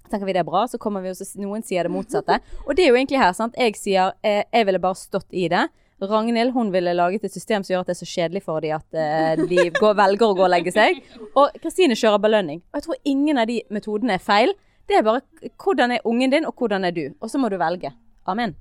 Så 0.05 0.13
tenker 0.13 0.29
vi 0.29 0.37
det 0.37 0.45
er 0.45 0.47
bra, 0.47 0.63
så 0.69 0.79
kommer 0.79 1.03
vi 1.03 1.11
og 1.11 1.41
noen 1.41 1.65
sier 1.65 1.85
det 1.85 1.91
motsatte. 1.91 2.39
Og 2.67 2.77
det 2.77 2.85
er 2.85 2.93
jo 2.93 2.99
egentlig 3.01 3.19
her, 3.19 3.33
sant. 3.35 3.57
Jeg 3.59 3.75
sier 3.77 4.13
eh, 4.23 4.45
jeg 4.53 4.69
ville 4.69 4.81
bare 4.81 4.97
stått 5.01 5.27
i 5.35 5.49
det. 5.51 5.65
Ragnhild 6.01 6.51
hun 6.51 6.71
ville 6.73 6.93
laget 6.93 7.23
et 7.23 7.31
system 7.33 7.63
som 7.63 7.73
gjør 7.73 7.85
at 7.85 7.91
det 7.91 7.95
er 7.95 8.01
så 8.01 8.09
kjedelig 8.09 8.41
for 8.43 8.59
dem 8.63 8.75
at 8.75 8.97
eh, 8.99 9.43
de 9.47 9.69
går, 9.79 9.95
velger 9.95 10.27
å 10.27 10.35
gå 10.35 10.43
og 10.43 10.51
legge 10.51 10.73
seg. 10.75 10.99
Og 11.39 11.55
Kristine 11.63 11.95
kjører 11.95 12.19
belønning. 12.25 12.59
Og 12.73 12.81
jeg 12.81 12.87
tror 12.87 12.99
ingen 13.13 13.39
av 13.39 13.47
de 13.47 13.61
metodene 13.71 14.17
er 14.17 14.23
feil. 14.23 14.51
Det 14.85 14.99
er 14.99 15.05
bare 15.07 15.23
hvordan 15.63 15.95
er 15.95 16.03
ungen 16.05 16.35
din, 16.35 16.45
og 16.45 16.59
hvordan 16.59 16.83
er 16.85 16.93
du. 16.93 17.05
Og 17.23 17.31
så 17.31 17.39
må 17.39 17.49
du 17.49 17.55
velge. 17.61 17.93
Amen. 18.27 18.57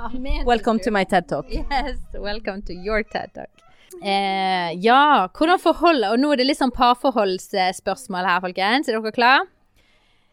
Amen. 0.00 0.46
Welcome 0.46 0.80
to 0.80 0.90
my 0.90 1.04
TED 1.04 1.28
Talk. 1.28 1.52
Yes, 1.52 2.00
welcome 2.14 2.62
to 2.62 2.72
your 2.72 3.04
TED 3.04 3.34
Talk. 3.36 3.66
Eh, 4.00 4.72
ja, 4.80 5.28
hvordan 5.34 5.58
forholde 5.60 6.12
Og 6.12 6.20
nå 6.22 6.28
er 6.32 6.38
det 6.38 6.44
litt 6.46 6.60
sånn 6.60 6.72
parforholdsspørsmål 6.72 8.28
her, 8.28 8.42
folkens. 8.44 8.88
Er 8.88 8.96
dere 8.96 9.12
klare? 9.12 9.48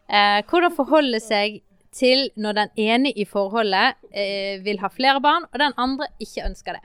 Eh, 0.08 0.40
hvordan 0.48 0.72
forholde 0.72 1.20
seg 1.20 1.60
til 1.94 2.28
når 2.36 2.58
den 2.58 2.70
ene 2.76 3.12
i 3.12 3.24
forholdet 3.28 3.98
eh, 4.12 4.60
vil 4.64 4.80
ha 4.82 4.90
flere 4.92 5.20
barn, 5.24 5.48
og 5.52 5.60
den 5.60 5.76
andre 5.76 6.08
ikke 6.20 6.46
ønsker 6.46 6.78
det? 6.78 6.84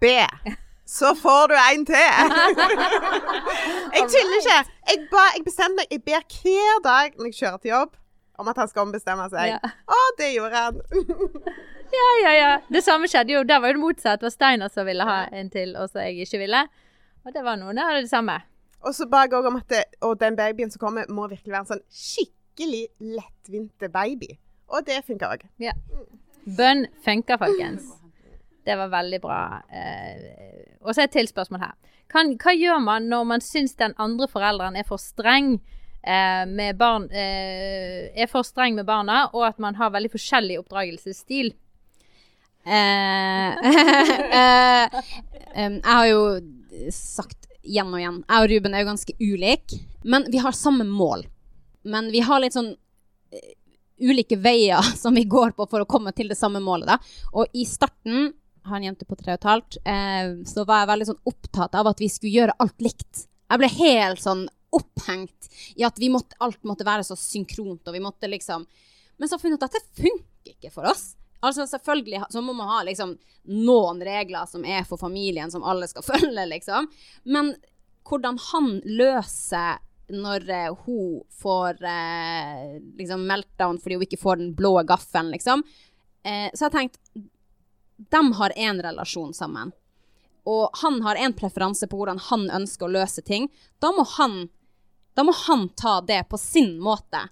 B. 0.00 0.14
Så 0.86 1.14
får 1.16 1.48
du 1.48 1.54
en 1.56 1.86
til. 1.88 1.96
jeg 3.96 4.08
tuller 4.12 4.40
ikke. 4.40 4.56
Jeg, 4.90 4.98
ba, 5.12 5.22
jeg 5.36 5.44
bestemte 5.46 5.80
meg. 5.80 5.86
Jeg 5.90 6.02
ber 6.04 6.26
hver 6.42 6.82
dag 6.84 7.14
når 7.16 7.30
jeg 7.30 7.38
kjører 7.38 7.62
til 7.62 7.72
jobb, 7.72 7.94
om 8.38 8.50
at 8.52 8.60
han 8.60 8.68
skal 8.68 8.84
ombestemme 8.84 9.28
seg. 9.32 9.54
Ja. 9.54 9.72
Å, 9.88 10.02
det 10.20 10.34
gjorde 10.36 10.66
han. 10.66 10.82
Ja, 11.94 12.06
ja, 12.18 12.30
ja. 12.34 12.52
Det 12.74 12.80
samme 12.82 13.06
skjedde 13.06 13.36
jo. 13.36 13.40
Der 13.46 13.60
var 13.62 13.70
jo 13.70 13.76
det 13.76 13.82
motsatt. 13.84 14.18
Det 14.18 14.26
var 14.26 14.32
Steiner 14.34 14.70
som 14.72 14.86
ville 14.88 15.04
ha 15.06 15.18
en 15.30 15.50
til, 15.52 15.76
og 15.78 15.92
så 15.92 16.08
jeg 16.08 16.24
ikke 16.24 16.40
ville. 16.40 16.64
Og 17.22 17.36
det 17.36 17.44
var 17.46 17.60
noen 17.60 17.78
av 17.78 18.00
det 18.00 18.08
samme. 18.10 18.34
Og 18.82 18.96
så 18.96 19.06
ba 19.06 19.20
jeg 19.24 19.36
òg 19.38 19.46
om 19.52 19.60
at 19.60 19.68
det, 19.70 19.84
og 20.02 20.16
den 20.18 20.34
babyen 20.34 20.72
som 20.72 20.82
kommer, 20.82 21.06
må 21.06 21.28
virkelig 21.30 21.52
være 21.52 21.62
en 21.62 21.70
sånn 21.70 21.84
skikkelig 21.86 22.43
lettvinte 23.00 23.90
baby. 23.92 24.34
Og 24.72 24.86
det 24.86 25.02
funker 25.06 25.34
òg. 25.34 25.44
Bønn 26.44 26.86
funker, 27.04 27.38
folkens. 27.40 27.88
Det 28.64 28.76
var 28.80 28.90
veldig 28.92 29.20
bra. 29.20 29.40
Eh, 29.68 30.78
og 30.80 30.94
så 30.94 31.04
et 31.04 31.12
til 31.12 31.28
spørsmål 31.28 31.66
her. 31.66 31.74
Kan, 32.12 32.34
hva 32.40 32.54
gjør 32.54 32.80
man 32.84 33.08
når 33.10 33.24
man 33.28 33.44
syns 33.44 33.74
den 33.80 33.94
andre 34.00 34.28
forelderen 34.30 34.76
er 34.78 34.86
for 34.88 35.00
streng 35.00 35.56
eh, 36.04 36.44
med 36.46 36.78
barn 36.78 37.08
eh, 37.10 38.12
Er 38.14 38.30
for 38.30 38.46
streng 38.46 38.76
med 38.78 38.86
barna, 38.88 39.26
og 39.32 39.46
at 39.48 39.60
man 39.60 39.76
har 39.80 39.92
veldig 39.92 40.12
forskjellig 40.12 40.58
oppdragelsesstil? 40.62 41.52
Eh, 42.64 43.50
eh, 44.40 45.00
jeg 45.54 45.80
har 45.84 46.06
jo 46.08 46.22
sagt 46.92 47.50
igjen 47.64 47.92
og 47.92 48.00
igjen 48.00 48.22
Jeg 48.24 48.44
og 48.44 48.50
Ruben 48.52 48.74
er 48.74 48.84
jo 48.84 48.90
ganske 48.92 49.16
ulike, 49.20 49.80
men 50.04 50.28
vi 50.32 50.40
har 50.40 50.56
samme 50.56 50.86
mål. 50.88 51.26
Men 51.84 52.10
vi 52.12 52.22
har 52.24 52.40
litt 52.42 52.56
sånn 52.56 52.72
eh, 52.72 53.52
ulike 54.04 54.38
veier 54.40 54.82
som 55.02 55.14
vi 55.14 55.24
går 55.24 55.54
på 55.58 55.66
for 55.70 55.84
å 55.84 55.90
komme 55.90 56.12
til 56.16 56.30
det 56.32 56.38
samme 56.38 56.62
målet. 56.64 56.90
Da. 56.94 56.98
Og 57.32 57.52
i 57.52 57.66
starten, 57.68 58.32
har 58.64 58.78
en 58.80 58.86
jente 58.86 59.04
på 59.04 59.16
tre 59.20 59.34
og 59.34 59.36
et 59.36 59.48
halvt, 59.48 59.76
eh, 59.84 60.30
så 60.48 60.64
var 60.64 60.82
jeg 60.82 60.92
veldig 60.94 61.06
sånn 61.10 61.24
opptatt 61.28 61.74
av 61.76 61.90
at 61.90 61.98
vi 62.00 62.08
skulle 62.08 62.32
gjøre 62.32 62.54
alt 62.64 62.84
likt. 62.84 63.26
Jeg 63.52 63.60
ble 63.60 63.68
helt 63.74 64.22
sånn 64.22 64.46
opphengt 64.74 65.50
i 65.76 65.84
at 65.86 66.00
måtte, 66.10 66.38
alt 66.42 66.62
måtte 66.66 66.86
være 66.86 67.04
så 67.06 67.16
synkront, 67.18 67.84
og 67.86 67.94
vi 67.94 68.02
måtte 68.02 68.30
liksom 68.30 68.66
Men 69.14 69.28
så 69.28 69.36
har 69.36 69.38
jeg 69.38 69.42
funnet 69.44 69.62
at 69.62 69.76
dette 69.76 70.02
funker 70.02 70.54
ikke 70.56 70.72
for 70.74 70.88
oss. 70.90 71.12
Altså 71.44 71.66
Selvfølgelig 71.70 72.24
så 72.34 72.40
må 72.42 72.52
man 72.56 72.66
ha 72.66 72.80
liksom 72.82 73.12
noen 73.52 74.00
regler 74.02 74.48
som 74.50 74.64
er 74.64 74.82
for 74.88 74.98
familien, 74.98 75.52
som 75.52 75.62
alle 75.62 75.86
skal 75.86 76.02
følge, 76.12 76.46
liksom. 76.50 76.88
Men 77.24 77.52
hvordan 78.08 78.40
han 78.50 78.80
løser 78.84 79.78
når 80.08 80.50
eh, 80.50 80.72
hun 80.84 81.22
får 81.42 81.84
eh, 81.84 82.80
liksom 82.98 83.26
meltdown 83.26 83.78
fordi 83.78 83.98
hun 83.98 84.06
ikke 84.06 84.20
får 84.20 84.42
den 84.42 84.52
blå 84.54 84.82
gaffelen, 84.82 85.30
liksom. 85.34 85.62
Eh, 86.24 86.50
så 86.54 86.66
jeg 86.66 86.72
tenkt 86.72 87.00
De 88.10 88.20
har 88.40 88.52
én 88.56 88.82
relasjon 88.82 89.34
sammen. 89.34 89.72
Og 90.44 90.70
han 90.82 91.00
har 91.02 91.16
en 91.16 91.32
preferanse 91.32 91.86
på 91.88 91.96
hvordan 91.96 92.18
han 92.30 92.50
ønsker 92.50 92.86
å 92.86 92.94
løse 92.98 93.22
ting. 93.24 93.48
Da 93.80 93.92
må 93.96 94.04
han, 94.18 94.48
da 95.16 95.24
må 95.24 95.32
han 95.46 95.68
ta 95.78 96.00
det 96.04 96.24
på 96.28 96.40
sin 96.40 96.76
måte 96.82 97.28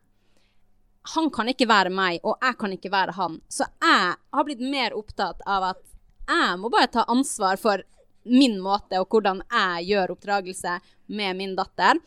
han 1.03 1.31
kan 1.31 1.51
ikke 1.51 1.67
være 1.67 1.91
meg, 1.91 2.21
og 2.23 2.39
jeg 2.39 2.59
kan 2.59 2.75
ikke 2.77 2.93
være 2.93 3.15
han. 3.17 3.41
Så 3.51 3.67
jeg 3.83 4.15
har 4.15 4.47
blitt 4.47 4.63
mer 4.63 4.95
opptatt 4.95 5.43
av 5.47 5.73
at 5.73 5.83
jeg 6.29 6.59
må 6.63 6.71
bare 6.71 6.91
ta 6.93 7.05
ansvar 7.11 7.59
for 7.61 7.83
min 8.23 8.61
måte 8.63 9.01
og 9.03 9.11
hvordan 9.11 9.41
jeg 9.43 9.89
gjør 9.91 10.13
oppdragelse 10.15 10.77
med 11.11 11.37
min 11.41 11.57
datter 11.59 11.99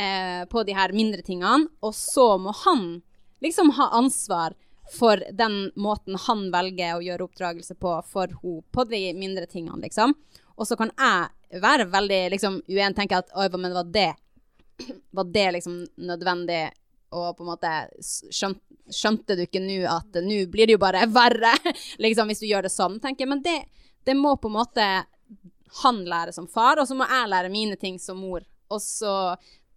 eh, 0.00 0.42
på 0.48 0.64
de 0.64 0.74
her 0.76 0.94
mindre 0.96 1.22
tingene. 1.26 1.68
Og 1.84 1.94
så 1.96 2.32
må 2.40 2.54
han 2.64 3.02
liksom 3.44 3.74
ha 3.78 3.90
ansvar 4.00 4.56
for 4.90 5.22
den 5.32 5.70
måten 5.78 6.16
han 6.26 6.48
velger 6.50 6.96
å 6.96 7.04
gjøre 7.04 7.28
oppdragelse 7.28 7.76
på 7.78 7.92
for 8.10 8.32
henne 8.40 8.64
på 8.74 8.86
de 8.90 9.04
mindre 9.14 9.46
tingene, 9.46 9.78
liksom. 9.84 10.16
Og 10.58 10.66
så 10.68 10.76
kan 10.76 10.90
jeg 10.96 11.60
være 11.62 11.86
veldig 11.92 12.24
liksom 12.34 12.58
uenig, 12.68 12.96
tenke 12.98 13.20
at 13.20 13.30
oi, 13.38 13.46
men 13.56 13.76
var 13.76 13.86
det 13.86 14.10
var 15.10 15.24
det 15.24 15.46
liksom 15.52 15.86
nødvendig 15.96 16.70
og 17.10 17.36
på 17.36 17.42
en 17.42 17.50
måte 17.50 17.70
skjønte, 18.30 18.62
skjønte 18.94 19.36
du 19.36 19.44
ikke 19.44 19.62
nå 19.62 19.80
at 19.90 20.20
nå 20.22 20.44
blir 20.50 20.68
det 20.68 20.76
jo 20.76 20.82
bare 20.82 21.06
verre, 21.20 21.54
liksom, 21.98 22.30
hvis 22.30 22.42
du 22.42 22.48
gjør 22.50 22.66
det 22.66 22.74
sånn, 22.74 23.00
tenker 23.02 23.26
jeg. 23.26 23.32
Men 23.32 23.42
det, 23.42 23.56
det 24.06 24.14
må 24.18 24.36
på 24.38 24.50
en 24.50 24.58
måte 24.60 24.86
han 25.82 26.00
lære 26.06 26.34
som 26.34 26.48
far, 26.50 26.80
og 26.80 26.88
så 26.88 26.96
må 26.98 27.06
jeg 27.10 27.30
lære 27.30 27.52
mine 27.52 27.78
ting 27.80 27.98
som 28.02 28.18
mor. 28.22 28.46
Og 28.70 28.82
så 28.82 29.14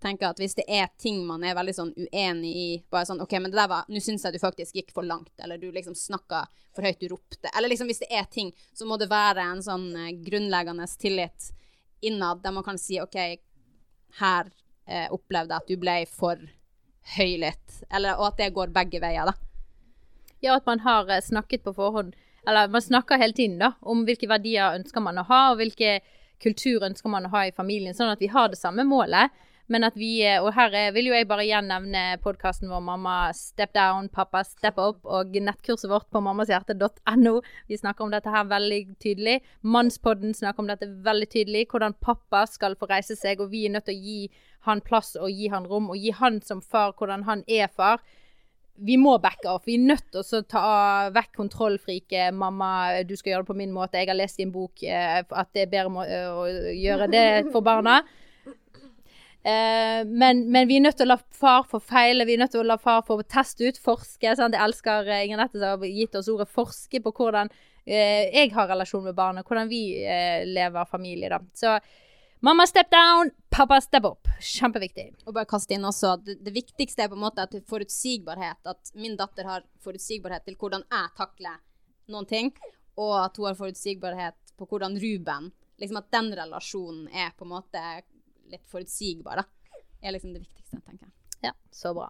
tenker 0.04 0.30
at 0.30 0.40
hvis 0.42 0.58
det 0.60 0.66
er 0.68 0.90
ting 1.00 1.24
man 1.28 1.44
er 1.48 1.56
veldig 1.58 1.76
sånn 1.76 1.94
uenig 1.96 2.52
i, 2.52 2.68
bare 2.92 3.08
sånn 3.10 3.24
OK, 3.24 3.38
men 3.40 3.52
det 3.52 3.60
der 3.60 3.72
var 3.72 3.88
Nå 3.90 4.02
syns 4.04 4.26
jeg 4.26 4.36
du 4.36 4.42
faktisk 4.42 4.76
gikk 4.78 4.92
for 4.96 5.08
langt, 5.08 5.34
eller 5.44 5.62
du 5.62 5.70
liksom 5.72 5.96
snakka 5.98 6.44
for 6.76 6.86
høyt, 6.86 7.00
du 7.00 7.12
ropte. 7.14 7.52
Eller 7.52 7.72
liksom 7.72 7.90
hvis 7.90 8.04
det 8.04 8.12
er 8.14 8.28
ting, 8.32 8.52
så 8.74 8.88
må 8.90 8.98
det 9.02 9.12
være 9.12 9.46
en 9.54 9.64
sånn 9.64 9.88
eh, 9.96 10.16
grunnleggende 10.26 10.88
tillit 11.00 11.52
innad, 12.04 12.44
der 12.44 12.52
man 12.56 12.66
kan 12.66 12.80
si 12.82 13.00
OK, 13.02 13.18
her 14.20 14.52
eh, 14.88 15.08
opplevde 15.14 15.56
jeg 15.56 15.64
at 15.64 15.72
du 15.72 15.80
ble 15.80 15.98
for 16.10 16.42
høylytt. 17.18 17.84
Eller, 17.90 18.20
og 18.20 18.32
at 18.32 18.42
det 18.42 18.54
går 18.56 18.74
begge 18.76 19.02
veier, 19.04 19.30
da. 19.30 19.38
Ja, 20.44 20.58
at 20.58 20.68
man 20.68 20.84
har 20.84 21.10
eh, 21.12 21.24
snakket 21.24 21.64
på 21.64 21.76
forhånd. 21.78 22.16
Eller 22.48 22.68
man 22.68 22.84
snakker 22.84 23.22
hele 23.22 23.34
tiden 23.34 23.62
da, 23.62 23.74
om 23.82 24.04
hvilke 24.08 24.28
verdier 24.28 24.76
ønsker 24.76 25.04
man 25.04 25.22
å 25.22 25.28
ha, 25.30 25.44
og 25.52 25.62
hvilke 25.62 26.02
kultur 26.44 26.84
ønsker 26.84 27.12
man 27.12 27.28
å 27.28 27.32
ha 27.32 27.46
i 27.48 27.56
familien, 27.56 27.96
sånn 27.96 28.12
at 28.12 28.22
vi 28.22 28.32
har 28.34 28.52
det 28.52 28.60
samme 28.60 28.84
målet. 28.88 29.32
Men 29.72 29.86
at 29.88 29.96
vi, 29.96 30.18
og 30.44 30.50
her 30.58 30.74
vil 30.92 31.08
jo 31.08 31.14
jeg 31.16 31.28
bare 31.30 31.46
igjen 31.46 31.70
nevne 31.72 32.18
podkasten 32.24 32.68
vår 32.72 32.82
Mamma 32.84 33.18
Step 33.38 33.72
Down, 33.76 34.10
Pappa 34.12 34.42
Step 34.44 34.80
Up 34.82 35.06
og 35.08 35.38
nettkurset 35.40 35.88
vårt 35.92 36.10
på 36.12 36.20
mammashjerte.no. 36.26 37.38
Vi 37.72 37.80
snakker 37.80 38.04
om 38.04 38.12
dette 38.12 38.34
her 38.34 38.50
veldig 38.50 38.82
tydelig. 39.00 39.38
Mannspodden 39.64 40.36
snakker 40.36 40.66
om 40.66 40.72
dette 40.72 40.90
veldig 41.06 41.30
tydelig. 41.32 41.68
Hvordan 41.72 41.96
pappa 42.04 42.44
skal 42.52 42.76
få 42.80 42.92
reise 42.92 43.16
seg, 43.16 43.40
og 43.40 43.54
vi 43.54 43.64
er 43.68 43.78
nødt 43.78 43.88
til 43.88 43.96
å 43.96 44.04
gi 44.04 44.50
han 44.68 44.84
plass 44.84 45.16
og 45.20 45.32
gi 45.32 45.48
han 45.52 45.68
rom, 45.68 45.90
og 45.94 46.00
gi 46.00 46.12
han 46.16 46.42
som 46.44 46.60
far 46.62 46.92
hvordan 47.00 47.24
han 47.30 47.46
er 47.48 47.72
far. 47.72 48.04
Vi 48.74 48.98
må 48.98 49.16
backe 49.22 49.48
off. 49.48 49.68
Vi 49.70 49.78
er 49.78 49.86
nødt 49.86 50.10
til 50.12 50.24
å 50.24 50.42
ta 50.50 50.66
vekk 51.14 51.32
kontrollfriket. 51.38 52.34
'Mamma, 52.34 53.04
du 53.08 53.16
skal 53.16 53.32
gjøre 53.32 53.46
det 53.46 53.52
på 53.52 53.58
min 53.62 53.72
måte.' 53.72 54.02
Jeg 54.02 54.10
har 54.10 54.18
lest 54.18 54.40
en 54.40 54.52
bok 54.52 54.84
eh, 54.84 55.22
at 55.24 55.54
det 55.54 55.68
er 55.68 55.72
bedre 55.72 55.94
må, 55.94 56.04
eh, 56.04 56.28
å 56.28 56.74
gjøre 56.74 57.08
det 57.08 57.52
for 57.54 57.62
barna. 57.62 58.02
Eh, 59.44 60.06
men, 60.06 60.52
men, 60.52 60.68
vi 60.68 60.78
er 60.78 60.86
nødt 60.86 60.96
til 61.02 61.10
å 61.10 61.16
la 61.16 61.20
far 61.36 61.66
få 61.68 61.82
feile, 61.84 62.24
vi 62.24 62.38
er 62.38 62.44
nødt 62.46 62.54
til 62.56 62.62
å 62.62 62.68
la 62.68 62.78
far 62.80 63.02
få 63.04 63.18
teste 63.28 63.68
ut, 63.68 63.80
forske. 63.84 64.36
Sant? 64.40 64.56
Jeg 64.56 64.64
elsker 64.64 65.10
eh, 65.12 65.34
Nette 65.36 65.60
som 65.60 65.84
har 65.84 65.84
gitt 65.90 66.16
oss 66.16 66.30
ordet 66.32 66.48
'forske' 66.52 67.02
på 67.04 67.12
hvordan 67.18 67.52
eh, 67.52 68.32
jeg 68.32 68.54
har 68.56 68.70
relasjon 68.72 69.04
med 69.04 69.18
barnet, 69.18 69.44
hvordan 69.44 69.68
vi 69.68 69.84
eh, 70.06 70.46
lever 70.48 70.88
familie. 70.88 71.30
da. 71.30 71.42
Så 71.54 71.76
mamma 72.40 72.68
step 72.68 72.92
down, 72.92 73.32
pappa 73.50 73.82
step 73.82 74.06
up. 74.06 74.32
Kjempeviktig. 74.40 75.10
Og 75.26 75.34
bare 75.34 75.50
kaste 75.50 75.76
inn 75.76 75.84
også 75.84 76.16
det, 76.24 76.38
det 76.44 76.54
viktigste 76.56 77.04
er 77.04 77.12
på 77.12 77.20
en 77.20 77.26
måte 77.26 77.44
at 77.44 77.58
forutsigbarhet. 77.68 78.64
At 78.64 78.96
min 78.96 79.18
datter 79.20 79.44
har 79.44 79.68
forutsigbarhet 79.84 80.48
til 80.48 80.56
hvordan 80.56 80.88
jeg 80.88 81.12
takler 81.20 81.60
noen 82.08 82.26
ting, 82.26 82.56
og 82.96 83.26
at 83.26 83.36
hun 83.38 83.52
har 83.52 83.60
forutsigbarhet 83.60 84.40
på 84.56 84.70
hvordan 84.70 84.96
Ruben 85.04 85.52
Liksom 85.82 85.98
at 85.98 86.12
den 86.14 86.30
relasjonen 86.38 87.08
er 87.10 87.32
på 87.38 87.48
en 87.48 87.50
måte 87.56 87.80
litt 88.54 88.66
forutsigbar, 88.72 89.44
da. 89.44 89.76
er 90.04 90.16
liksom 90.16 90.34
det 90.36 90.44
viktigste, 90.44 90.80
tenker 90.82 91.08
jeg. 91.08 91.14
Ja, 91.50 91.54
så 91.72 91.92
bra. 91.98 92.08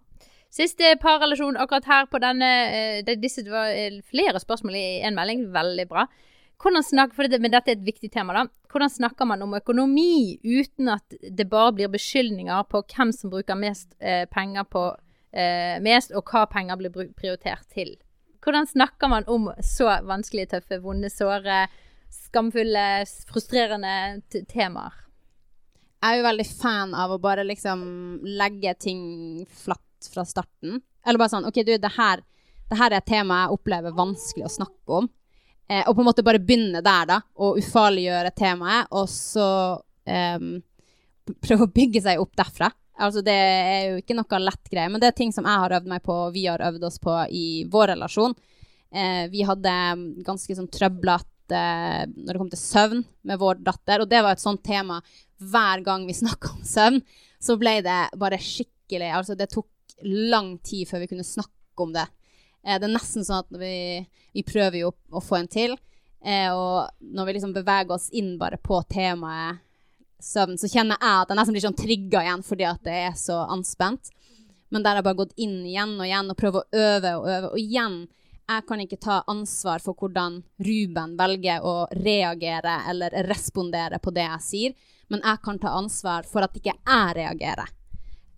Siste 0.54 0.92
parrelasjon 1.02 1.58
akkurat 1.58 1.88
her 1.90 2.06
på 2.12 2.20
denne 2.22 2.50
eh, 2.70 3.00
det, 3.06 3.18
Disse 3.24 3.42
det 3.42 3.54
var 3.54 3.72
eh, 3.74 3.98
flere 4.06 4.38
spørsmål 4.42 4.78
i 4.78 4.86
én 5.02 5.18
melding. 5.18 5.48
Veldig 5.54 5.88
bra. 5.90 6.06
Hvordan 6.62 6.86
snakker, 6.86 7.18
for 7.18 7.28
det, 7.28 7.40
men 7.42 7.52
dette 7.52 7.74
er 7.74 7.80
et 7.80 7.86
viktig 7.86 8.12
tema, 8.14 8.36
da. 8.38 8.46
Hvordan 8.72 8.92
snakker 8.94 9.28
man 9.28 9.42
om 9.44 9.56
økonomi 9.58 10.38
uten 10.46 10.92
at 10.94 11.18
det 11.20 11.50
bare 11.50 11.74
blir 11.76 11.92
beskyldninger 11.92 12.70
på 12.72 12.84
hvem 12.94 13.12
som 13.16 13.34
bruker 13.34 13.58
mest 13.60 13.98
eh, 14.00 14.24
penger 14.32 14.70
på 14.70 14.86
eh, 15.34 15.82
mest, 15.84 16.14
og 16.16 16.30
hva 16.30 16.46
penger 16.52 16.80
blir 16.80 17.12
prioritert 17.18 17.66
til? 17.74 17.96
Hvordan 18.44 18.70
snakker 18.70 19.12
man 19.12 19.28
om 19.28 19.50
så 19.64 19.90
vanskelige, 20.08 20.54
tøffe, 20.54 20.80
vonde, 20.84 21.12
såre, 21.12 21.66
skamfulle, 22.14 22.88
frustrerende 23.28 24.22
temaer? 24.52 25.03
Jeg 26.04 26.18
er 26.18 26.20
jo 26.20 26.24
veldig 26.26 26.46
fan 26.50 26.90
av 27.00 27.14
å 27.16 27.22
bare 27.24 27.46
liksom 27.48 27.84
legge 28.28 28.74
ting 28.76 29.04
flatt 29.48 30.10
fra 30.12 30.26
starten. 30.28 30.82
Eller 31.08 31.22
bare 31.22 31.32
sånn 31.32 31.48
OK, 31.48 31.62
du, 31.64 31.78
det 31.80 31.92
her, 31.96 32.20
det 32.68 32.80
her 32.80 32.92
er 32.92 33.00
et 33.00 33.08
tema 33.08 33.46
jeg 33.46 33.56
opplever 33.56 33.96
vanskelig 33.96 34.50
å 34.50 34.52
snakke 34.52 34.98
om. 35.00 35.08
Eh, 35.72 35.86
og 35.88 35.96
på 35.96 36.04
en 36.04 36.10
måte 36.10 36.26
bare 36.28 36.44
begynne 36.44 36.84
der, 36.84 37.08
da. 37.08 37.22
Og 37.40 37.62
ufarliggjøre 37.62 38.34
temaet. 38.36 38.92
Og 38.92 39.08
så 39.08 39.48
eh, 40.04 40.44
prøve 41.48 41.70
å 41.70 41.74
bygge 41.80 42.04
seg 42.04 42.20
opp 42.20 42.36
derfra. 42.36 42.68
Altså, 43.00 43.24
det 43.24 43.40
er 43.40 43.86
jo 43.94 44.02
ikke 44.04 44.20
noe 44.20 44.42
lett 44.44 44.68
greie, 44.70 44.92
men 44.92 45.00
det 45.00 45.14
er 45.14 45.18
ting 45.18 45.32
som 45.34 45.48
jeg 45.48 45.64
har 45.64 45.78
øvd 45.80 45.88
meg 45.90 46.04
på, 46.04 46.18
og 46.28 46.36
vi 46.36 46.44
har 46.50 46.62
øvd 46.68 46.84
oss 46.90 47.00
på 47.02 47.16
i 47.32 47.64
vår 47.72 47.94
relasjon. 47.96 48.36
Eh, 48.92 49.24
vi 49.32 49.48
hadde 49.48 49.72
ganske 50.28 50.60
sånn 50.60 50.68
trøblete 50.68 51.33
når 51.52 52.30
det 52.32 52.40
kom 52.40 52.52
til 52.52 52.62
søvn 52.62 53.04
med 53.28 53.40
vår 53.42 53.60
datter, 53.66 54.04
og 54.04 54.10
det 54.10 54.22
var 54.24 54.38
et 54.38 54.44
sånt 54.44 54.64
tema 54.64 55.02
hver 55.44 55.84
gang 55.84 56.08
vi 56.08 56.16
snakka 56.22 56.54
om 56.56 56.64
søvn, 56.68 57.02
så 57.44 57.58
ble 57.60 57.80
det 57.84 58.00
bare 58.20 58.40
skikkelig 58.40 58.70
Altså, 58.94 59.36
det 59.36 59.50
tok 59.50 59.68
lang 60.04 60.58
tid 60.64 60.86
før 60.90 61.02
vi 61.02 61.08
kunne 61.10 61.26
snakke 61.26 61.82
om 61.82 61.94
det. 61.96 62.06
Eh, 62.64 62.78
det 62.80 62.88
er 62.88 62.94
nesten 62.94 63.26
sånn 63.26 63.44
at 63.44 63.60
vi, 63.60 64.04
vi 64.36 64.44
prøver 64.46 64.84
jo 64.84 64.92
å 65.12 65.22
få 65.24 65.40
en 65.40 65.50
til. 65.52 65.76
Eh, 66.24 66.50
og 66.54 66.92
når 67.00 67.28
vi 67.28 67.36
liksom 67.38 67.56
beveger 67.56 67.96
oss 67.96 68.10
inn 68.16 68.36
bare 68.40 68.60
på 68.62 68.80
temaet 68.92 69.64
søvn, 70.24 70.60
så 70.60 70.70
kjenner 70.72 71.00
jeg 71.00 71.24
at 71.24 71.32
jeg 71.32 71.40
nesten 71.40 71.58
blir 71.58 71.66
sånn 71.66 71.80
trigga 71.80 72.24
igjen 72.24 72.44
fordi 72.48 72.68
at 72.70 72.84
det 72.86 73.00
er 73.10 73.16
så 73.20 73.42
anspent. 73.52 74.14
Men 74.74 74.84
der 74.84 74.96
har 74.96 75.02
jeg 75.02 75.10
bare 75.10 75.22
gått 75.22 75.36
inn 75.38 75.60
igjen 75.68 75.98
og 76.00 76.06
igjen 76.08 76.32
og 76.32 76.40
prøvd 76.40 76.60
å 76.60 76.68
øve 76.84 77.16
og 77.20 77.28
øve. 77.30 77.50
Og 77.52 77.60
igjen, 77.62 77.98
jeg 78.50 78.66
kan 78.68 78.82
ikke 78.84 79.00
ta 79.02 79.22
ansvar 79.32 79.80
for 79.84 79.96
hvordan 79.96 80.42
Ruben 80.64 81.14
velger 81.20 81.64
å 81.64 81.86
reagere 81.96 82.82
eller 82.92 83.16
respondere 83.30 84.02
på 84.04 84.12
det 84.16 84.26
jeg 84.28 84.44
sier 84.48 84.76
men 85.14 85.22
jeg 85.24 85.42
kan 85.44 85.60
ta 85.60 85.76
ansvar 85.78 86.26
for 86.28 86.46
at 86.46 86.56
ikke 86.58 86.74
jeg 86.74 87.16
reagerer. 87.18 87.72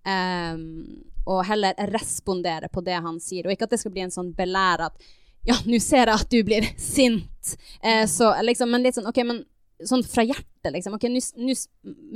Um, 0.06 1.04
og 1.26 1.46
heller 1.48 1.78
respondere 1.90 2.70
på 2.70 2.84
det 2.86 2.98
han 3.02 3.20
sier, 3.24 3.48
og 3.48 3.56
ikke 3.56 3.66
at 3.70 3.76
det 3.76 3.82
skal 3.82 3.94
bli 3.96 4.04
en 4.06 4.14
sånn 4.14 4.34
belær 4.38 4.84
at 4.90 5.08
ja, 5.46 5.56
nå 5.66 5.80
ser 5.82 6.10
jeg 6.10 6.20
at 6.20 6.32
du 6.34 6.40
blir 6.46 6.68
sint, 6.82 7.56
uh, 7.86 8.04
så 8.10 8.34
liksom, 8.44 8.74
men 8.74 8.86
litt 8.86 8.98
sånn 8.98 9.10
OK, 9.10 9.22
men 9.26 9.44
sånn 9.86 10.04
fra 10.08 10.24
hjertet, 10.26 10.72
liksom. 10.74 10.98
OK, 10.98 11.08
nu, 11.12 11.22
nu, 11.42 11.56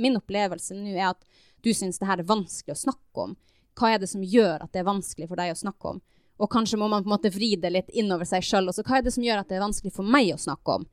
min 0.00 0.18
opplevelse 0.20 0.76
nå 0.76 0.94
er 0.94 1.10
at 1.10 1.24
du 1.64 1.72
syns 1.76 2.00
det 2.00 2.08
her 2.08 2.22
er 2.22 2.28
vanskelig 2.28 2.76
å 2.76 2.84
snakke 2.86 3.26
om. 3.26 3.34
Hva 3.76 3.94
er 3.94 4.00
det 4.02 4.10
som 4.10 4.22
gjør 4.24 4.64
at 4.64 4.72
det 4.74 4.82
er 4.82 4.88
vanskelig 4.88 5.28
for 5.30 5.40
deg 5.40 5.52
å 5.52 5.60
snakke 5.60 5.94
om? 5.94 6.00
Og 6.40 6.48
kanskje 6.50 6.78
må 6.80 6.88
man 6.88 7.04
på 7.04 7.10
en 7.10 7.16
måte 7.16 7.32
vri 7.34 7.52
det 7.60 7.72
litt 7.72 7.90
innover 7.92 8.28
seg 8.28 8.44
sjøl. 8.46 8.70
Og 8.70 8.80
hva 8.80 8.98
er 8.98 9.04
det 9.04 9.12
som 9.14 9.24
gjør 9.24 9.42
at 9.42 9.50
det 9.50 9.58
er 9.58 9.66
vanskelig 9.66 9.92
for 9.96 10.08
meg 10.08 10.32
å 10.34 10.40
snakke 10.40 10.80
om? 10.80 10.86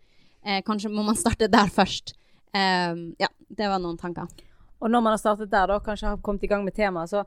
Eh, 0.44 0.62
kanskje 0.68 0.92
må 0.92 1.06
man 1.08 1.18
starte 1.20 1.50
der 1.52 1.72
først. 1.72 2.16
Eh, 2.54 2.96
ja, 3.24 3.32
det 3.48 3.70
var 3.72 3.80
noen 3.84 4.00
tanker. 4.00 4.28
Og 4.80 4.92
når 4.92 5.04
man 5.04 5.16
har 5.16 5.22
startet 5.22 5.52
der, 5.52 5.70
da, 5.72 5.80
kanskje 5.84 6.12
har 6.12 6.24
kommet 6.24 6.44
i 6.44 6.50
gang 6.52 6.66
med 6.66 6.76
temaet, 6.78 7.10
så 7.10 7.24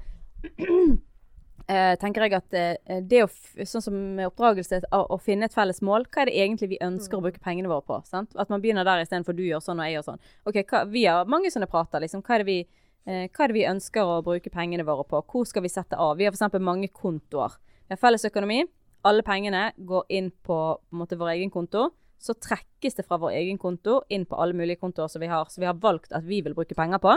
eh, 1.71 1.95
tenker 2.01 2.27
jeg 2.27 2.37
at 2.39 2.57
eh, 2.57 3.01
det 3.07 3.25
å, 3.25 3.31
sånn 3.67 3.85
som 3.85 3.97
med 4.19 4.29
oppdragelse, 4.29 4.83
å, 4.95 5.03
å, 5.17 5.19
finne 5.23 5.49
et 5.49 5.57
felles 5.57 5.83
mål, 5.87 6.07
hva 6.11 6.23
er 6.23 6.31
det 6.31 6.37
egentlig 6.45 6.71
vi 6.75 6.83
ønsker 6.85 7.19
å 7.19 7.23
mm. 7.23 7.27
bruke 7.27 7.43
pengene 7.45 7.73
våre 7.73 7.87
på? 7.87 7.99
Sant? 8.11 8.37
At 8.39 8.53
man 8.53 8.63
begynner 8.63 8.87
der 8.87 9.03
istedenfor 9.05 9.37
du 9.37 9.43
gjør 9.47 9.65
sånn 9.65 9.83
og 9.83 9.89
jeg 9.89 9.99
gjør 9.99 10.07
sånn. 10.13 10.23
Ok, 10.51 10.61
hva, 10.71 10.85
Vi 10.91 11.07
har 11.09 11.31
mange 11.31 11.51
sånne 11.53 11.71
prater, 11.71 12.05
liksom. 12.05 12.23
Hva 12.27 12.39
er, 12.39 12.47
vi, 12.47 12.61
eh, 13.07 13.27
hva 13.27 13.47
er 13.47 13.53
det 13.53 13.59
vi 13.59 13.67
ønsker 13.73 14.15
å 14.15 14.21
bruke 14.27 14.55
pengene 14.55 14.87
våre 14.87 15.07
på? 15.11 15.25
Hvor 15.33 15.49
skal 15.51 15.67
vi 15.67 15.73
sette 15.73 15.99
av? 15.99 16.15
Vi 16.21 16.29
har 16.29 16.37
f.eks. 16.37 16.61
mange 16.63 16.93
kontoer. 16.95 17.59
Felles 17.99 18.25
økonomi. 18.29 18.63
Alle 19.09 19.25
pengene 19.27 19.71
går 19.77 20.05
inn 20.13 20.31
på, 20.31 20.59
på 20.79 20.97
måte, 21.01 21.19
vår 21.19 21.35
egen 21.39 21.51
konto 21.51 21.89
så 22.21 22.35
trekkes 22.37 22.99
det 22.99 23.07
fra 23.09 23.17
vår 23.21 23.33
egen 23.39 23.59
konto 23.59 24.03
inn 24.13 24.27
på 24.29 24.37
alle 24.37 24.57
mulige 24.57 24.81
kontoer 24.81 25.09
som 25.09 25.23
vi 25.23 25.29
har, 25.31 25.49
som 25.49 25.63
vi 25.63 25.69
har 25.69 25.79
valgt 25.81 26.13
at 26.13 26.25
vi 26.27 26.43
vil 26.45 26.55
bruke 26.55 26.77
penger 26.77 27.01
på. 27.01 27.15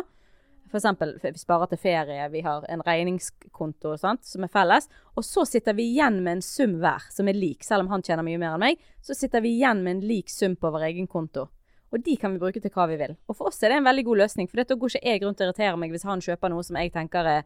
F.eks. 0.71 0.86
vi 1.21 1.32
sparer 1.38 1.69
til 1.69 1.78
ferie, 1.78 2.30
vi 2.32 2.41
har 2.41 2.63
en 2.71 2.82
regningskonto 2.82 3.97
sant, 3.99 4.24
som 4.26 4.45
er 4.45 4.51
felles. 4.53 4.88
Og 5.19 5.26
så 5.28 5.43
sitter 5.45 5.76
vi 5.78 5.89
igjen 5.91 6.21
med 6.24 6.38
en 6.38 6.45
sum 6.45 6.78
hver 6.82 7.03
som 7.11 7.28
er 7.28 7.38
lik, 7.38 7.67
selv 7.67 7.84
om 7.84 7.91
han 7.91 8.05
tjener 8.05 8.26
mye 8.26 8.39
mer 8.41 8.55
enn 8.55 8.63
meg. 8.63 8.88
Så 9.03 9.13
sitter 9.17 9.43
vi 9.43 9.57
igjen 9.57 9.84
med 9.84 9.97
en 9.97 10.07
lik 10.07 10.32
sum 10.32 10.55
på 10.55 10.71
vår 10.71 10.88
egen 10.93 11.11
konto. 11.11 11.49
Og 11.93 12.01
de 12.01 12.15
kan 12.17 12.34
vi 12.34 12.41
bruke 12.41 12.63
til 12.63 12.74
hva 12.74 12.88
vi 12.89 12.97
vil. 12.97 13.13
Og 13.28 13.38
for 13.38 13.51
oss 13.51 13.61
er 13.61 13.69
det 13.69 13.82
en 13.82 13.89
veldig 13.91 14.05
god 14.07 14.24
løsning, 14.24 14.47
for 14.49 14.63
da 14.63 14.80
går 14.80 14.95
ikke 14.95 15.11
jeg 15.11 15.21
rundt 15.21 15.43
og 15.43 15.49
irriterer 15.49 15.78
meg 15.78 15.93
hvis 15.93 16.07
han 16.09 16.24
kjøper 16.26 16.49
noe 16.49 16.63
som 16.65 16.80
jeg 16.80 16.95
tenker 16.95 17.30
er? 17.36 17.43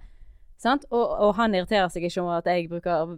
Og, 0.66 0.86
og 0.92 1.36
han 1.38 1.56
irriterer 1.56 1.90
seg 1.94 2.08
ikke 2.08 2.24
over 2.24 2.40
at 2.40 2.50
jeg 2.50 2.70
bruker 2.72 3.18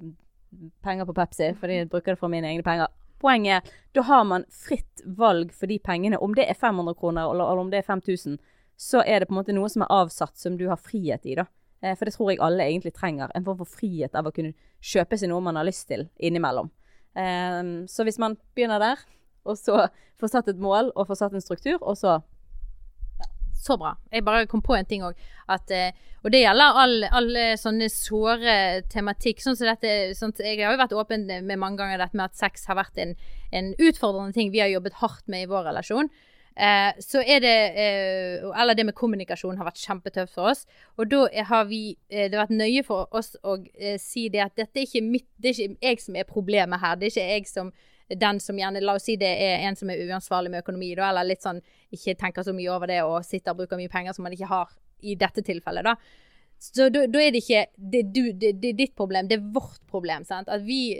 penger 0.83 1.05
på 1.05 1.15
Pepsi, 1.15 1.53
fordi 1.59 1.81
jeg 1.81 1.89
bruker 1.89 2.15
det 2.15 2.19
for 2.19 2.31
mine 2.31 2.49
egne 2.49 2.65
penger. 2.65 2.89
Poenget 3.19 3.59
er 3.59 3.73
da 3.95 4.03
har 4.07 4.23
man 4.27 4.45
fritt 4.53 5.03
valg 5.05 5.51
for 5.55 5.67
de 5.71 5.79
pengene. 5.83 6.19
Om 6.19 6.35
det 6.35 6.47
er 6.49 6.57
500 6.57 6.95
kroner 6.99 7.29
eller, 7.29 7.51
eller, 7.51 7.63
om 7.63 7.71
det 7.71 7.81
er 7.81 7.87
5000, 7.87 8.39
så 8.79 9.03
er 9.05 9.19
det 9.19 9.29
på 9.29 9.35
en 9.35 9.41
måte 9.41 9.55
noe 9.55 9.69
som 9.71 9.83
er 9.83 9.91
avsatt 9.91 10.39
som 10.39 10.55
du 10.57 10.67
har 10.69 10.79
frihet 10.79 11.25
i. 11.27 11.35
da. 11.35 11.45
Eh, 11.81 11.95
for 11.95 12.07
det 12.07 12.15
tror 12.15 12.31
jeg 12.31 12.41
alle 12.43 12.67
egentlig 12.67 12.93
trenger. 12.95 13.31
En 13.35 13.45
form 13.45 13.59
for 13.59 13.77
frihet 13.79 14.15
av 14.15 14.27
å 14.27 14.33
kunne 14.35 14.55
kjøpe 14.79 15.19
seg 15.19 15.31
noe 15.31 15.43
man 15.43 15.59
har 15.59 15.67
lyst 15.67 15.87
til 15.91 16.07
innimellom. 16.15 16.71
Eh, 17.15 17.63
så 17.91 18.07
hvis 18.07 18.19
man 18.21 18.37
begynner 18.55 18.79
der, 18.83 19.03
og 19.47 19.59
så 19.59 19.87
får 20.19 20.31
satt 20.31 20.51
et 20.51 20.59
mål 20.61 20.93
og 20.95 21.07
får 21.09 21.23
satt 21.23 21.35
en 21.35 21.43
struktur, 21.43 21.79
og 21.81 21.97
så 21.99 22.19
så 23.59 23.77
bra. 23.79 23.95
Jeg 24.11 24.25
bare 24.27 24.47
kom 24.49 24.63
på 24.65 24.77
en 24.77 24.87
ting 24.87 25.03
òg. 25.05 25.19
Eh, 25.49 25.91
og 26.23 26.33
det 26.33 26.41
gjelder 26.43 26.79
alle 26.81 27.09
all 27.15 27.29
sånne 27.59 27.89
såre 27.91 28.55
tematikk. 28.91 29.43
Sånn 29.43 29.57
som 29.59 29.69
dette, 29.69 30.15
sånn, 30.17 30.35
jeg 30.39 30.59
har 30.61 30.75
jo 30.75 30.81
vært 30.81 30.97
åpen 30.97 31.27
med 31.27 31.59
mange 31.59 31.79
ganger 31.81 32.01
dette 32.01 32.17
med 32.17 32.29
at 32.29 32.39
sex 32.39 32.67
har 32.69 32.79
vært 32.79 32.99
en, 33.01 33.15
en, 33.55 33.71
utfordrende 33.77 34.35
ting 34.35 34.51
vi 34.51 34.63
har 34.63 34.71
jobbet 34.71 34.99
hardt 35.03 35.27
med 35.31 35.45
i 35.45 35.49
vår 35.51 35.69
relasjon. 35.71 36.11
Eh, 36.59 36.91
så 36.99 37.21
er 37.23 37.39
det 37.39 37.57
eh, 37.79 38.61
Eller 38.61 38.75
det 38.75 38.83
med 38.89 38.95
kommunikasjon 38.97 39.55
har 39.57 39.69
vært 39.69 39.79
kjempetøft 39.79 40.33
for 40.35 40.51
oss. 40.51 40.65
Og 40.99 41.07
da 41.11 41.21
har 41.47 41.69
vi 41.69 41.95
eh, 42.09 42.27
Det 42.27 42.35
har 42.35 42.47
vært 42.47 42.57
nøye 42.57 42.83
for 42.83 43.07
oss 43.15 43.37
å 43.47 43.55
eh, 43.79 43.95
si 44.01 44.27
det 44.33 44.41
at 44.43 44.57
dette 44.59 44.81
er 44.81 44.89
ikke 44.89 45.05
mitt 45.05 45.29
Det 45.37 45.53
er 45.53 45.69
ikke 45.69 45.87
jeg 45.87 46.03
som 46.03 46.17
er 46.19 46.27
problemet 46.27 46.83
her. 46.83 46.99
Det 46.99 47.07
er 47.07 47.15
ikke 47.15 47.29
jeg 47.37 47.47
som 47.47 47.71
den 48.09 48.39
som 48.41 48.57
gjerne 48.57 48.81
La 48.81 48.95
oss 48.97 49.05
si 49.09 49.17
det 49.19 49.29
er 49.29 49.67
en 49.67 49.77
som 49.77 49.89
er 49.91 50.01
uansvarlig 50.07 50.51
med 50.53 50.63
økonomi, 50.63 50.93
da, 50.97 51.09
eller 51.11 51.27
litt 51.29 51.45
sånn 51.45 51.61
ikke 51.93 52.17
tenker 52.19 52.45
så 52.45 52.55
mye 52.55 52.71
over 52.73 52.89
det 52.89 53.03
og 53.05 53.19
sitter 53.25 53.53
og 53.53 53.61
bruker 53.61 53.79
mye 53.79 53.91
penger 53.91 54.17
som 54.17 54.25
man 54.25 54.33
ikke 54.33 54.49
har 54.49 54.73
i 55.05 55.15
dette 55.19 55.43
tilfellet, 55.45 55.85
da. 55.85 55.95
Så 56.59 56.89
da, 56.91 57.05
er 57.07 57.31
det 57.31 57.39
ikke 57.39 57.61
det, 57.77 58.01
du, 58.11 58.33
det, 58.35 58.51
det 58.59 58.73
ditt 58.75 58.95
problem, 58.99 59.29
det 59.29 59.37
er 59.37 59.51
vårt 59.55 59.79
problem. 59.87 60.25
Sant? 60.27 60.49
At 60.51 60.65
vi, 60.67 60.91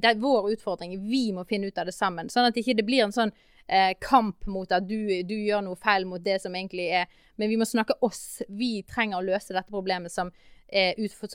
det 0.00 0.08
er 0.08 0.20
vår 0.20 0.54
utfordring. 0.54 0.94
Vi 1.04 1.26
må 1.36 1.44
finne 1.44 1.68
ut 1.68 1.78
av 1.78 1.90
det 1.90 1.92
sammen. 1.92 2.30
Sånn 2.32 2.48
at 2.48 2.56
ikke 2.56 2.78
det 2.78 2.86
blir 2.88 3.04
en 3.04 3.12
sånn 3.12 3.34
eh, 3.66 3.92
kamp 4.00 4.46
mot 4.48 4.72
at 4.72 4.86
du, 4.88 4.96
du 5.28 5.34
gjør 5.36 5.66
noe 5.66 5.76
feil 5.76 6.08
mot 6.08 6.24
det 6.24 6.38
som 6.40 6.56
egentlig 6.56 6.88
er 6.96 7.12
Men 7.36 7.52
vi 7.52 7.58
må 7.60 7.68
snakke 7.68 7.98
oss. 8.00 8.40
Vi 8.48 8.86
trenger 8.88 9.20
å 9.20 9.26
løse 9.26 9.52
dette 9.52 9.72
problemet 9.72 10.12
som 10.12 10.32
er 10.72 10.96
utfor, 10.96 11.28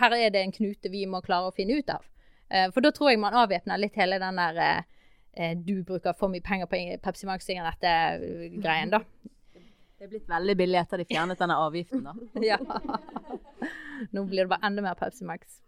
Her 0.00 0.16
er 0.18 0.34
det 0.34 0.42
en 0.42 0.52
knute 0.54 0.90
vi 0.90 1.06
må 1.06 1.22
klare 1.22 1.50
å 1.50 1.54
finne 1.54 1.78
ut 1.78 1.90
av. 1.94 2.02
Eh, 2.50 2.70
for 2.74 2.82
da 2.82 2.90
tror 2.94 3.12
jeg 3.12 3.20
man 3.22 3.36
avvæpner 3.38 3.78
litt 3.78 3.98
hele 4.00 4.18
den 4.18 4.38
der 4.40 4.60
eh, 4.64 4.80
eh, 5.32 5.52
du 5.56 5.82
bruker 5.86 6.16
for 6.18 6.32
mye 6.32 6.42
penger 6.42 6.66
på 6.70 6.80
Pepsi 7.04 7.28
Max-sigaretter-greien, 7.28 8.90
da. 8.90 9.04
Det 10.00 10.08
er 10.08 10.12
blitt 10.14 10.30
veldig 10.32 10.56
billig 10.56 10.78
etter 10.80 11.02
de 11.02 11.06
fjernet 11.06 11.38
denne 11.38 11.58
avgiften, 11.60 12.06
da. 12.08 12.14
Ja. 12.50 12.58
Nå 14.16 14.24
blir 14.26 14.46
det 14.46 14.50
bare 14.54 14.66
enda 14.66 14.82
mer 14.82 14.96
Pepsi 14.98 15.26
Max. 15.28 15.60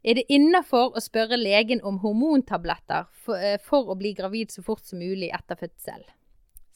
Er 0.00 0.16
det 0.16 0.26
innafor 0.32 0.96
å 0.96 1.00
spørre 1.04 1.36
legen 1.36 1.82
om 1.84 2.00
hormontabletter 2.02 3.08
for, 3.24 3.40
for 3.64 3.92
å 3.92 3.96
bli 4.00 4.14
gravid 4.16 4.52
så 4.52 4.64
fort 4.64 4.84
som 4.84 5.00
mulig 5.00 5.28
etter 5.36 5.60
fødsel? 5.60 6.04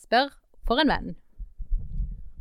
Spør 0.01 0.32
for 0.68 0.80
en 0.80 0.92
venn. 0.92 1.14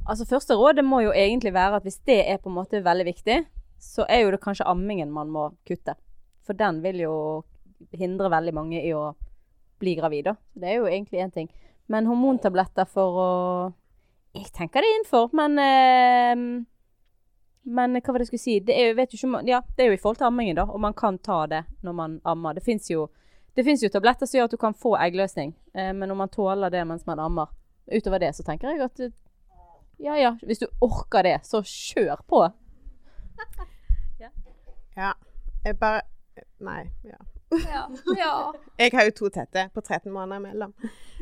Altså 0.04 0.28
Første 0.28 0.56
rådet 0.60 0.84
må 0.84 1.00
jo 1.06 1.14
egentlig 1.16 1.54
være 1.56 1.80
at 1.80 1.88
hvis 1.88 2.02
det 2.08 2.20
er 2.28 2.40
på 2.44 2.52
en 2.52 2.58
måte 2.58 2.84
veldig 2.84 3.08
viktig, 3.08 3.38
så 3.80 4.06
er 4.12 4.26
jo 4.26 4.34
det 4.36 4.44
kanskje 4.44 4.68
ammingen 4.68 5.12
man 5.12 5.32
må 5.32 5.50
kutte. 5.68 5.96
For 6.44 6.58
den 6.58 6.82
vil 6.84 7.04
jo 7.06 7.16
hindre 7.92 8.32
veldig 8.32 8.54
mange 8.56 8.82
i 8.82 8.92
å 8.96 9.14
bli 9.80 9.96
gravid. 9.96 10.30
Det 10.54 10.70
er 10.70 10.82
jo 10.82 10.90
egentlig 10.90 11.24
én 11.24 11.34
ting. 11.34 11.50
Men 11.92 12.08
hormontabletter 12.08 12.88
for 12.90 13.24
å 13.24 13.32
Jeg 14.34 14.50
tenker 14.50 14.82
det 14.82 14.88
er 14.90 14.96
innenfor, 14.98 15.28
men 15.38 15.60
eh, 15.62 16.64
Men 17.64 17.94
hva 18.00 18.14
var 18.14 18.20
det 18.20 18.26
jeg 18.26 18.32
skulle 18.32 18.44
si? 18.44 18.56
Det 18.60 18.76
er 18.76 18.90
jo, 18.90 19.04
ikke, 19.04 19.42
ja, 19.48 19.62
det 19.78 19.84
er 19.84 19.92
jo 19.92 19.98
i 19.98 20.00
forhold 20.02 20.18
til 20.18 20.28
ammingen, 20.28 20.58
da. 20.58 20.66
Og 20.66 20.82
man 20.82 20.94
kan 20.94 21.20
ta 21.20 21.46
det 21.48 21.62
når 21.82 21.94
man 21.94 22.16
ammer. 22.24 22.54
Det 22.58 22.64
fins 22.66 22.90
jo, 22.90 23.08
jo 23.56 23.90
tabletter 23.94 24.26
som 24.26 24.40
gjør 24.40 24.50
at 24.50 24.56
du 24.56 24.60
kan 24.60 24.74
få 24.74 24.98
eggløsning. 24.98 25.54
Eh, 25.74 25.94
men 25.94 26.12
om 26.12 26.18
man 26.18 26.32
tåler 26.34 26.74
det 26.74 26.84
mens 26.88 27.06
man 27.06 27.20
ammer 27.20 27.54
Utover 27.84 28.20
det 28.20 28.30
så 28.32 28.44
tenker 28.48 28.72
jeg 28.72 28.80
at 28.80 29.00
ja 30.00 30.16
ja, 30.18 30.38
hvis 30.42 30.60
du 30.60 30.68
orker 30.82 31.24
det, 31.24 31.40
så 31.44 31.62
kjør 31.64 32.24
på. 32.28 32.42
Ja. 34.96 35.14
Jeg 35.66 35.78
bare 35.80 36.02
Nei. 36.64 36.84
Ja. 37.08 37.20
Ja. 37.54 37.82
ja. 38.18 38.36
Jeg 38.82 38.94
har 38.96 39.08
jo 39.10 39.16
to 39.18 39.30
tette 39.34 39.68
på 39.74 39.84
13 39.84 40.10
måneder 40.14 40.42
imellom. 40.42 40.74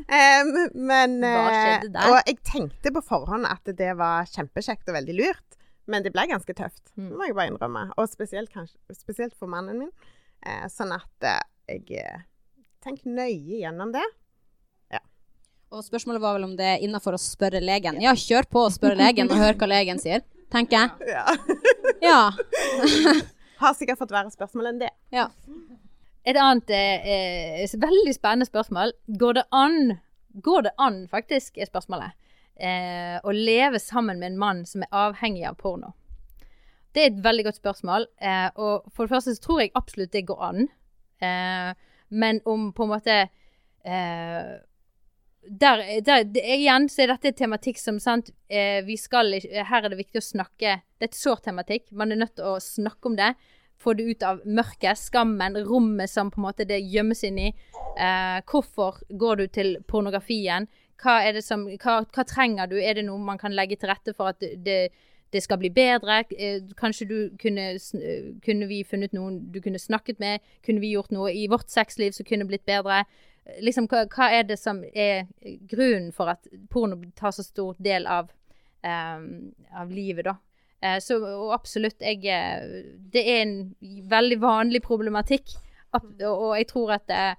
Um, 0.06 0.52
men 0.74 1.18
Hva 1.20 1.42
eh, 1.48 1.58
skjedde 1.58 1.90
der? 1.96 2.08
Og 2.08 2.30
jeg 2.30 2.38
tenkte 2.48 2.92
på 2.94 3.02
forhånd 3.04 3.46
at 3.48 3.74
det 3.78 3.92
var 3.98 4.30
kjempekjekt 4.30 4.88
og 4.88 4.96
veldig 4.96 5.18
lurt, 5.18 5.58
men 5.90 6.06
det 6.06 6.14
ble 6.14 6.24
ganske 6.30 6.56
tøft. 6.56 6.82
Mm. 6.96 7.10
Det 7.10 7.18
må 7.18 7.28
jeg 7.28 7.36
bare 7.38 7.52
innrømme. 7.52 7.84
Og 8.00 8.08
spesielt, 8.10 8.52
kanskje, 8.54 8.78
spesielt 8.96 9.36
for 9.38 9.52
mannen 9.52 9.84
min. 9.84 9.92
Uh, 10.46 10.66
sånn 10.72 10.94
at 10.96 11.28
uh, 11.28 11.38
jeg 11.68 12.24
tenker 12.82 13.12
nøye 13.12 13.62
gjennom 13.62 13.94
det. 13.94 14.06
Og 15.72 15.80
spørsmålet 15.80 16.20
var 16.20 16.36
vel 16.36 16.44
om 16.44 16.56
det 16.56 16.66
er 16.68 16.82
innafor 16.84 17.16
å 17.16 17.20
spørre 17.20 17.62
legen. 17.64 17.96
Ja, 18.04 18.12
kjør 18.12 18.44
på 18.52 18.66
og 18.66 18.74
spør 18.74 18.96
legen 18.98 19.30
og 19.32 19.40
hør 19.40 19.56
hva 19.56 19.68
legen 19.72 20.00
sier, 20.02 20.24
tenker 20.52 20.82
jeg. 20.82 20.88
Ja. 21.12 21.24
Ja. 22.02 22.20
Har 23.62 23.76
sikkert 23.78 24.00
fått 24.00 24.14
verre 24.14 24.32
spørsmål 24.34 24.72
enn 24.72 24.82
det. 24.82 24.92
ja. 25.14 25.28
Et 26.22 26.38
annet 26.38 26.70
eh, 26.70 27.06
eh, 27.64 27.72
veldig 27.82 28.12
spennende 28.14 28.46
spørsmål. 28.46 28.92
Går 29.18 29.40
det 29.40 29.42
an, 29.58 29.96
går 30.38 30.68
det 30.68 30.72
an 30.78 31.00
faktisk, 31.10 31.56
er 31.58 31.66
spørsmålet, 31.66 32.14
eh, 32.62 33.16
å 33.18 33.34
leve 33.34 33.80
sammen 33.82 34.20
med 34.20 34.30
en 34.30 34.38
mann 34.38 34.62
som 34.70 34.84
er 34.86 34.94
avhengig 35.08 35.42
av 35.48 35.58
porno? 35.58 35.90
Det 36.92 37.02
er 37.02 37.10
et 37.10 37.22
veldig 37.24 37.46
godt 37.48 37.60
spørsmål. 37.60 38.06
Eh, 38.20 38.48
og 38.60 38.90
for 38.92 39.06
det 39.06 39.14
første 39.14 39.34
så 39.36 39.44
tror 39.46 39.62
jeg 39.62 39.72
absolutt 39.78 40.12
det 40.12 40.26
går 40.28 40.44
an. 40.48 40.68
Eh, 41.22 41.72
men 42.12 42.42
om 42.46 42.68
på 42.76 42.84
en 42.84 42.92
måte 42.92 43.16
eh, 43.22 44.52
der, 45.42 45.82
der, 46.06 46.26
igjen 46.38 46.86
så 46.92 47.02
er 47.02 47.14
dette 47.14 47.32
tematikk 47.34 47.80
som 47.80 47.96
sant, 47.98 48.28
vi 48.46 48.94
skal 49.00 49.32
Her 49.42 49.80
er 49.80 49.88
det 49.90 49.98
viktig 49.98 50.20
å 50.20 50.22
snakke 50.22 50.76
Det 50.84 51.08
er 51.08 51.10
et 51.10 51.18
sår 51.18 51.40
tematikk. 51.42 51.88
Man 51.90 52.12
er 52.12 52.20
nødt 52.20 52.36
til 52.36 52.46
å 52.46 52.60
snakke 52.62 53.10
om 53.10 53.16
det. 53.18 53.32
Få 53.82 53.96
det 53.98 54.06
ut 54.06 54.22
av 54.22 54.42
mørket, 54.46 54.98
skammen, 54.98 55.56
rommet 55.66 56.10
som 56.10 56.30
på 56.30 56.38
en 56.38 56.46
måte 56.46 56.66
det 56.68 56.78
gjemmes 56.86 57.24
inn 57.26 57.38
i. 57.42 57.48
Eh, 57.98 58.38
hvorfor 58.46 59.00
går 59.10 59.40
du 59.40 59.46
til 59.50 59.72
pornografien? 59.90 60.68
Hva, 61.02 61.16
er 61.26 61.34
det 61.34 61.42
som, 61.42 61.64
hva, 61.82 62.02
hva 62.06 62.24
trenger 62.28 62.70
du? 62.70 62.76
Er 62.78 62.94
det 62.94 63.06
noe 63.08 63.18
man 63.18 63.40
kan 63.40 63.54
legge 63.56 63.80
til 63.80 63.90
rette 63.90 64.14
for 64.14 64.30
at 64.30 64.38
det, 64.38 64.92
det, 65.34 65.42
skal 65.42 65.58
bli 65.58 65.72
bedre? 65.74 66.20
Eh, 66.38 66.62
kanskje 66.78 67.08
du 67.10 67.16
kunne, 67.42 67.72
kunne 68.46 68.70
vi 68.70 68.84
funnet 68.86 69.16
noen 69.16 69.40
du 69.50 69.58
kunne 69.64 69.82
snakket 69.82 70.22
med? 70.22 70.46
Kunne 70.62 70.84
vi 70.84 70.94
gjort 70.94 71.10
noe 71.10 71.32
i 71.34 71.48
vårt 71.50 71.72
sexliv 71.72 72.14
som 72.14 72.28
kunne 72.28 72.46
blitt 72.46 72.66
bedre? 72.68 73.02
Liksom, 73.66 73.90
hva, 73.90 74.04
hva 74.06 74.30
er 74.30 74.46
det 74.46 74.60
som 74.62 74.84
er 74.94 75.26
grunnen 75.66 76.12
for 76.14 76.30
at 76.30 76.46
porno 76.70 77.00
tar 77.18 77.34
så 77.34 77.42
stor 77.42 77.74
del 77.82 78.06
av, 78.06 78.30
um, 78.86 79.50
av 79.74 79.90
livet, 79.90 80.30
da? 80.30 80.38
Eh, 80.82 80.98
så 80.98 81.18
absolutt, 81.54 82.00
jeg 82.02 82.24
eh, 82.26 82.84
Det 83.12 83.22
er 83.22 83.42
en 83.42 83.74
veldig 84.10 84.40
vanlig 84.42 84.82
problematikk. 84.82 85.54
Og, 85.92 86.56
jeg 86.56 86.66
tror 86.70 86.94
at 86.96 87.06
det, 87.08 87.36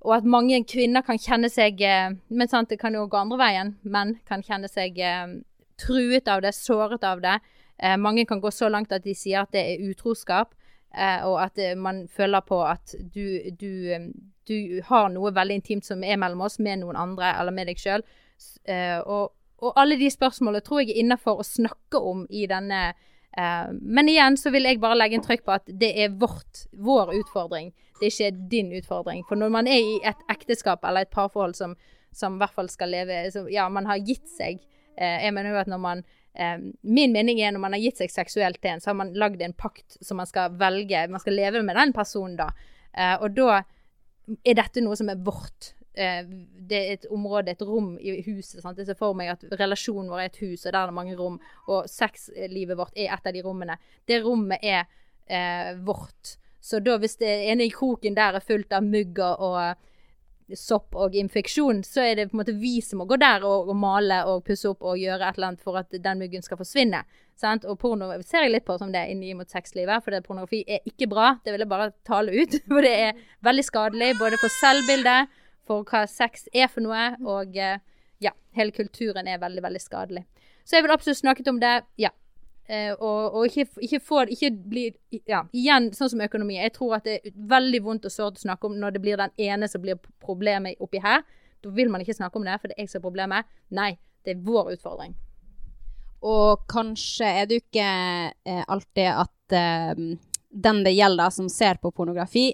Og 0.00 0.16
at 0.16 0.24
mange 0.24 0.64
kvinner 0.64 1.00
kan 1.00 1.18
kjenne 1.18 1.48
seg 1.48 1.80
eh, 1.80 2.12
Men 2.28 2.48
sant, 2.48 2.70
det 2.70 2.78
kan 2.80 2.94
jo 2.94 3.08
gå 3.08 3.16
andre 3.16 3.40
veien. 3.40 3.74
Menn 3.82 4.18
kan 4.28 4.44
kjenne 4.46 4.68
seg 4.68 4.98
eh, 4.98 5.40
truet 5.80 6.28
av 6.28 6.42
det, 6.44 6.54
såret 6.54 7.04
av 7.04 7.22
det. 7.24 7.38
Eh, 7.80 7.96
mange 7.96 8.26
kan 8.28 8.40
gå 8.40 8.50
så 8.52 8.68
langt 8.68 8.92
at 8.92 9.04
de 9.04 9.14
sier 9.16 9.42
at 9.42 9.52
det 9.56 9.64
er 9.64 9.90
utroskap. 9.90 10.54
Eh, 10.94 11.22
og 11.26 11.38
at 11.44 11.58
eh, 11.58 11.76
man 11.78 12.08
føler 12.08 12.40
på 12.40 12.58
at 12.66 12.94
du, 13.14 13.38
du, 13.60 13.70
eh, 13.94 14.08
du 14.48 14.80
har 14.88 15.10
noe 15.12 15.30
veldig 15.34 15.60
intimt 15.60 15.86
som 15.86 16.02
er 16.02 16.18
mellom 16.18 16.42
oss, 16.46 16.58
med 16.58 16.82
noen 16.82 16.98
andre 16.98 17.30
eller 17.38 17.54
med 17.54 17.70
deg 17.70 17.78
sjøl. 17.78 18.04
og, 19.06 19.30
og 19.60 19.78
alle 19.80 19.98
de 20.00 20.08
spørsmålene 20.10 20.64
tror 20.64 20.82
jeg 20.82 20.94
er 20.94 21.02
innafor 21.02 21.40
å 21.40 21.46
snakke 21.46 22.00
om 22.00 22.24
i 22.30 22.46
denne 22.50 22.80
eh, 22.90 23.68
Men 23.80 24.10
igjen 24.10 24.38
så 24.40 24.52
vil 24.54 24.68
jeg 24.68 24.80
bare 24.82 24.98
legge 24.98 25.18
en 25.20 25.26
trykk 25.26 25.44
på 25.46 25.56
at 25.58 25.70
det 25.80 25.92
er 26.04 26.16
vårt, 26.20 26.66
vår 26.72 27.14
utfordring. 27.20 27.72
Det 28.00 28.08
er 28.08 28.14
ikke 28.14 28.48
din 28.52 28.72
utfordring. 28.78 29.24
For 29.28 29.40
når 29.40 29.52
man 29.52 29.68
er 29.68 29.80
i 29.80 29.98
et 30.08 30.22
ekteskap 30.32 30.84
eller 30.88 31.04
et 31.04 31.12
parforhold 31.12 31.54
som, 31.58 31.76
som 32.16 32.38
i 32.38 32.42
hvert 32.42 32.56
fall 32.56 32.70
skal 32.72 32.92
leve 32.94 33.26
så, 33.34 33.44
Ja, 33.52 33.68
man 33.68 33.88
har 33.90 34.00
gitt 34.00 34.28
seg. 34.32 34.62
Eh, 34.96 35.26
jeg 35.26 35.34
mener 35.36 35.54
jo 35.54 35.60
at 35.60 35.70
når 35.70 35.82
man 35.82 36.02
eh, 36.34 36.56
Min 36.82 37.12
mening 37.12 37.40
er 37.40 37.52
når 37.54 37.64
man 37.66 37.76
har 37.76 37.84
gitt 37.84 38.00
seg 38.00 38.12
seksuelt 38.12 38.60
til 38.62 38.74
en, 38.74 38.80
så 38.80 38.92
har 38.92 38.98
man 39.02 39.12
lagd 39.12 39.42
en 39.44 39.56
pakt 39.56 39.98
som 40.00 40.20
man 40.20 40.30
skal 40.30 40.56
velge. 40.60 41.04
Man 41.12 41.22
skal 41.22 41.36
leve 41.36 41.62
med 41.66 41.76
den 41.76 41.92
personen 41.96 42.38
da. 42.40 42.50
Eh, 42.96 43.16
og 43.20 43.36
da 43.36 43.60
er 44.46 44.56
dette 44.56 44.82
noe 44.84 44.96
som 44.98 45.10
er 45.12 45.20
vårt. 45.20 45.74
Eh, 46.00 46.20
det 46.70 46.78
er 46.80 46.92
et 46.94 47.06
område, 47.12 47.52
et 47.52 47.62
rom 47.66 47.92
i 48.00 48.20
huset. 48.24 48.62
Sant? 48.62 48.78
Jeg 48.78 48.88
ser 48.88 48.98
for 48.98 49.16
meg 49.18 49.34
at 49.34 49.44
relasjonen 49.60 50.08
vår 50.12 50.22
er 50.22 50.30
et 50.30 50.40
hus, 50.40 50.64
og 50.64 50.72
der 50.72 50.80
er 50.80 50.92
det 50.92 50.96
mange 50.96 51.16
rom. 51.18 51.40
Og 51.68 51.88
sexlivet 51.90 52.78
vårt 52.78 52.96
er 52.96 53.12
et 53.12 53.26
av 53.26 53.36
de 53.36 53.44
rommene. 53.44 53.76
Det 54.08 54.22
rommet 54.24 54.64
er 54.64 54.86
eh, 55.26 55.74
vårt. 55.84 56.36
Så 56.60 56.80
da 56.84 56.96
hvis 57.00 57.18
det 57.20 57.30
ene 57.50 57.66
i 57.66 57.72
kroken 57.72 58.16
der 58.16 58.36
er 58.36 58.44
fullt 58.44 58.72
av 58.76 58.84
mugg 58.84 59.18
og, 59.24 59.44
og 59.48 60.56
sopp 60.56 60.96
og 60.98 61.14
infeksjon, 61.16 61.82
så 61.86 62.02
er 62.04 62.16
det 62.18 62.28
på 62.30 62.36
en 62.36 62.40
måte 62.42 62.54
vi 62.58 62.80
som 62.84 63.00
må 63.00 63.06
gå 63.08 63.18
der 63.20 63.44
og, 63.46 63.70
og 63.70 63.76
male 63.78 64.22
og 64.28 64.42
pusse 64.46 64.68
opp 64.70 64.84
og 64.86 64.98
gjøre 64.98 65.28
et 65.28 65.38
eller 65.38 65.52
annet 65.52 65.64
for 65.64 65.78
at 65.80 65.92
den 65.92 66.20
muggen 66.20 66.44
skal 66.44 66.60
forsvinne. 66.60 67.02
Sant? 67.40 67.64
Og 67.64 67.78
porno 67.80 68.10
ser 68.26 68.46
jeg 68.46 68.54
litt 68.54 68.66
på 68.68 68.76
som 68.80 68.92
det 68.92 69.06
inni 69.12 69.32
mot 69.36 69.48
sexlivet, 69.48 70.04
for 70.04 70.14
det 70.14 70.24
pornografi 70.26 70.62
er 70.66 70.84
ikke 70.88 71.08
bra. 71.10 71.34
Det 71.44 71.54
vil 71.54 71.64
jeg 71.64 71.72
bare 71.72 71.92
tale 72.06 72.34
ut. 72.34 72.58
For 72.70 72.84
det 72.84 72.96
er 73.08 73.22
veldig 73.46 73.64
skadelig 73.64 74.10
både 74.18 74.38
for 74.40 74.52
selvbildet, 74.60 75.39
for 75.68 75.86
hva 75.86 76.04
sex 76.10 76.48
er 76.52 76.70
for 76.70 76.84
noe, 76.84 77.14
og 77.26 77.56
eh, 77.56 77.78
ja, 78.20 78.32
hele 78.56 78.74
kulturen 78.76 79.28
er 79.28 79.40
veldig, 79.42 79.62
veldig 79.64 79.82
skadelig. 79.82 80.24
Så 80.64 80.76
jeg 80.76 80.86
vil 80.86 80.94
absolutt 80.94 81.20
snakket 81.20 81.48
om 81.52 81.60
det, 81.62 81.74
ja. 82.00 82.12
Eh, 82.70 82.92
og, 82.92 83.34
og 83.34 83.46
ikke, 83.48 83.64
ikke 83.82 83.98
få 83.98 84.20
Ikke 84.30 84.50
bli 84.54 84.84
Ja, 85.26 85.40
igjen, 85.50 85.88
sånn 85.96 86.12
som 86.12 86.20
økonomi. 86.22 86.54
Jeg 86.60 86.76
tror 86.76 87.00
at 87.00 87.08
det 87.08 87.16
er 87.18 87.32
veldig 87.50 87.80
vondt 87.82 88.06
og 88.06 88.14
sårt 88.14 88.38
å 88.38 88.44
snakke 88.44 88.68
om 88.68 88.76
når 88.78 88.94
det 88.94 89.02
blir 89.02 89.18
den 89.18 89.32
ene 89.42 89.66
som 89.68 89.82
blir 89.82 89.98
problemet 90.22 90.78
oppi 90.78 91.02
her. 91.02 91.24
Da 91.64 91.72
vil 91.74 91.90
man 91.90 92.04
ikke 92.04 92.14
snakke 92.20 92.38
om 92.38 92.46
det, 92.46 92.60
for 92.60 92.70
det 92.70 92.78
er 92.78 92.86
jeg 92.86 92.92
som 92.92 93.00
er 93.00 93.08
problemet. 93.08 93.50
Nei, 93.74 93.90
det 94.24 94.36
er 94.36 94.46
vår 94.46 94.76
utfordring. 94.76 95.16
Og 96.30 96.62
kanskje 96.70 97.28
er 97.40 97.48
det 97.48 97.58
jo 97.58 97.64
ikke 97.64 97.90
eh, 98.30 98.64
alltid 98.68 99.08
at 99.08 99.56
eh, 99.56 100.02
den 100.50 100.82
det 100.84 100.94
gjelder, 100.94 101.32
som 101.34 101.48
ser 101.50 101.80
på 101.80 101.92
pornografi, 101.96 102.50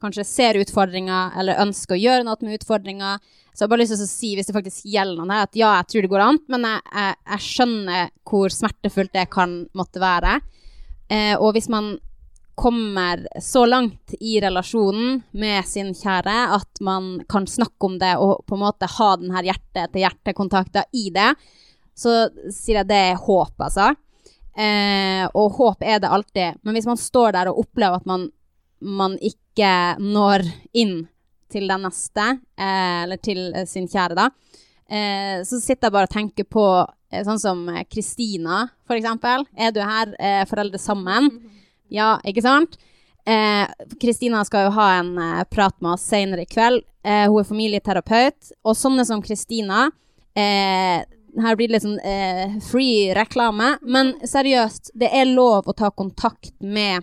kanskje 0.00 0.26
ser 0.26 0.58
utfordringer 0.60 1.36
eller 1.40 1.60
ønsker 1.62 1.96
å 1.96 2.00
gjøre 2.00 2.26
noe 2.26 2.46
med 2.46 2.58
utfordringer. 2.58 3.20
Så 3.52 3.62
jeg 3.62 3.66
har 3.66 3.72
bare 3.72 3.82
lyst 3.82 3.94
til 3.96 4.06
å 4.06 4.10
si, 4.10 4.34
hvis 4.36 4.48
det 4.48 4.56
faktisk 4.56 4.86
gjelder 4.88 5.18
noen 5.20 5.34
her, 5.34 5.48
at 5.48 5.58
ja, 5.58 5.72
jeg 5.80 5.90
tror 5.90 6.06
det 6.06 6.12
går 6.12 6.24
an, 6.24 6.38
men 6.52 6.68
jeg, 6.68 6.84
jeg, 6.94 7.18
jeg 7.32 7.46
skjønner 7.46 8.12
hvor 8.30 8.54
smertefullt 8.54 9.16
det 9.16 9.26
kan 9.32 9.56
måtte 9.76 10.02
være. 10.02 10.38
Eh, 11.10 11.34
og 11.36 11.52
hvis 11.56 11.68
man 11.72 11.96
kommer 12.60 13.22
så 13.40 13.64
langt 13.64 14.14
i 14.20 14.34
relasjonen 14.42 15.22
med 15.32 15.64
sin 15.68 15.94
kjære 15.96 16.36
at 16.58 16.80
man 16.84 17.22
kan 17.30 17.46
snakke 17.48 17.88
om 17.88 17.96
det 18.00 18.12
og 18.20 18.42
på 18.44 18.58
en 18.58 18.64
måte 18.66 18.88
ha 18.98 19.08
den 19.16 19.32
her 19.32 19.48
hjerte-til-hjerte-kontakta 19.48 20.84
i 20.92 21.06
det, 21.14 21.30
så 21.96 22.26
sier 22.52 22.82
jeg 22.82 22.90
det 22.90 23.00
er 23.12 23.22
håp, 23.24 23.54
altså. 23.64 23.94
Eh, 24.52 25.24
og 25.32 25.56
håp 25.56 25.84
er 25.86 26.02
det 26.02 26.10
alltid. 26.12 26.60
Men 26.62 26.76
hvis 26.76 26.88
man 26.88 27.00
står 27.00 27.32
der 27.36 27.50
og 27.50 27.62
opplever 27.64 28.00
at 28.00 28.08
man, 28.08 28.28
man 28.80 29.16
ikke 29.20 29.96
når 30.00 30.44
inn 30.72 31.02
til 31.50 31.66
den 31.70 31.84
neste, 31.84 32.26
eh, 32.58 33.02
eller 33.04 33.20
til 33.22 33.50
eh, 33.54 33.66
sin 33.68 33.88
kjære, 33.90 34.16
da, 34.18 34.28
eh, 34.88 35.40
så 35.46 35.58
sitter 35.60 35.88
jeg 35.88 35.96
bare 35.96 36.08
og 36.08 36.14
tenker 36.14 36.48
på 36.48 36.66
sånn 37.10 37.40
som 37.42 37.64
Kristina, 37.90 38.68
for 38.86 38.94
eksempel. 38.94 39.42
Er 39.58 39.72
du 39.74 39.80
her, 39.82 40.14
foreldre 40.50 40.78
sammen? 40.78 41.30
Ja, 41.90 42.20
ikke 42.22 42.44
sant? 42.44 42.76
Kristina 43.98 44.44
skal 44.46 44.68
jo 44.68 44.74
ha 44.76 44.84
en 45.00 45.16
prat 45.50 45.74
med 45.82 45.96
oss 45.96 46.04
senere 46.06 46.44
i 46.44 46.46
kveld. 46.46 46.84
Hun 47.02 47.40
er 47.40 47.48
familieterapeut. 47.48 48.52
Og 48.62 48.76
sånne 48.78 49.02
som 49.08 49.18
Kristina 49.26 49.88
Her 50.38 51.58
blir 51.58 51.66
det 51.66 51.74
litt 51.74 51.82
sånn 51.82 51.98
eh, 52.06 52.54
free 52.62 53.10
reklame. 53.18 53.72
Men 53.82 54.12
seriøst, 54.22 54.92
det 54.94 55.10
er 55.10 55.34
lov 55.34 55.66
å 55.66 55.74
ta 55.74 55.90
kontakt 55.90 56.54
med 56.62 57.02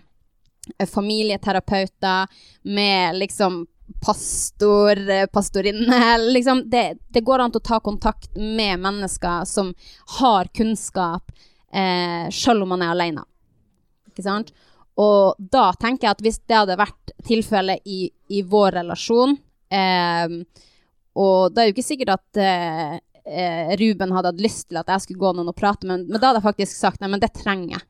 familieterapeuter, 0.92 2.28
med 2.64 3.16
liksom 3.16 3.66
pastor, 4.06 5.10
eh, 5.10 5.26
pastorinne 5.26 6.18
liksom, 6.34 6.70
det, 6.70 6.98
det 7.08 7.22
går 7.22 7.40
an 7.40 7.56
å 7.56 7.64
ta 7.64 7.80
kontakt 7.80 8.36
med 8.36 8.80
mennesker 8.84 9.46
som 9.46 9.74
har 10.20 10.46
kunnskap, 10.46 11.32
eh, 11.74 12.30
selv 12.30 12.64
om 12.64 12.76
man 12.76 12.84
er 12.84 12.94
alene. 12.96 13.24
Ikke 14.12 14.26
sant? 14.26 14.52
Og 14.98 15.38
da 15.38 15.72
tenker 15.78 16.08
jeg 16.08 16.16
at 16.16 16.24
hvis 16.26 16.40
det 16.50 16.58
hadde 16.58 16.80
vært 16.80 17.12
tilfellet 17.28 17.86
i, 17.86 18.08
i 18.34 18.42
vår 18.42 18.80
relasjon 18.80 19.36
eh, 19.70 20.38
Og 21.22 21.54
da 21.54 21.62
er 21.62 21.70
jo 21.70 21.76
ikke 21.76 21.86
sikkert 21.86 22.16
at 22.16 22.40
eh, 22.42 22.96
eh, 23.28 23.76
Ruben 23.78 24.16
hadde 24.16 24.32
hatt 24.34 24.42
lyst 24.42 24.72
til 24.72 24.80
at 24.82 24.90
jeg 24.90 25.06
skulle 25.06 25.22
gå 25.22 25.36
noen 25.38 25.52
og 25.52 25.58
prate 25.58 25.86
men, 25.90 26.08
men 26.10 26.18
da 26.18 26.32
hadde 26.32 26.42
jeg 26.42 26.48
faktisk 26.48 26.80
sagt 26.80 27.04
nei, 27.04 27.12
men 27.14 27.22
det 27.22 27.30
trenger 27.38 27.78
jeg. 27.78 27.86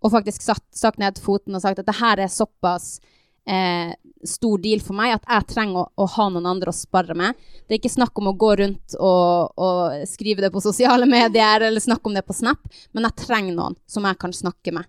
Og 0.00 0.12
faktisk 0.12 0.44
satt, 0.44 0.64
satt 0.74 1.00
ned 1.00 1.18
foten 1.20 1.56
og 1.56 1.62
sagt 1.64 1.82
at 1.82 1.88
det 1.88 1.98
her 1.98 2.22
er 2.24 2.30
såpass 2.32 3.00
eh, 3.48 3.92
stor 4.24 4.60
deal 4.62 4.80
for 4.84 4.96
meg 4.96 5.14
at 5.16 5.26
jeg 5.28 5.48
trenger 5.54 5.82
å, 5.82 5.88
å, 6.00 6.06
ha 6.14 6.28
noen 6.32 6.48
andre 6.48 6.72
å 6.72 6.76
spare 6.76 7.16
med. 7.16 7.36
Det 7.66 7.76
er 7.76 7.80
ikke 7.82 7.92
snakk 7.92 8.20
om 8.20 8.30
å 8.30 8.36
gå 8.40 8.54
rundt 8.62 8.96
og, 8.98 9.52
og 9.60 10.06
skrive 10.08 10.46
det 10.46 10.52
på 10.54 10.62
sosiale 10.64 11.08
medier 11.08 11.66
eller 11.68 11.84
snakke 11.84 12.08
om 12.08 12.16
det 12.16 12.24
på 12.28 12.36
Snap, 12.36 12.64
men 12.96 13.08
jeg 13.08 13.26
trenger 13.26 13.56
noen 13.58 13.76
som 13.90 14.08
jeg 14.08 14.20
kan 14.20 14.34
snakke 14.36 14.74
med. 14.76 14.88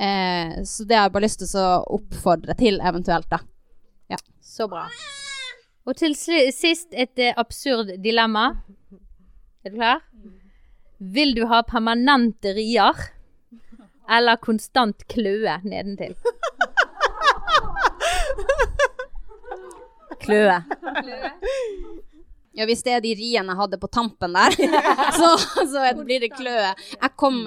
Eh, 0.00 0.60
så 0.68 0.84
det 0.88 0.96
har 0.96 1.08
jeg 1.08 1.16
bare 1.16 1.28
lyst 1.28 1.42
til 1.44 1.56
å 1.60 1.70
oppfordre 2.00 2.56
til, 2.60 2.80
eventuelt, 2.84 3.28
da. 3.32 3.40
Så 4.50 4.66
bra. 4.66 4.88
Og 5.86 5.94
til 5.96 6.16
sist 6.18 6.90
et 6.90 7.20
eh, 7.22 7.36
absurd 7.38 7.92
dilemma. 8.02 8.48
Er 9.62 9.72
du 9.72 9.78
klar? 9.78 10.02
Vil 10.98 11.36
du 11.36 11.44
ha 11.48 11.62
permanente 11.68 12.52
rier 12.56 12.98
eller 14.10 14.40
konstant 14.42 15.06
kløe 15.10 15.60
nedentil? 15.64 16.16
Kløe. 20.20 20.58
Ja, 22.58 22.66
hvis 22.66 22.82
det 22.84 22.92
er 22.92 23.02
de 23.04 23.12
riene 23.16 23.54
jeg 23.54 23.60
hadde 23.60 23.78
på 23.80 23.88
tampen 23.88 24.34
der, 24.34 24.56
så, 25.18 25.30
så 25.38 25.84
blir 26.02 26.20
det 26.24 26.32
kløe. 26.34 26.72
Jeg 26.74 27.12
kom 27.16 27.38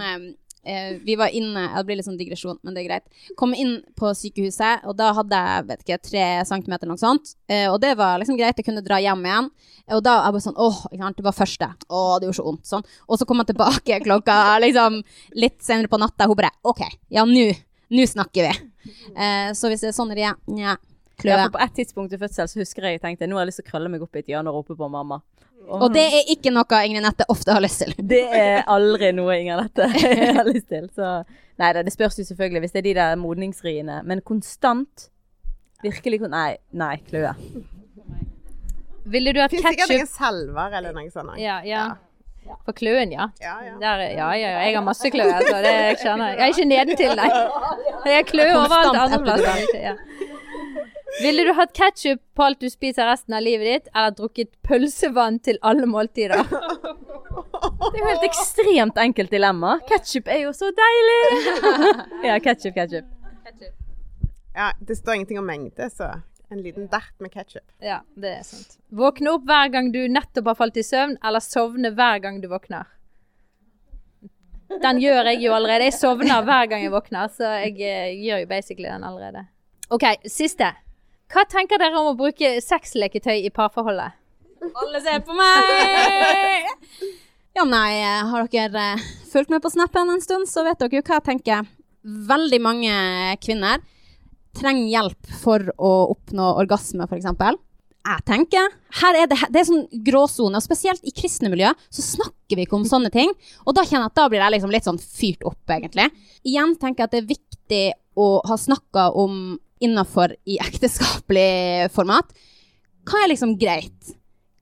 eh, 0.66 1.00
Vi 1.04 1.16
var 1.20 1.34
inne 1.36 1.68
Det 1.76 1.84
blir 1.88 2.00
litt 2.00 2.08
sånn 2.08 2.20
digresjon, 2.20 2.60
men 2.64 2.74
det 2.76 2.84
er 2.84 2.88
greit. 2.88 3.28
Kom 3.40 3.54
inn 3.54 3.82
på 4.00 4.14
sykehuset, 4.18 4.86
og 4.88 4.98
da 5.00 5.12
hadde 5.18 5.42
jeg 5.48 5.68
vet 5.72 5.84
ikke, 5.86 6.00
tre 6.10 6.26
centimeter 6.46 6.88
eller 6.88 6.96
noe 6.96 7.04
sånt. 7.04 7.36
Eh, 7.48 7.68
og 7.72 7.80
det 7.84 7.96
var 8.00 8.22
liksom 8.22 8.40
greit, 8.40 8.58
jeg 8.58 8.68
kunne 8.68 8.86
dra 8.86 9.02
hjem 9.04 9.26
igjen. 9.28 9.52
Og 9.98 10.04
da 10.06 10.16
jeg 10.22 10.38
bare 10.38 10.46
sånn 10.48 10.62
Åh, 10.64 10.80
det 10.94 11.28
var 11.28 11.36
første. 11.36 11.70
Å, 11.90 12.02
det 12.20 12.30
gjorde 12.30 12.40
så 12.40 12.48
vondt. 12.48 12.66
Sånn. 12.70 12.88
Og 13.08 13.20
så 13.20 13.28
kom 13.30 13.44
jeg 13.44 13.52
tilbake 13.54 14.00
klokka 14.08 14.40
liksom 14.64 15.04
litt 15.36 15.62
senere 15.64 15.92
på 15.92 16.02
natta. 16.02 16.30
Hun 16.30 16.40
bare 16.40 16.56
OK, 16.64 16.84
ja, 17.14 17.28
nå 17.28 17.52
nå 17.94 18.08
snakker 18.08 18.48
vi. 18.48 18.92
Eh, 19.16 19.52
så 19.54 19.70
hvis 19.70 19.84
det 19.84 19.92
er 19.92 19.96
sånn 19.96 20.12
er 20.16 20.34
nja, 20.50 20.78
Ja, 21.24 21.38
for 21.46 21.54
på 21.54 21.62
et 21.62 21.76
tidspunkt 21.78 22.14
i 22.16 22.18
fødsel 22.20 22.50
så 22.50 22.60
husker 22.60 22.88
jeg 22.88 22.98
jeg 22.98 23.04
tenkte 23.04 23.28
nå 23.30 23.38
har 23.38 23.46
jeg 23.46 23.52
lyst 23.52 23.62
til 23.62 23.68
å 23.68 23.70
krølle 23.70 23.92
meg 23.94 24.02
opp 24.04 24.18
i 24.18 24.24
et 24.24 24.32
hjørne 24.34 24.50
og 24.50 24.64
rope 24.64 24.76
på 24.80 24.90
mamma. 24.90 25.22
Og 25.70 25.94
det 25.94 26.04
er 26.04 26.30
ikke 26.34 26.52
noe 26.54 26.80
Ingrid 26.86 27.04
Nette 27.06 27.26
ofte 27.32 27.54
har 27.56 27.62
lyst 27.64 27.82
til. 27.84 27.94
Det 28.14 28.24
er 28.36 28.64
aldri 28.68 29.12
noe 29.16 29.38
Inger 29.40 29.62
Nette 29.64 29.88
har 30.38 30.46
lyst 30.50 30.68
til. 30.70 30.90
Så 30.96 31.14
nei 31.62 31.70
da, 31.74 31.84
det 31.86 31.94
spørs 31.94 32.18
jo 32.20 32.26
selvfølgelig 32.28 32.64
hvis 32.66 32.72
det 32.76 32.82
er 32.84 32.88
de 32.90 32.94
der 33.00 33.16
modningsriene. 33.22 34.02
Men 34.04 34.22
konstant 34.22 35.10
Virkelig 35.84 36.22
kon- 36.22 36.32
Nei, 36.32 36.58
nei, 36.72 36.96
kløe. 37.10 37.34
Ville 39.06 39.34
du 39.36 39.40
hatt 39.44 39.52
ketsjup 39.52 39.68
sikkert 39.74 39.92
ingen 39.92 40.08
selver 40.08 40.54
salver 40.64 40.78
eller 40.80 40.94
noe 40.96 41.10
sånt. 41.12 41.34
ja, 41.42 41.58
ja. 41.68 41.86
For 42.68 42.76
kløen, 42.76 43.12
ja. 43.12 43.30
Ja, 43.40 43.54
ja. 43.64 43.74
Der, 43.80 44.02
er- 44.04 44.14
ja, 44.18 44.30
ja, 44.36 44.48
ja. 44.54 44.62
Jeg 44.68 44.76
har 44.78 44.84
masse 44.84 45.10
kløe, 45.12 45.28
altså. 45.32 45.60
Det 45.64 45.74
kjenner 46.02 46.30
jeg. 46.30 46.38
Jeg 46.38 46.44
er 46.44 46.54
ikke 46.56 46.66
nedentil, 46.72 47.14
nei. 47.20 47.30
Jeg 48.14 48.26
kløe 48.32 48.50
overalt 48.52 48.98
andre 49.00 49.20
plasser. 49.24 49.62
Ja. 49.80 49.94
Ville 51.22 51.44
du 51.46 51.54
hatt 51.54 51.74
ketsjup 51.78 52.22
på 52.34 52.44
alt 52.44 52.60
du 52.64 52.70
spiser 52.72 53.06
resten 53.06 53.36
av 53.38 53.44
livet 53.46 53.68
ditt, 53.68 53.92
eller 53.94 54.16
drukket 54.18 54.50
pølsevann 54.66 55.40
til 55.46 55.60
alle 55.62 55.86
måltider? 55.90 56.42
Det 56.44 58.00
er 58.00 58.00
jo 58.00 58.10
helt 58.10 58.26
ekstremt 58.26 58.98
enkelt 58.98 59.34
dilemma. 59.34 59.78
Ketchup 59.90 60.32
er 60.32 60.46
jo 60.48 60.54
så 60.58 60.72
deilig! 60.74 61.20
ja, 62.30 62.40
ketchup, 62.42 62.74
ketchup. 62.78 63.10
Ja, 64.54 64.72
det 64.80 64.98
står 64.98 65.20
ingenting 65.20 65.40
om 65.42 65.46
mengde, 65.50 65.90
så 65.94 66.10
en 66.54 66.62
liten 66.62 66.90
dert 66.90 67.14
med 67.22 67.34
ketsjup. 67.34 67.66
Ja, 67.82 68.02
det 68.16 68.34
er 68.40 68.44
sant. 68.48 68.78
Våkne 68.94 69.36
opp 69.38 69.46
hver 69.50 69.72
gang 69.74 69.92
du 69.94 70.04
nettopp 70.10 70.52
har 70.52 70.60
falt 70.60 70.78
i 70.78 70.86
søvn, 70.86 71.18
eller 71.26 71.44
sovne 71.44 71.94
hver 71.98 72.22
gang 72.26 72.42
du 72.42 72.50
våkner? 72.52 72.90
Den 74.82 75.02
gjør 75.02 75.30
jeg 75.30 75.44
jo 75.44 75.54
allerede. 75.54 75.90
Jeg 75.90 75.98
sovner 76.00 76.46
hver 76.46 76.70
gang 76.72 76.86
jeg 76.86 76.94
våkner, 76.94 77.30
så 77.30 77.58
jeg 77.62 77.78
eh, 77.82 78.14
gjør 78.26 78.46
jo 78.46 78.50
basically 78.50 78.90
den 78.90 79.06
allerede. 79.06 79.46
OK, 79.94 80.06
siste. 80.26 80.72
Hva 81.34 81.48
tenker 81.50 81.82
dere 81.82 81.98
om 81.98 82.12
å 82.12 82.18
bruke 82.18 82.60
sexleketøy 82.62 83.40
i 83.48 83.52
parforholdet? 83.54 84.14
Alle 84.64 85.02
ser 85.04 85.24
på 85.26 85.36
meg! 85.38 86.70
Ja, 87.54 87.68
nei, 87.70 88.02
har 88.02 88.48
dere 88.50 88.84
eh, 88.96 89.02
fulgt 89.30 89.52
med 89.54 89.62
på 89.62 89.70
snappen 89.70 90.10
en 90.10 90.22
stund, 90.24 90.48
så 90.50 90.64
vet 90.66 90.80
dere 90.82 90.98
jo 90.98 91.04
hva 91.06 91.20
jeg 91.20 91.26
tenker. 91.28 91.68
Veldig 92.02 92.60
mange 92.66 92.96
kvinner 93.46 93.84
trenger 94.58 94.88
hjelp 94.90 95.36
for 95.38 95.70
å 95.78 95.92
oppnå 96.16 96.48
orgasme, 96.64 97.06
f.eks. 97.06 97.28
Jeg 98.04 98.26
tenker, 98.26 98.74
her 99.04 99.20
er 99.20 99.30
det, 99.30 99.38
det 99.54 99.62
er 99.62 99.68
sånn 99.70 99.86
gråsone, 100.08 100.58
og 100.58 100.66
spesielt 100.66 101.06
i 101.06 101.14
kristne 101.14 101.52
miljø 101.54 101.70
så 101.94 102.08
snakker 102.08 102.58
vi 102.58 102.66
ikke 102.66 102.80
om 102.80 102.88
sånne 102.90 103.14
ting. 103.14 103.30
Og 103.68 103.78
da 103.78 103.86
kjenner 103.86 104.08
jeg 104.08 104.16
at 104.16 104.18
da 104.18 104.26
blir 104.34 104.42
jeg 104.42 104.56
liksom 104.56 104.74
litt 104.74 104.90
sånn 104.90 105.02
fyrt 105.04 105.46
opp, 105.54 105.62
egentlig. 105.78 106.10
Igjen 106.42 106.74
tenker 106.82 107.06
jeg 107.06 107.12
at 107.12 107.14
det 107.14 107.22
er 107.22 107.32
viktig 107.36 107.84
å 108.18 108.28
ha 108.50 108.58
snakka 108.58 109.12
om 109.22 109.60
innafor 109.84 110.36
i 110.50 110.58
ekteskapelig 110.64 111.92
format. 111.96 112.34
Hva 113.08 113.24
er 113.24 113.34
liksom 113.34 113.58
greit? 113.60 114.14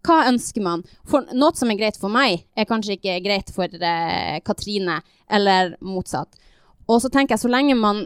Hva 0.05 0.23
ønsker 0.31 0.63
man? 0.65 0.81
For 1.09 1.27
noe 1.37 1.53
som 1.57 1.69
er 1.69 1.77
greit 1.77 1.99
for 2.01 2.13
meg, 2.13 2.47
er 2.57 2.69
kanskje 2.69 2.97
ikke 2.97 3.19
greit 3.25 3.51
for 3.53 3.69
eh, 3.69 4.39
Katrine, 4.45 5.01
eller 5.29 5.75
motsatt. 5.85 6.39
Og 6.89 7.03
så 7.03 7.11
tenker 7.13 7.35
jeg, 7.35 7.43
så 7.43 7.51
lenge 7.53 7.77
man 7.77 8.01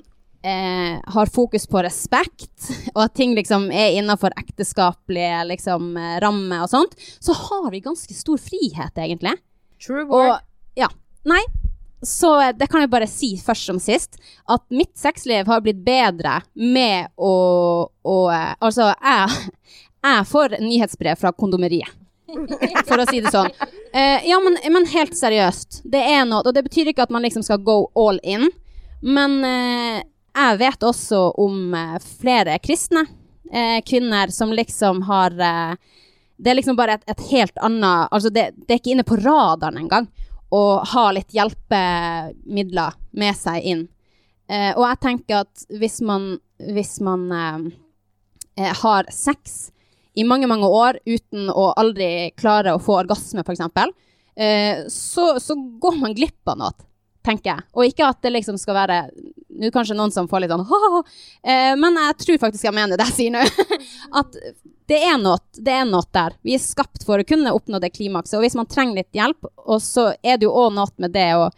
eh, 0.45 0.99
har 1.16 1.32
fokus 1.32 1.68
på 1.72 1.82
respekt, 1.86 2.70
og 2.93 3.05
at 3.07 3.16
ting 3.18 3.36
liksom 3.38 3.70
er 3.72 3.95
innafor 3.99 4.36
ekteskapelige 4.38 5.45
liksom, 5.53 5.93
eh, 5.97 6.18
rammer 6.24 6.66
og 6.66 6.72
sånt, 6.74 6.97
så 6.99 7.36
har 7.45 7.70
vi 7.72 7.84
ganske 7.86 8.18
stor 8.18 8.41
frihet, 8.41 8.91
egentlig. 8.99 9.38
True 9.86 10.05
Og 10.09 10.36
ja, 10.80 10.91
nei. 11.28 11.41
Så 12.02 12.32
det 12.58 12.68
kan 12.68 12.84
jeg 12.84 12.91
bare 12.91 13.08
si 13.10 13.32
først 13.41 13.70
som 13.70 13.80
sist, 13.82 14.18
at 14.52 14.64
mitt 14.70 14.93
sexliv 15.00 15.48
har 15.48 15.64
blitt 15.66 15.82
bedre 15.86 16.41
med 16.54 17.12
å, 17.16 17.36
å 17.89 18.18
Altså, 18.60 18.91
jeg, 18.93 19.54
jeg 20.06 20.26
får 20.32 20.58
nyhetsbrev 20.62 21.22
fra 21.22 21.34
kondomeriet. 21.34 21.89
For 22.86 23.00
å 23.00 23.06
si 23.08 23.22
det 23.24 23.32
sånn. 23.32 23.48
Eh, 23.93 24.26
ja, 24.28 24.39
men, 24.43 24.58
men 24.74 24.88
helt 24.91 25.16
seriøst. 25.16 25.84
Det 25.88 26.02
er 26.02 26.26
noe 26.28 26.41
Og 26.43 26.56
det 26.58 26.66
betyr 26.66 26.89
ikke 26.91 27.06
at 27.06 27.14
man 27.14 27.24
liksom 27.24 27.46
skal 27.46 27.62
go 27.64 27.86
all 27.96 28.18
in, 28.28 28.50
men 29.06 29.38
eh, 29.46 30.02
jeg 30.36 30.58
vet 30.60 30.84
også 30.84 31.22
om 31.41 31.74
eh, 31.78 31.96
flere 32.20 32.58
kristne 32.60 33.06
eh, 33.52 33.80
kvinner 33.88 34.34
som 34.34 34.52
liksom 34.54 35.06
har 35.08 35.38
eh, 35.39 35.78
Det 36.36 36.52
er 36.52 36.60
liksom 36.60 36.76
bare 36.76 36.98
et, 36.98 37.06
et 37.08 37.22
helt 37.32 37.58
annet 37.64 38.12
Altså, 38.12 38.30
det, 38.30 38.50
det 38.58 38.74
er 38.74 38.82
ikke 38.82 38.96
inne 38.98 39.08
på 39.08 39.20
radaren 39.22 39.80
engang 39.86 40.10
å 40.56 40.64
ha 40.93 41.06
litt 41.16 41.36
hjelpemidler 41.36 42.95
med 43.20 43.38
seg 43.38 43.68
inn. 43.74 43.86
Eh, 44.47 44.72
og 44.76 44.84
jeg 44.86 45.01
tenker 45.03 45.43
at 45.43 45.66
hvis 45.74 45.99
man, 46.06 46.36
hvis 46.62 46.99
man 47.03 47.26
eh, 47.34 47.70
eh, 48.62 48.74
har 48.84 49.10
sex 49.14 49.72
i 50.16 50.24
mange, 50.28 50.47
mange 50.47 50.68
år 50.70 50.99
uten 51.06 51.49
å 51.51 51.72
aldri 51.76 52.32
klare 52.39 52.76
å 52.76 52.82
få 52.82 53.01
orgasme, 53.01 53.43
f.eks., 53.43 53.64
eh, 54.38 54.86
så, 54.91 55.34
så 55.41 55.58
går 55.82 55.97
man 55.99 56.16
glipp 56.16 56.53
av 56.53 56.62
noe, 56.62 56.88
tenker 57.26 57.51
jeg. 57.51 57.68
Og 57.76 57.89
ikke 57.89 58.12
at 58.14 58.22
det 58.24 58.36
liksom 58.38 58.60
skal 58.62 58.80
være 58.80 58.99
Nå 59.56 59.70
er 59.70 59.74
kanskje 59.76 59.97
noen 59.97 60.14
som 60.14 60.28
får 60.30 60.43
litt 60.43 60.53
sånn 60.53 60.68
ha-ha, 60.70 61.01
eh, 61.47 61.74
men 61.80 61.99
jeg 62.01 62.18
tror 62.22 62.41
faktisk 62.45 62.68
jeg 62.68 62.76
mener 62.76 62.99
det 62.99 63.08
jeg 63.12 63.18
sier 63.20 63.36
nå. 63.36 63.43
at 64.22 64.38
det 64.86 64.99
er 65.01 65.16
noe, 65.18 65.39
det 65.58 65.74
er 65.74 65.88
noe 65.89 66.06
der. 66.14 66.36
Vi 66.45 66.53
er 66.58 66.62
skapt 66.62 67.08
for 67.08 67.22
å 67.22 67.28
kunne 67.28 67.53
oppnå 67.56 67.80
det 67.82 67.93
klimakset. 67.95 68.38
Og 68.38 68.45
hvis 68.45 68.58
man 68.60 68.70
trenger 68.70 69.01
litt 69.01 69.18
hjelp, 69.18 69.47
og 69.66 69.82
så 69.82 70.12
er 70.22 70.38
det 70.38 70.45
jo 70.45 70.53
òg 70.53 70.76
noe 70.76 70.91
med 71.01 71.16
det 71.16 71.32
å 71.39 71.49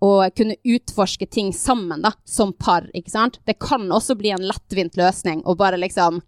å 0.00 0.30
kunne 0.36 0.56
utforske 0.64 1.26
ting 1.28 1.52
sammen, 1.52 2.02
da, 2.02 2.14
som 2.24 2.54
par, 2.56 2.86
ikke 2.96 3.12
sant. 3.12 3.36
Det 3.44 3.58
kan 3.60 3.84
også 3.92 4.16
bli 4.16 4.32
en 4.32 4.46
lettvint 4.48 4.96
løsning 4.96 5.42
å 5.44 5.54
bare 5.60 5.76
liksom 5.76 6.22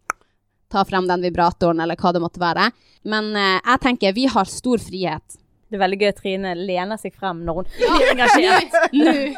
ta 0.72 0.84
frem 0.88 1.08
den 1.08 1.24
vibratoren, 1.24 1.80
eller 1.80 1.96
hva 1.96 2.12
det 2.12 2.20
måtte 2.20 2.40
være. 2.42 2.68
Men 3.08 3.32
eh, 3.36 3.60
jeg 3.60 3.82
tenker 3.84 4.16
vi 4.16 4.26
har 4.28 4.48
stor 4.48 4.80
frihet. 4.80 5.38
Det 5.72 5.78
er 5.78 5.84
veldig 5.86 5.98
gøy 6.02 6.08
at 6.10 6.18
Trine 6.20 6.50
lener 6.58 6.98
seg 7.00 7.14
frem 7.16 7.38
når 7.46 7.62
hun 7.62 7.68
blir 7.78 8.10
engasjert. 8.10 8.74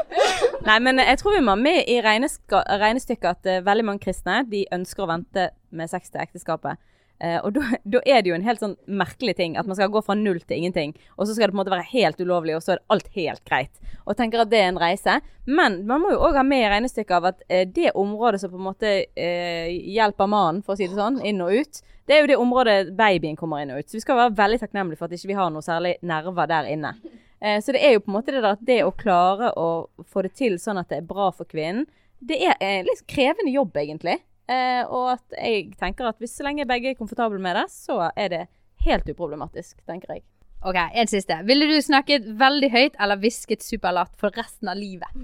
Nei, 0.67 0.79
men 0.83 0.99
jeg 0.99 1.21
tror 1.21 1.37
vi 1.37 1.43
må 1.47 1.55
ha 1.55 1.61
med 1.61 1.85
i 1.87 2.01
regnestykket 2.03 3.29
at 3.31 3.47
uh, 3.47 3.61
veldig 3.63 3.85
mange 3.87 4.03
kristne 4.03 4.41
de 4.51 4.65
ønsker 4.75 5.05
å 5.05 5.13
vente 5.13 5.45
med 5.71 5.93
sex 5.93 6.11
til 6.11 6.25
ekteskapet. 6.25 6.83
Uh, 7.23 7.39
og 7.47 7.55
da 7.55 8.01
er 8.03 8.25
det 8.25 8.33
jo 8.33 8.35
en 8.35 8.49
helt 8.49 8.65
sånn 8.65 8.75
merkelig 8.91 9.37
ting 9.39 9.55
at 9.55 9.71
man 9.71 9.79
skal 9.79 9.93
gå 9.95 10.03
fra 10.03 10.17
null 10.19 10.41
til 10.43 10.59
ingenting, 10.59 10.97
og 11.15 11.29
så 11.29 11.37
skal 11.37 11.47
det 11.47 11.55
på 11.55 11.61
en 11.61 11.63
måte 11.63 11.75
være 11.77 11.87
helt 11.93 12.19
ulovlig, 12.19 12.57
og 12.59 12.67
så 12.67 12.75
er 12.75 12.83
det 12.83 12.97
alt 12.97 13.11
helt 13.15 13.47
greit. 13.47 13.95
Og 14.03 14.19
tenker 14.19 14.43
at 14.43 14.51
det 14.51 14.59
er 14.59 14.73
en 14.73 14.83
reise. 14.83 15.21
Men 15.47 15.85
man 15.87 16.03
må 16.03 16.17
jo 16.17 16.23
òg 16.27 16.41
ha 16.41 16.43
med 16.47 16.65
i 16.65 16.71
regnestykket 16.73 17.19
av 17.21 17.31
at 17.31 17.47
uh, 17.47 17.63
det 17.79 17.95
området 17.95 18.43
som 18.43 18.51
på 18.51 18.59
en 18.59 18.69
måte 18.73 18.95
eh, 19.15 19.71
hjelper 19.95 20.27
mannen, 20.27 20.65
for 20.67 20.75
å 20.75 20.83
si 20.83 20.91
det 20.91 20.99
sånn, 20.99 21.23
inn 21.23 21.45
og 21.47 21.55
ut, 21.63 21.85
det 22.07 22.17
er 22.17 22.23
jo 22.23 22.31
det 22.31 22.37
området 22.41 22.79
babyen 22.97 23.37
kommer 23.37 23.63
inn 23.63 23.73
og 23.75 23.81
ut. 23.81 23.89
Så 23.89 23.99
vi 23.99 24.05
skal 24.05 24.19
være 24.19 24.37
veldig 24.37 24.61
takknemlige 24.61 25.01
for 25.01 25.09
at 25.09 25.17
ikke 25.17 25.31
vi 25.33 25.39
har 25.39 25.53
noe 25.53 25.65
særlig 25.65 25.95
nerver 26.05 26.51
der 26.51 26.69
inne. 26.73 26.93
Eh, 27.41 27.61
så 27.65 27.73
det 27.73 27.85
er 27.85 27.97
jo 27.97 28.05
på 28.05 28.13
en 28.13 28.19
måte 28.19 28.35
det 28.35 28.43
der 28.43 28.59
at 28.59 28.67
det 28.67 28.81
å 28.85 28.93
klare 28.97 29.53
å 29.61 29.69
få 30.09 30.25
det 30.27 30.35
til 30.39 30.59
sånn 30.61 30.81
at 30.81 30.93
det 30.93 31.01
er 31.01 31.09
bra 31.09 31.31
for 31.33 31.49
kvinnen, 31.49 31.87
det 32.25 32.39
er 32.47 32.55
en 32.65 32.87
litt 32.89 33.03
krevende 33.11 33.53
jobb, 33.53 33.75
egentlig. 33.77 34.19
Eh, 34.49 34.83
og 34.85 35.15
at 35.17 35.37
jeg 35.39 35.73
tenker 35.81 36.09
at 36.09 36.21
hvis 36.21 36.37
så 36.37 36.45
lenge 36.47 36.69
begge 36.69 36.93
er 36.93 36.99
komfortable 36.99 37.41
med 37.41 37.57
det, 37.57 37.67
så 37.73 37.99
er 38.13 38.31
det 38.33 38.45
helt 38.85 39.09
uproblematisk, 39.09 39.77
tenker 39.89 40.17
jeg. 40.17 40.25
Ok, 40.65 40.79
en 40.81 41.11
siste. 41.11 41.37
Ville 41.45 41.69
du 41.69 41.77
snakket 41.85 42.29
veldig 42.41 42.71
høyt 42.73 42.97
eller 42.97 43.21
hvisket 43.21 43.65
superlatt 43.65 44.15
for 44.21 44.33
resten 44.37 44.73
av 44.73 44.81
livet? 44.81 45.21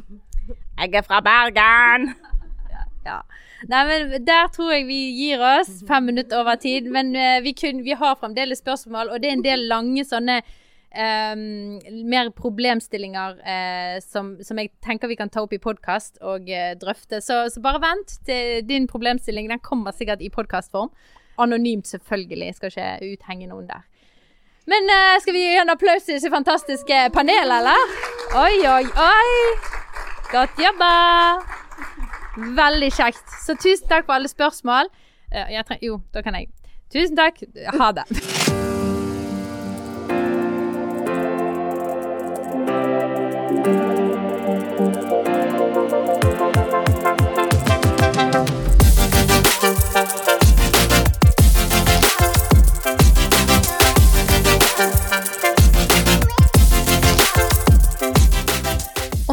Jeg 0.81 0.93
er 0.93 1.07
fra 1.07 1.23
Bergen! 1.25 2.13
Ja. 3.07 3.21
Nei, 3.69 3.83
men 3.89 4.25
Der 4.25 4.49
tror 4.53 4.73
jeg 4.75 4.87
vi 4.89 5.01
gir 5.17 5.43
oss 5.45 5.83
fem 5.89 6.09
minutter 6.11 6.41
over 6.41 6.57
tid. 6.61 6.89
Men 6.93 7.15
uh, 7.17 7.39
vi, 7.45 7.55
kun, 7.57 7.85
vi 7.85 7.97
har 7.97 8.19
fremdeles 8.21 8.63
spørsmål, 8.63 9.13
og 9.13 9.21
det 9.21 9.31
er 9.31 9.39
en 9.39 9.45
del 9.45 9.67
lange 9.71 10.05
sånne 10.09 10.41
um, 10.41 11.79
mer 12.09 12.33
problemstillinger 12.37 13.39
uh, 13.41 13.97
som, 14.05 14.35
som 14.45 14.61
jeg 14.61 14.73
tenker 14.85 15.11
vi 15.11 15.19
kan 15.21 15.33
ta 15.33 15.45
opp 15.45 15.55
i 15.57 15.63
podkast 15.63 16.21
og 16.21 16.49
uh, 16.49 16.73
drøfte. 16.81 17.23
Så, 17.25 17.43
så 17.53 17.65
bare 17.65 17.83
vent 17.85 18.19
til 18.29 18.67
din 18.69 18.89
problemstilling. 18.91 19.51
Den 19.53 19.65
kommer 19.65 19.97
sikkert 19.97 20.25
i 20.25 20.33
podkastform. 20.33 20.93
Anonymt, 21.41 21.89
selvfølgelig. 21.89 22.51
Jeg 22.51 22.59
Skal 22.59 22.75
ikke 22.75 23.15
uthenge 23.15 23.49
noen 23.49 23.71
der. 23.71 23.87
Men 24.69 24.87
skal 25.19 25.35
vi 25.35 25.41
gi 25.41 25.57
en 25.59 25.73
applaus 25.73 26.05
til 26.07 26.19
disse 26.19 26.31
fantastiske 26.31 26.99
panelet, 27.17 27.57
eller? 27.57 27.97
Oi, 28.45 28.61
oi, 28.69 28.85
oi. 29.09 29.81
Godt 30.31 30.63
jobba. 30.63 31.60
Veldig 32.37 32.93
kjekt. 32.95 33.37
Så 33.45 33.57
tusen 33.59 33.89
takk 33.91 34.07
for 34.07 34.19
alle 34.19 34.31
spørsmål. 34.31 34.91
Eh, 35.33 35.63
jo, 35.83 36.01
da 36.15 36.23
kan 36.23 36.35
jeg. 36.39 36.51
Tusen 36.93 37.17
takk. 37.19 37.43
Ha 37.79 37.93
det. 37.93 38.70